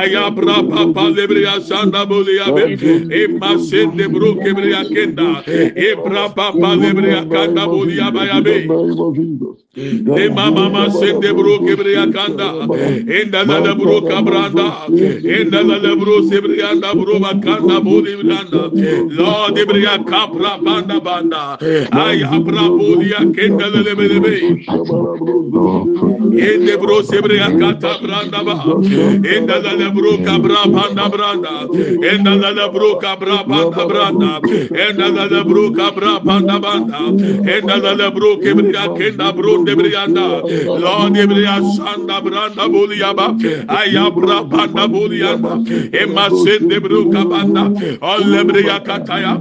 ayabra 0.00 0.62
baba 0.70 1.04
lebriya 1.16 1.60
sana 1.60 2.06
buliyabe 2.06 2.64
emasenda 3.22 3.96
lebru 3.96 4.36
kebriya 4.42 4.82
kenda 4.92 5.25
Hallelujah. 5.34 5.72
Ebra 5.76 6.28
papa 6.34 6.76
lebrea 6.76 7.24
kanda 7.30 7.66
bodia 7.66 8.10
bayabe. 8.12 8.66
De 10.14 10.28
mama 10.30 10.68
ma 10.70 10.88
sende 10.90 11.32
bro 11.34 11.58
kebrea 11.60 12.06
kanda. 12.12 12.66
Enda 13.18 13.44
da 13.46 13.60
da 13.60 13.74
bro 13.74 14.00
kabranda. 14.02 14.86
Enda 15.36 15.60
da 15.68 15.78
da 15.78 15.94
bro 15.96 16.22
sebrea 16.22 16.80
bro 16.94 17.18
bakanda 17.20 17.80
bodi 17.82 18.14
branda. 18.22 18.70
Lord 19.18 19.56
ebrea 19.56 19.98
kapra 20.04 20.58
banda 20.64 21.00
banda. 21.00 21.58
Ay 21.92 22.22
abra 22.22 22.64
bodia 22.78 23.20
kenda 23.34 23.66
le 23.72 23.82
lebe 23.82 24.08
lebe. 24.08 24.34
Ende 26.38 26.76
bro 26.78 27.02
sebrea 27.02 27.48
kata 27.58 27.98
branda 28.02 28.44
ba. 28.44 28.56
Enda 29.34 29.60
da 29.62 29.76
da 29.76 29.90
bro 29.90 30.16
kabra 30.24 30.62
banda 30.72 31.08
branda. 31.08 31.68
Enda 32.12 32.40
da 32.40 32.52
da 32.54 32.68
bro 32.68 32.96
kabra 32.98 33.44
banda 33.46 33.84
branda. 33.86 34.40
Enda 34.86 35.08
la 35.16 35.24
la 35.26 35.42
bro 35.44 35.70
kabra 35.70 36.20
panda 36.24 36.58
banda. 36.58 36.98
Enda 37.54 37.76
la 37.84 37.92
la 37.94 38.10
bro 38.10 38.36
kebria 38.36 38.84
kenda 38.96 39.32
bro 39.36 39.64
debrianda. 39.64 40.26
Lord 40.84 41.14
debria 41.14 41.56
sanda 41.76 42.20
branda 42.24 42.64
boliaba. 42.74 43.26
Ayabra 43.78 44.38
banda 44.50 44.86
bolianda. 44.88 45.52
Ema 46.02 46.26
sen 46.42 46.68
debro 46.68 47.00
kabanda. 47.12 47.64
Olebria 48.12 48.78
kataya. 48.84 49.32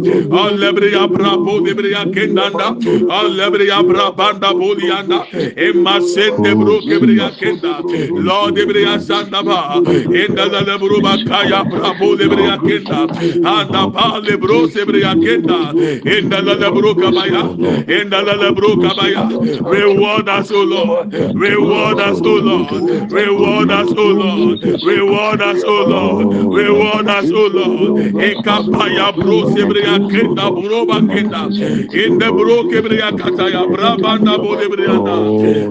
Olebria 0.43 1.07
brabo 1.13 1.59
debria 1.65 2.03
kendanda. 2.13 2.67
Olebria 3.19 3.80
brabanda 3.89 4.51
bolianda. 4.61 5.19
Ema 5.67 5.99
sen 6.01 6.34
debro 6.43 6.80
kebria 6.88 7.30
kenda. 7.39 7.73
Lord 8.28 8.55
debria 8.55 8.99
sanda 8.99 9.43
ba. 9.43 9.59
Enda 10.23 10.45
la 10.53 10.61
la 10.61 10.78
bro 10.78 10.99
bakaya 11.01 11.63
brabo 11.69 12.15
debria 12.15 12.57
kenda. 12.65 13.01
Anda 13.55 13.88
ba 13.88 14.19
lebro 14.21 14.67
sebria 14.67 15.13
kenda. 15.23 15.64
Reward 19.66 20.30
us, 20.30 20.51
O 20.51 20.63
Lord. 20.63 21.13
Reward 21.36 21.99
us, 21.99 22.22
O 22.22 22.34
Lord. 22.36 23.11
Reward 23.11 23.72
us, 23.72 23.91
O 23.97 24.07
Lord. 24.13 24.63
Reward 24.84 25.41
us, 25.41 25.63
O 25.63 25.84
Lord. 25.84 26.28
Reward 26.57 27.07
us, 27.09 27.32
O 27.32 27.47
Lord. 27.47 28.13
Ekapaya 28.16 29.11
bro 29.16 29.45
sebreya 29.53 29.99
kenda 30.09 30.51
bro 30.51 30.86
bakenda. 30.86 31.43
Inde 31.93 32.28
bro 32.32 32.63
kebreya 32.70 33.11
kataya 33.18 33.66
brabanda 33.68 34.38
bo 34.38 34.55
debreya. 34.55 34.97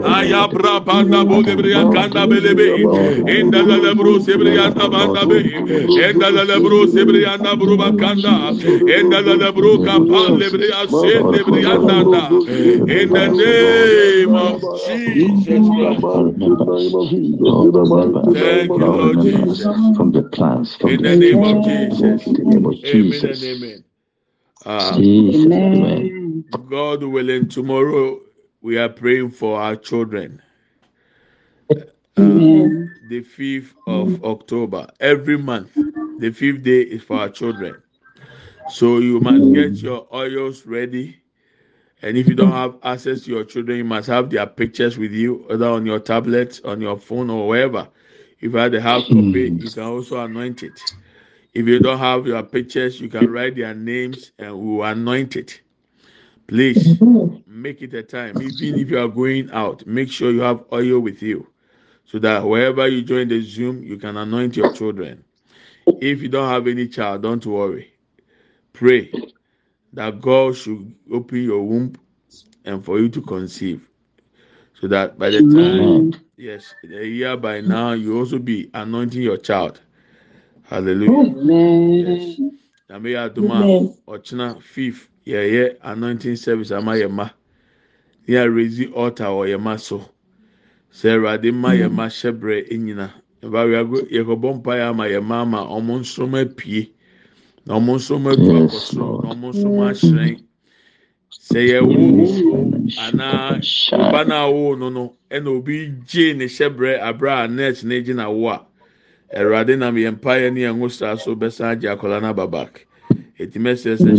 Aya 0.05 0.49
brabanda 0.49 1.24
bo 1.28 1.42
debreya 1.42 1.84
kanda 1.92 2.26
belebe. 2.26 2.68
Inde 3.28 3.61
lele 3.62 3.95
bro 3.95 4.18
sebreya 4.18 4.70
tabanda 4.74 5.26
be. 5.28 5.40
Inde 5.40 6.28
lele 6.36 6.61
bro 6.61 6.86
sebreya 6.86 7.38
bro 7.59 7.76
bakanda. 7.76 8.51
Inde 8.99 9.18
lele 9.26 9.53
bro 9.53 9.78
kapal 9.85 10.39
lebria 10.41 10.89
sende 10.89 11.45
bria 11.51 11.78
nanda 11.78 12.43
in 12.87 13.12
the 13.12 13.28
name 13.30 14.35
of 14.37 14.64
Jesus 15.05 15.70
Christ. 15.70 16.22
Thank 18.32 18.76
you, 18.76 18.91
Lord 18.91 19.20
Jesus. 19.20 19.93
From 19.97 20.12
the 20.12 20.22
plans, 20.24 20.76
from 20.76 20.97
In 20.97 21.03
the 21.03 21.05
the 21.05 21.16
name 21.16 21.45
of 21.45 21.62
schemes, 21.62 21.62
Jesus. 21.62 22.26
in 22.26 22.35
the 22.35 22.45
name 22.45 22.66
of 22.66 22.82
Amen 22.85 23.24
Jesus. 23.24 23.26
and 23.26 23.45
amen. 23.45 23.85
Uh, 24.66 25.03
Jesus, 25.03 25.49
amen. 25.74 26.45
God 26.68 27.05
willing, 27.05 27.49
tomorrow 27.49 28.20
we 28.62 28.78
are 28.78 28.91
praying 28.91 29.32
for 29.32 29.61
our 29.61 29.76
children. 29.76 30.43
Amen. 32.18 32.97
The 33.03 33.22
5th 33.22 33.74
of 33.87 34.24
October. 34.24 34.89
Every 35.01 35.39
month, 35.39 35.85
the 36.18 36.32
fifth 36.32 36.64
day 36.64 36.82
is 36.82 37.05
for 37.05 37.18
our 37.18 37.30
children. 37.30 37.84
So 38.70 38.98
you 38.98 39.20
must 39.20 39.52
get 39.52 39.72
your 39.82 40.06
oils 40.12 40.66
ready. 40.66 41.20
And 42.02 42.16
if 42.16 42.26
you 42.26 42.34
don't 42.34 42.52
have 42.52 42.76
access 42.82 43.22
to 43.22 43.30
your 43.30 43.44
children, 43.44 43.78
you 43.78 43.84
must 43.84 44.08
have 44.08 44.30
their 44.30 44.46
pictures 44.46 44.98
with 44.98 45.12
you, 45.12 45.46
either 45.50 45.68
on 45.68 45.86
your 45.86 46.00
tablet, 46.00 46.60
on 46.64 46.80
your 46.80 46.98
phone, 46.98 47.30
or 47.30 47.48
wherever. 47.48 47.88
If 48.40 48.52
you 48.52 48.58
have 48.58 48.72
the 48.72 48.80
hard 48.82 49.04
copy, 49.04 49.48
hmm. 49.48 49.58
you 49.58 49.70
can 49.70 49.82
also 49.84 50.22
anoint 50.22 50.62
it. 50.62 50.78
If 51.54 51.66
you 51.66 51.78
don't 51.78 51.98
have 51.98 52.26
your 52.26 52.42
pictures, 52.42 53.00
you 53.00 53.08
can 53.08 53.30
write 53.30 53.56
their 53.56 53.74
names 53.74 54.32
and 54.38 54.58
we 54.58 54.76
will 54.76 54.84
anoint 54.84 55.36
it. 55.36 55.60
Please 56.46 57.00
make 57.46 57.80
it 57.80 57.94
a 57.94 58.02
time. 58.02 58.42
Even 58.42 58.80
if 58.80 58.90
you 58.90 58.98
are 58.98 59.08
going 59.08 59.50
out, 59.52 59.86
make 59.86 60.10
sure 60.10 60.30
you 60.30 60.40
have 60.40 60.64
oil 60.72 61.00
with 61.00 61.22
you 61.22 61.46
so 62.04 62.18
that 62.18 62.46
wherever 62.46 62.86
you 62.86 63.02
join 63.02 63.28
the 63.28 63.40
Zoom, 63.40 63.82
you 63.82 63.96
can 63.96 64.16
anoint 64.16 64.56
your 64.56 64.72
children. 64.72 65.24
If 65.86 66.20
you 66.20 66.28
don't 66.28 66.50
have 66.50 66.66
any 66.66 66.88
child, 66.88 67.22
don't 67.22 67.44
worry. 67.46 67.93
pray 68.75 69.11
that 69.95 70.20
God 70.20 70.57
should 70.57 70.95
open 71.11 71.43
your 71.43 71.62
womb 71.62 71.95
and 72.66 72.85
for 72.85 72.99
you 72.99 73.09
to 73.09 73.22
conceive. 73.22 73.89
So 74.81 74.89
that 74.89 75.18
by 75.18 75.31
the 75.31 75.39
time, 75.39 76.12
mm. 76.12 76.20
yes, 76.37 76.75
the 76.83 77.07
year 77.07 77.37
by 77.37 77.61
now, 77.62 77.93
you 77.93 78.18
also 78.18 78.39
be 78.39 78.70
anointing 78.75 79.22
your 79.22 79.39
child. 79.39 79.81
Hallelujah. 80.64 81.31
Amen. 81.31 81.93
Yes. 81.93 82.41
Amen. 82.91 83.12
Aduma, 83.14 83.97
Ochina, 84.07 84.61
fifth, 84.62 85.09
yeah, 85.25 85.43
yeah, 85.43 85.68
anointing 85.83 86.37
service, 86.37 86.70
Amayama. 86.70 87.33
Yeah, 88.27 88.45
raise 88.45 88.77
the 88.77 88.89
altar 88.93 89.27
or 89.27 89.47
Yama 89.47 89.79
so. 89.79 90.09
Sarah, 90.91 91.39
the 91.39 91.51
Mayama 91.51 92.09
mm. 92.09 92.39
Shebre, 92.39 92.68
Inina. 92.70 93.12
If 93.41 93.55
I 93.55 93.64
go, 93.66 94.01
you 94.11 94.25
go 94.25 94.37
bump 94.37 94.64
by 94.64 94.79
Amayama, 94.79 95.66
Omon 95.68 96.05
Soma 96.05 96.47
P. 96.47 96.93
na 97.66 97.74
ɔmo 97.78 97.94
nso 97.96 98.18
mo 98.20 98.30
adu 98.30 98.50
akɔ 98.60 98.78
soro 98.80 99.22
na 99.22 99.34
ɔmo 99.34 99.48
nso 99.52 99.68
ahyerɛn. 99.88 100.40
Sɛ 101.30 101.60
yɛwo 101.70 101.94
anaa 102.98 103.58
ɔba 103.92 104.26
no 104.28 104.34
awo 104.34 104.78
no 104.78 104.88
no 104.90 105.16
ɛna 105.30 105.48
obi 105.48 105.92
gye 106.06 106.32
ne 106.34 106.44
hyɛbrɛ 106.44 107.00
abrɛ 107.00 107.44
a 107.44 107.48
net 107.48 107.84
ne 107.84 108.00
gye 108.02 108.14
na 108.14 108.28
wo 108.30 108.48
a 108.50 108.66
awurade 109.34 109.78
nam 109.78 109.94
yɛn 109.96 110.16
mpa 110.20 110.52
ne 110.52 110.60
yɛn 110.62 110.78
ho 110.78 110.88
so 110.88 111.34
bɛsan 111.34 111.72
agye 111.76 111.88
akɔla 111.96 112.20
no 112.20 112.28
aba 112.28 112.46
back. 112.46 112.86
Ɛtumi 113.40 113.72
ɛsɛ 113.72 113.96
sɛ 113.96 114.12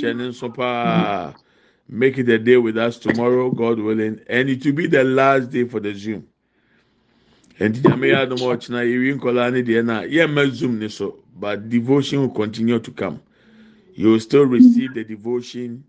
hyɛ 0.00 0.16
ne 0.16 0.28
nso 0.28 0.48
paa 0.54 1.34
make 1.88 2.18
it 2.18 2.28
a 2.28 2.38
day 2.38 2.56
with 2.56 2.76
us 2.76 2.98
tomorrow 2.98 3.50
god 3.50 3.78
willing 3.80 4.20
and 4.28 4.48
it 4.50 4.64
will 4.64 4.72
be 4.72 4.86
the 4.86 5.02
last 5.02 5.50
day 5.50 5.64
for 5.64 5.80
the 5.80 5.92
zoom. 5.94 6.24
Ɛnti 7.58 7.82
nyame 7.82 8.12
yɛ 8.12 8.26
adom 8.26 8.40
a 8.42 8.56
ɔkyena 8.56 8.86
yɛwie 8.86 9.18
nkɔlaa 9.18 9.52
ne 9.52 9.62
deɛ 9.62 9.84
no 9.84 10.02
yɛmma 10.06 10.50
zoom 10.52 10.78
ne 10.78 10.88
so. 10.88 11.18
But 11.38 11.68
devotion 11.68 12.20
will 12.20 12.30
continue 12.30 12.78
to 12.78 12.90
come. 12.90 13.20
You 13.94 14.12
will 14.12 14.20
still 14.20 14.44
receive 14.44 14.94
the 14.94 15.04
devotion 15.04 15.84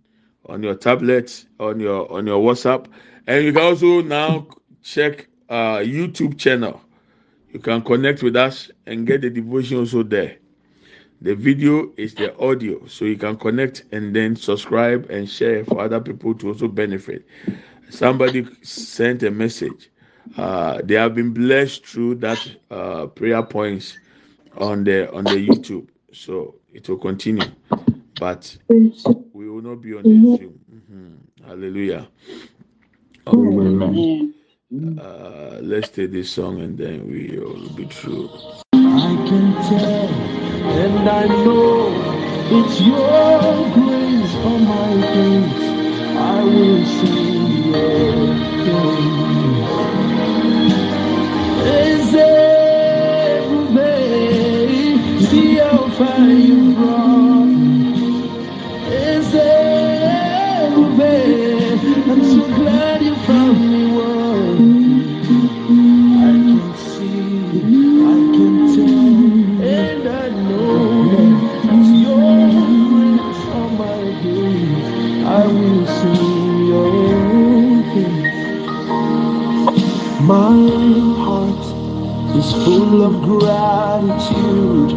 on 0.45 0.63
your 0.63 0.75
tablet, 0.75 1.45
on 1.59 1.79
your 1.79 2.11
on 2.11 2.25
your 2.27 2.39
WhatsApp, 2.41 2.87
and 3.27 3.43
you 3.45 3.53
can 3.53 3.61
also 3.61 4.01
now 4.01 4.47
check 4.81 5.27
uh, 5.49 5.77
YouTube 5.77 6.37
channel. 6.37 6.81
You 7.51 7.59
can 7.59 7.81
connect 7.81 8.23
with 8.23 8.35
us 8.35 8.69
and 8.85 9.05
get 9.05 9.21
the 9.21 9.29
devotion 9.29 9.77
also 9.77 10.03
there. 10.03 10.37
The 11.21 11.35
video 11.35 11.91
is 11.97 12.15
the 12.15 12.37
audio, 12.39 12.85
so 12.87 13.05
you 13.05 13.17
can 13.17 13.35
connect 13.37 13.83
and 13.91 14.15
then 14.15 14.35
subscribe 14.35 15.09
and 15.09 15.29
share 15.29 15.65
for 15.65 15.81
other 15.81 15.99
people 15.99 16.33
to 16.35 16.49
also 16.49 16.67
benefit. 16.67 17.25
Somebody 17.89 18.47
sent 18.61 19.23
a 19.23 19.31
message. 19.31 19.89
Uh, 20.37 20.81
they 20.83 20.93
have 20.95 21.15
been 21.15 21.33
blessed 21.33 21.85
through 21.85 22.15
that 22.15 22.39
uh, 22.71 23.07
prayer 23.07 23.43
points 23.43 23.97
on 24.59 24.83
the 24.83 25.11
on 25.13 25.25
the 25.25 25.37
YouTube, 25.49 25.89
so 26.13 26.55
it 26.73 26.87
will 26.89 26.97
continue. 26.99 27.47
But 28.19 28.57
we 29.33 29.49
will 29.49 29.61
not 29.61 29.81
be 29.81 29.93
on 29.95 30.07
the 30.07 30.19
Zoom. 30.37 30.59
Mhm. 30.73 31.45
Hallelujah. 31.45 32.07
Okay. 33.27 34.31
Uh, 34.99 35.59
let's 35.61 35.89
take 35.89 36.11
this 36.11 36.29
song 36.31 36.61
and 36.61 36.77
then 36.77 37.07
we 37.09 37.37
will 37.39 37.69
be 37.75 37.85
through. 37.85 38.29
I 38.73 39.15
can 39.29 39.53
tell 39.69 40.09
and 40.09 41.09
I 41.09 41.27
know 41.27 41.89
it's 42.57 42.81
your 42.81 43.69
grace 43.73 44.35
on 44.35 44.63
my 44.65 44.91
face. 45.13 45.69
I 46.17 46.43
will 46.43 46.85
see 46.85 48.18
glad 62.55 63.01
you 63.01 63.15
found 63.27 63.59
me 63.61 63.91
one. 63.91 64.87
I 66.07 66.33
can 66.45 66.75
see, 66.77 67.61
I 68.13 68.17
can 68.35 68.55
tell, 68.75 69.63
and 69.63 70.03
I 70.09 70.29
know 70.29 71.39
it's 71.75 71.91
your 72.05 72.39
grace 72.89 73.43
on 73.59 73.69
my 73.77 74.01
days. 74.23 74.87
I 75.25 75.45
will 75.47 75.87
see 75.99 76.67
your 76.71 77.83
face. 77.93 78.47
My 80.21 80.57
heart 81.23 81.65
is 82.37 82.49
full 82.65 83.03
of 83.03 83.13
gratitude 83.23 84.89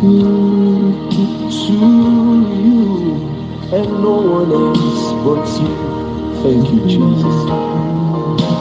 to 0.00 0.06
you. 0.06 0.56
and 3.72 3.90
no 4.02 4.12
one 4.38 4.52
else 4.52 5.12
but 5.24 5.60
you. 5.62 5.85
Thank 6.42 6.72
you, 6.72 6.80
Jesus. 6.86 7.36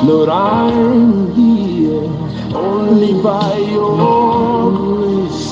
Lord, 0.03 0.29
I'm 0.29 1.33
here 1.33 2.03
only 2.55 3.13
by 3.21 3.57
your 3.57 4.71
grace. 4.71 5.51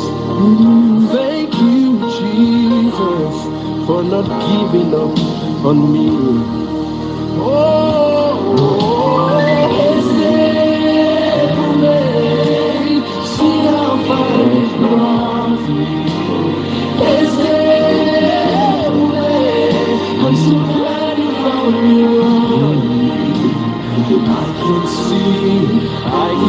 Thank 1.11 1.53
you, 1.55 1.99
Jesus, 2.19 3.35
for 3.87 4.03
not 4.03 4.27
giving 4.47 4.93
up 4.93 5.17
on 5.65 5.91
me. 5.93 6.09
Oh, 7.39 8.82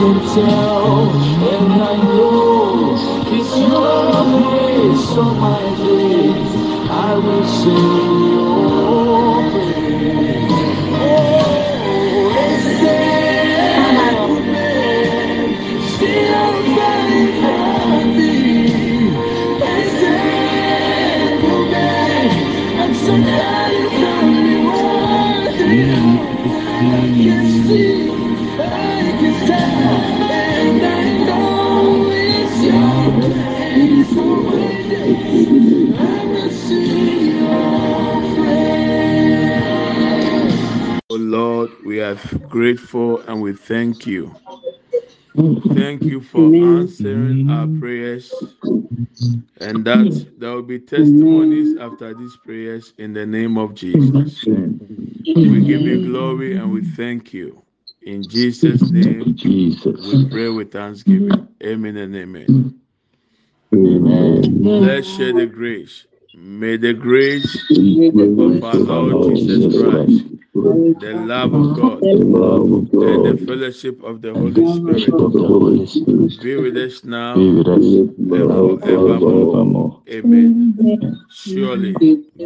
Tell, 0.04 1.08
and 1.48 1.82
I 1.82 1.96
know 1.96 2.94
it's 3.26 3.56
your 3.56 4.12
grace 4.50 5.08
on 5.16 5.40
my 5.40 5.62
days. 5.82 6.90
I 6.90 7.14
will 7.14 7.46
sing 7.46 8.33
grateful 42.54 43.20
and 43.22 43.42
we 43.42 43.52
thank 43.52 44.06
you. 44.06 44.32
Thank 45.74 46.02
you 46.02 46.20
for 46.20 46.54
answering 46.62 47.50
our 47.50 47.66
prayers. 47.66 48.32
And 49.60 49.84
that 49.86 50.06
there 50.38 50.52
will 50.52 50.62
be 50.62 50.78
testimonies 50.78 51.76
after 51.80 52.14
these 52.14 52.36
prayers 52.36 52.92
in 52.98 53.12
the 53.12 53.26
name 53.26 53.58
of 53.58 53.74
Jesus. 53.74 54.44
We 55.34 55.60
give 55.66 55.82
you 55.82 55.98
glory 56.12 56.56
and 56.56 56.72
we 56.72 56.82
thank 56.84 57.32
you. 57.34 57.60
In 58.02 58.28
Jesus' 58.28 58.88
name, 58.92 59.36
we 60.06 60.28
pray 60.30 60.48
with 60.48 60.70
thanksgiving. 60.70 61.48
Amen 61.60 61.96
and 61.96 62.14
amen. 62.14 62.74
Amen. 63.74 64.62
Let's 64.62 65.08
share 65.08 65.32
the 65.32 65.46
grace. 65.46 66.06
May 66.32 66.76
the 66.76 66.94
grace 66.94 67.56
Of 68.46 68.62
our 68.64 68.76
Lord 68.78 69.36
Jesus 69.36 69.74
Christ, 69.76 70.24
the 70.54 71.14
love 71.14 71.54
of 71.54 71.76
God, 71.76 72.00
the 72.00 72.24
love 72.24 72.72
of 72.72 72.92
and 73.02 73.24
the 73.24 73.46
fellowship 73.46 74.02
of 74.04 74.22
the 74.22 74.32
Holy 74.32 74.52
the 74.52 74.64
fellowship 74.64 75.14
of 75.20 75.32
Spirit 75.32 75.32
the 75.32 75.46
Holy 75.48 75.86
Spirit 75.86 76.40
be 76.42 76.56
with 76.56 76.76
us 76.76 77.04
now 77.04 77.34
be 77.34 77.50
with 77.50 77.68
us 77.68 77.84
and 77.84 78.48
now 78.48 78.70
and 78.70 78.80
forevermore. 78.82 79.20
forevermore. 79.20 80.02
Amen. 80.10 81.18
Surely, 81.30 81.92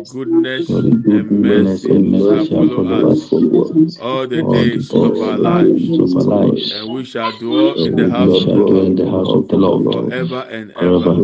goodness 0.09 1.05
and 1.05 1.43
mercy 1.43 1.89
shall 2.19 2.47
follow 2.47 3.11
us 3.11 3.99
all 4.01 4.27
the 4.27 4.43
days 4.43 4.89
days 4.89 4.91
of 4.95 5.21
our 5.21 5.39
lives, 5.39 5.89
of 5.99 6.17
our 6.17 6.23
lives. 6.25 6.73
and 6.73 6.89
we 6.93 7.05
shall 7.05 7.33
dwell 7.33 7.75
in 7.85 7.97
the 7.97 8.09
house 8.11 8.45
of 8.45 8.47
the 8.47 8.53
in 8.53 8.97
Lord 8.97 8.97
the 8.97 9.11
house 9.11 9.29
of 9.29 9.49
the 9.49 9.57
Lord 9.57 9.85
forever 10.11 10.47
and 10.51 10.73
ever. 10.73 11.15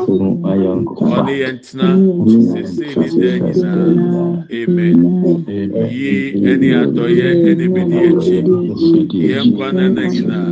Ɔne 1.14 1.32
yɛn 1.42 1.56
tena 1.64 1.88
sese 2.50 2.86
ne 2.98 3.08
dan 3.18 3.40
nyinaa. 3.46 4.46
Amen. 4.50 4.98
Yi 5.46 6.14
ɛne 6.50 6.68
adɔyɛ 6.82 7.28
ɛne 7.48 7.66
bedi 7.74 7.98
akyi. 8.08 8.38
Yɛn 9.28 9.44
nkwa 9.50 9.68
nana 9.76 10.02
nyinaa. 10.12 10.50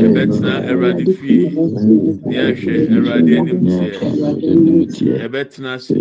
Yɛbɛtena 0.00 0.52
Awurade 0.70 1.06
fie. 1.18 1.50
Ne 2.26 2.36
ahwɛ 2.48 2.74
Awurade 2.94 3.32
anim 3.38 3.60
teɛ. 3.66 3.90
Yɛbɛtena 5.20 5.70
ase. 5.74 5.94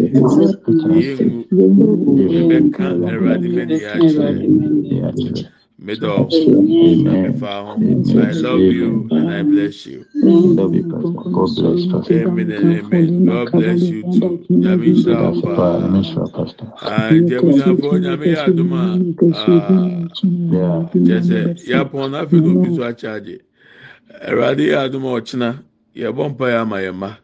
Yɛngu. 1.02 1.40
Yɛbɛka 2.34 2.86
Awurade 3.10 3.48
mani 3.56 3.76
yɛ 3.84 3.90
akyerɛ. 3.98 4.34
Middle. 5.88 6.28
Amen. 6.34 7.42
I 7.42 8.32
love 8.34 8.60
you 8.60 9.08
and 9.10 9.32
I 9.32 9.42
bless 9.44 9.86
you. 9.86 10.06
Love 10.16 10.76
you. 10.76 10.84
God 10.84 11.56
bless 11.56 11.86
Pastor. 11.86 12.28
Amen 12.28 12.52
and 12.52 12.72
amen. 12.80 13.26
God 13.26 13.52
bless 13.54 13.82
you 13.84 14.04
too. 14.04 14.46
Nyame 14.52 14.92
nhyira 14.92 15.32
wo 15.32 15.42
paa. 15.42 15.78
Amen, 15.80 16.04
Pastor. 16.36 16.68
Ah, 16.82 17.12
abusuafo 17.16 18.00
nyame 18.04 18.26
yɛ 18.36 18.40
adom 18.48 18.74
a 18.74 18.84
ah, 19.34 19.64
Yeah. 20.52 20.90
kyerɛ 20.92 21.22
sɛ 21.30 21.40
yɛapɔn 21.72 22.12
no 22.12 22.18
afei 22.26 22.42
na 22.44 22.50
obi 22.52 22.76
so 22.76 22.82
akyagye. 22.84 23.40
Awurade 24.28 24.64
yɛ 24.68 24.76
adom 24.90 25.06
a 25.08 25.22
ɔkyena 25.22 25.50
yɛbɔ 25.96 26.30
mpa 26.36 26.46
yɛ 26.52 26.62
ama 26.62 26.76
yɛ 26.84 26.92
mma. 26.94 27.18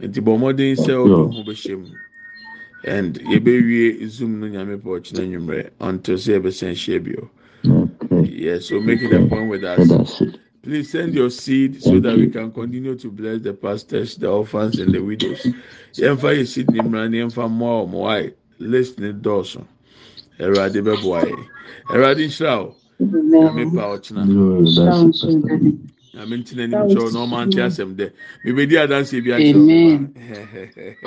Nti 0.00 0.20
bɔ 0.22 0.32
mmɔden 0.38 0.76
sɛ 0.78 0.94
wo 0.94 1.26
ho 1.32 1.42
bɛhyɛ 1.42 1.74
mu. 1.76 1.88
And 2.84 3.14
yɛbɛwie 3.18 4.06
zoom 4.06 4.38
no 4.40 4.46
nyame 4.46 4.78
pɛ 4.78 4.88
ɔkyena 5.00 5.26
nwummerɛ 5.26 5.70
until 5.80 6.14
sɛ 6.14 6.38
yɛbɛsɛn 6.38 6.74
hyɛ 6.78 7.02
bio. 7.04 7.30
Okay. 8.40 8.44
Yes, 8.46 8.66
so 8.66 8.80
make 8.80 9.02
it 9.02 9.12
a 9.12 9.20
point 9.28 9.50
with 9.50 9.64
us. 9.64 9.90
us. 9.90 10.22
Please 10.62 10.90
send 10.90 11.14
your 11.14 11.30
seed 11.30 11.82
so 11.82 12.00
that 12.00 12.16
we 12.16 12.28
can 12.28 12.52
continue 12.52 12.96
to 12.96 13.10
bless 13.10 13.40
the 13.42 13.52
pastors, 13.54 14.16
the 14.16 14.30
orphans, 14.30 14.78
and 14.78 14.94
the 14.94 15.00
widows. 15.00 15.46
Yɛmfa 15.98 16.36
yɛ 16.38 16.46
seed 16.46 16.70
ni 16.70 16.80
mmira 16.80 17.10
ni 17.10 17.18
yɛmfa 17.18 17.48
mmoa 17.50 17.86
wɔn 17.86 17.92
wae 17.92 18.34
list 18.58 18.98
ni 19.00 19.12
dɔɔso. 19.12 19.66
Awurade 20.40 20.82
bɛboa 20.82 21.24
yɛ. 21.28 21.46
Awurade 21.90 22.26
nhyira 22.26 22.58
o. 22.60 22.76
Nyame 23.40 23.74
pa 23.74 23.82
ɔkyena. 23.96 24.26
Glory, 24.26 24.72
that's 24.74 25.02
it, 25.02 25.20
Pastor. 25.20 25.48
Nyame 26.14 26.36
ntina 26.42 26.68
nim 26.70 26.86
kyerɛw 26.88 27.12
na 27.12 27.26
ɔma 27.26 27.46
nte 27.46 27.60
asɛm 27.60 27.94
dɛ. 27.96 28.12
Mebedi 28.44 28.76
adansi 28.76 29.20
bi 29.24 29.30
akyerɛw. 29.30 30.96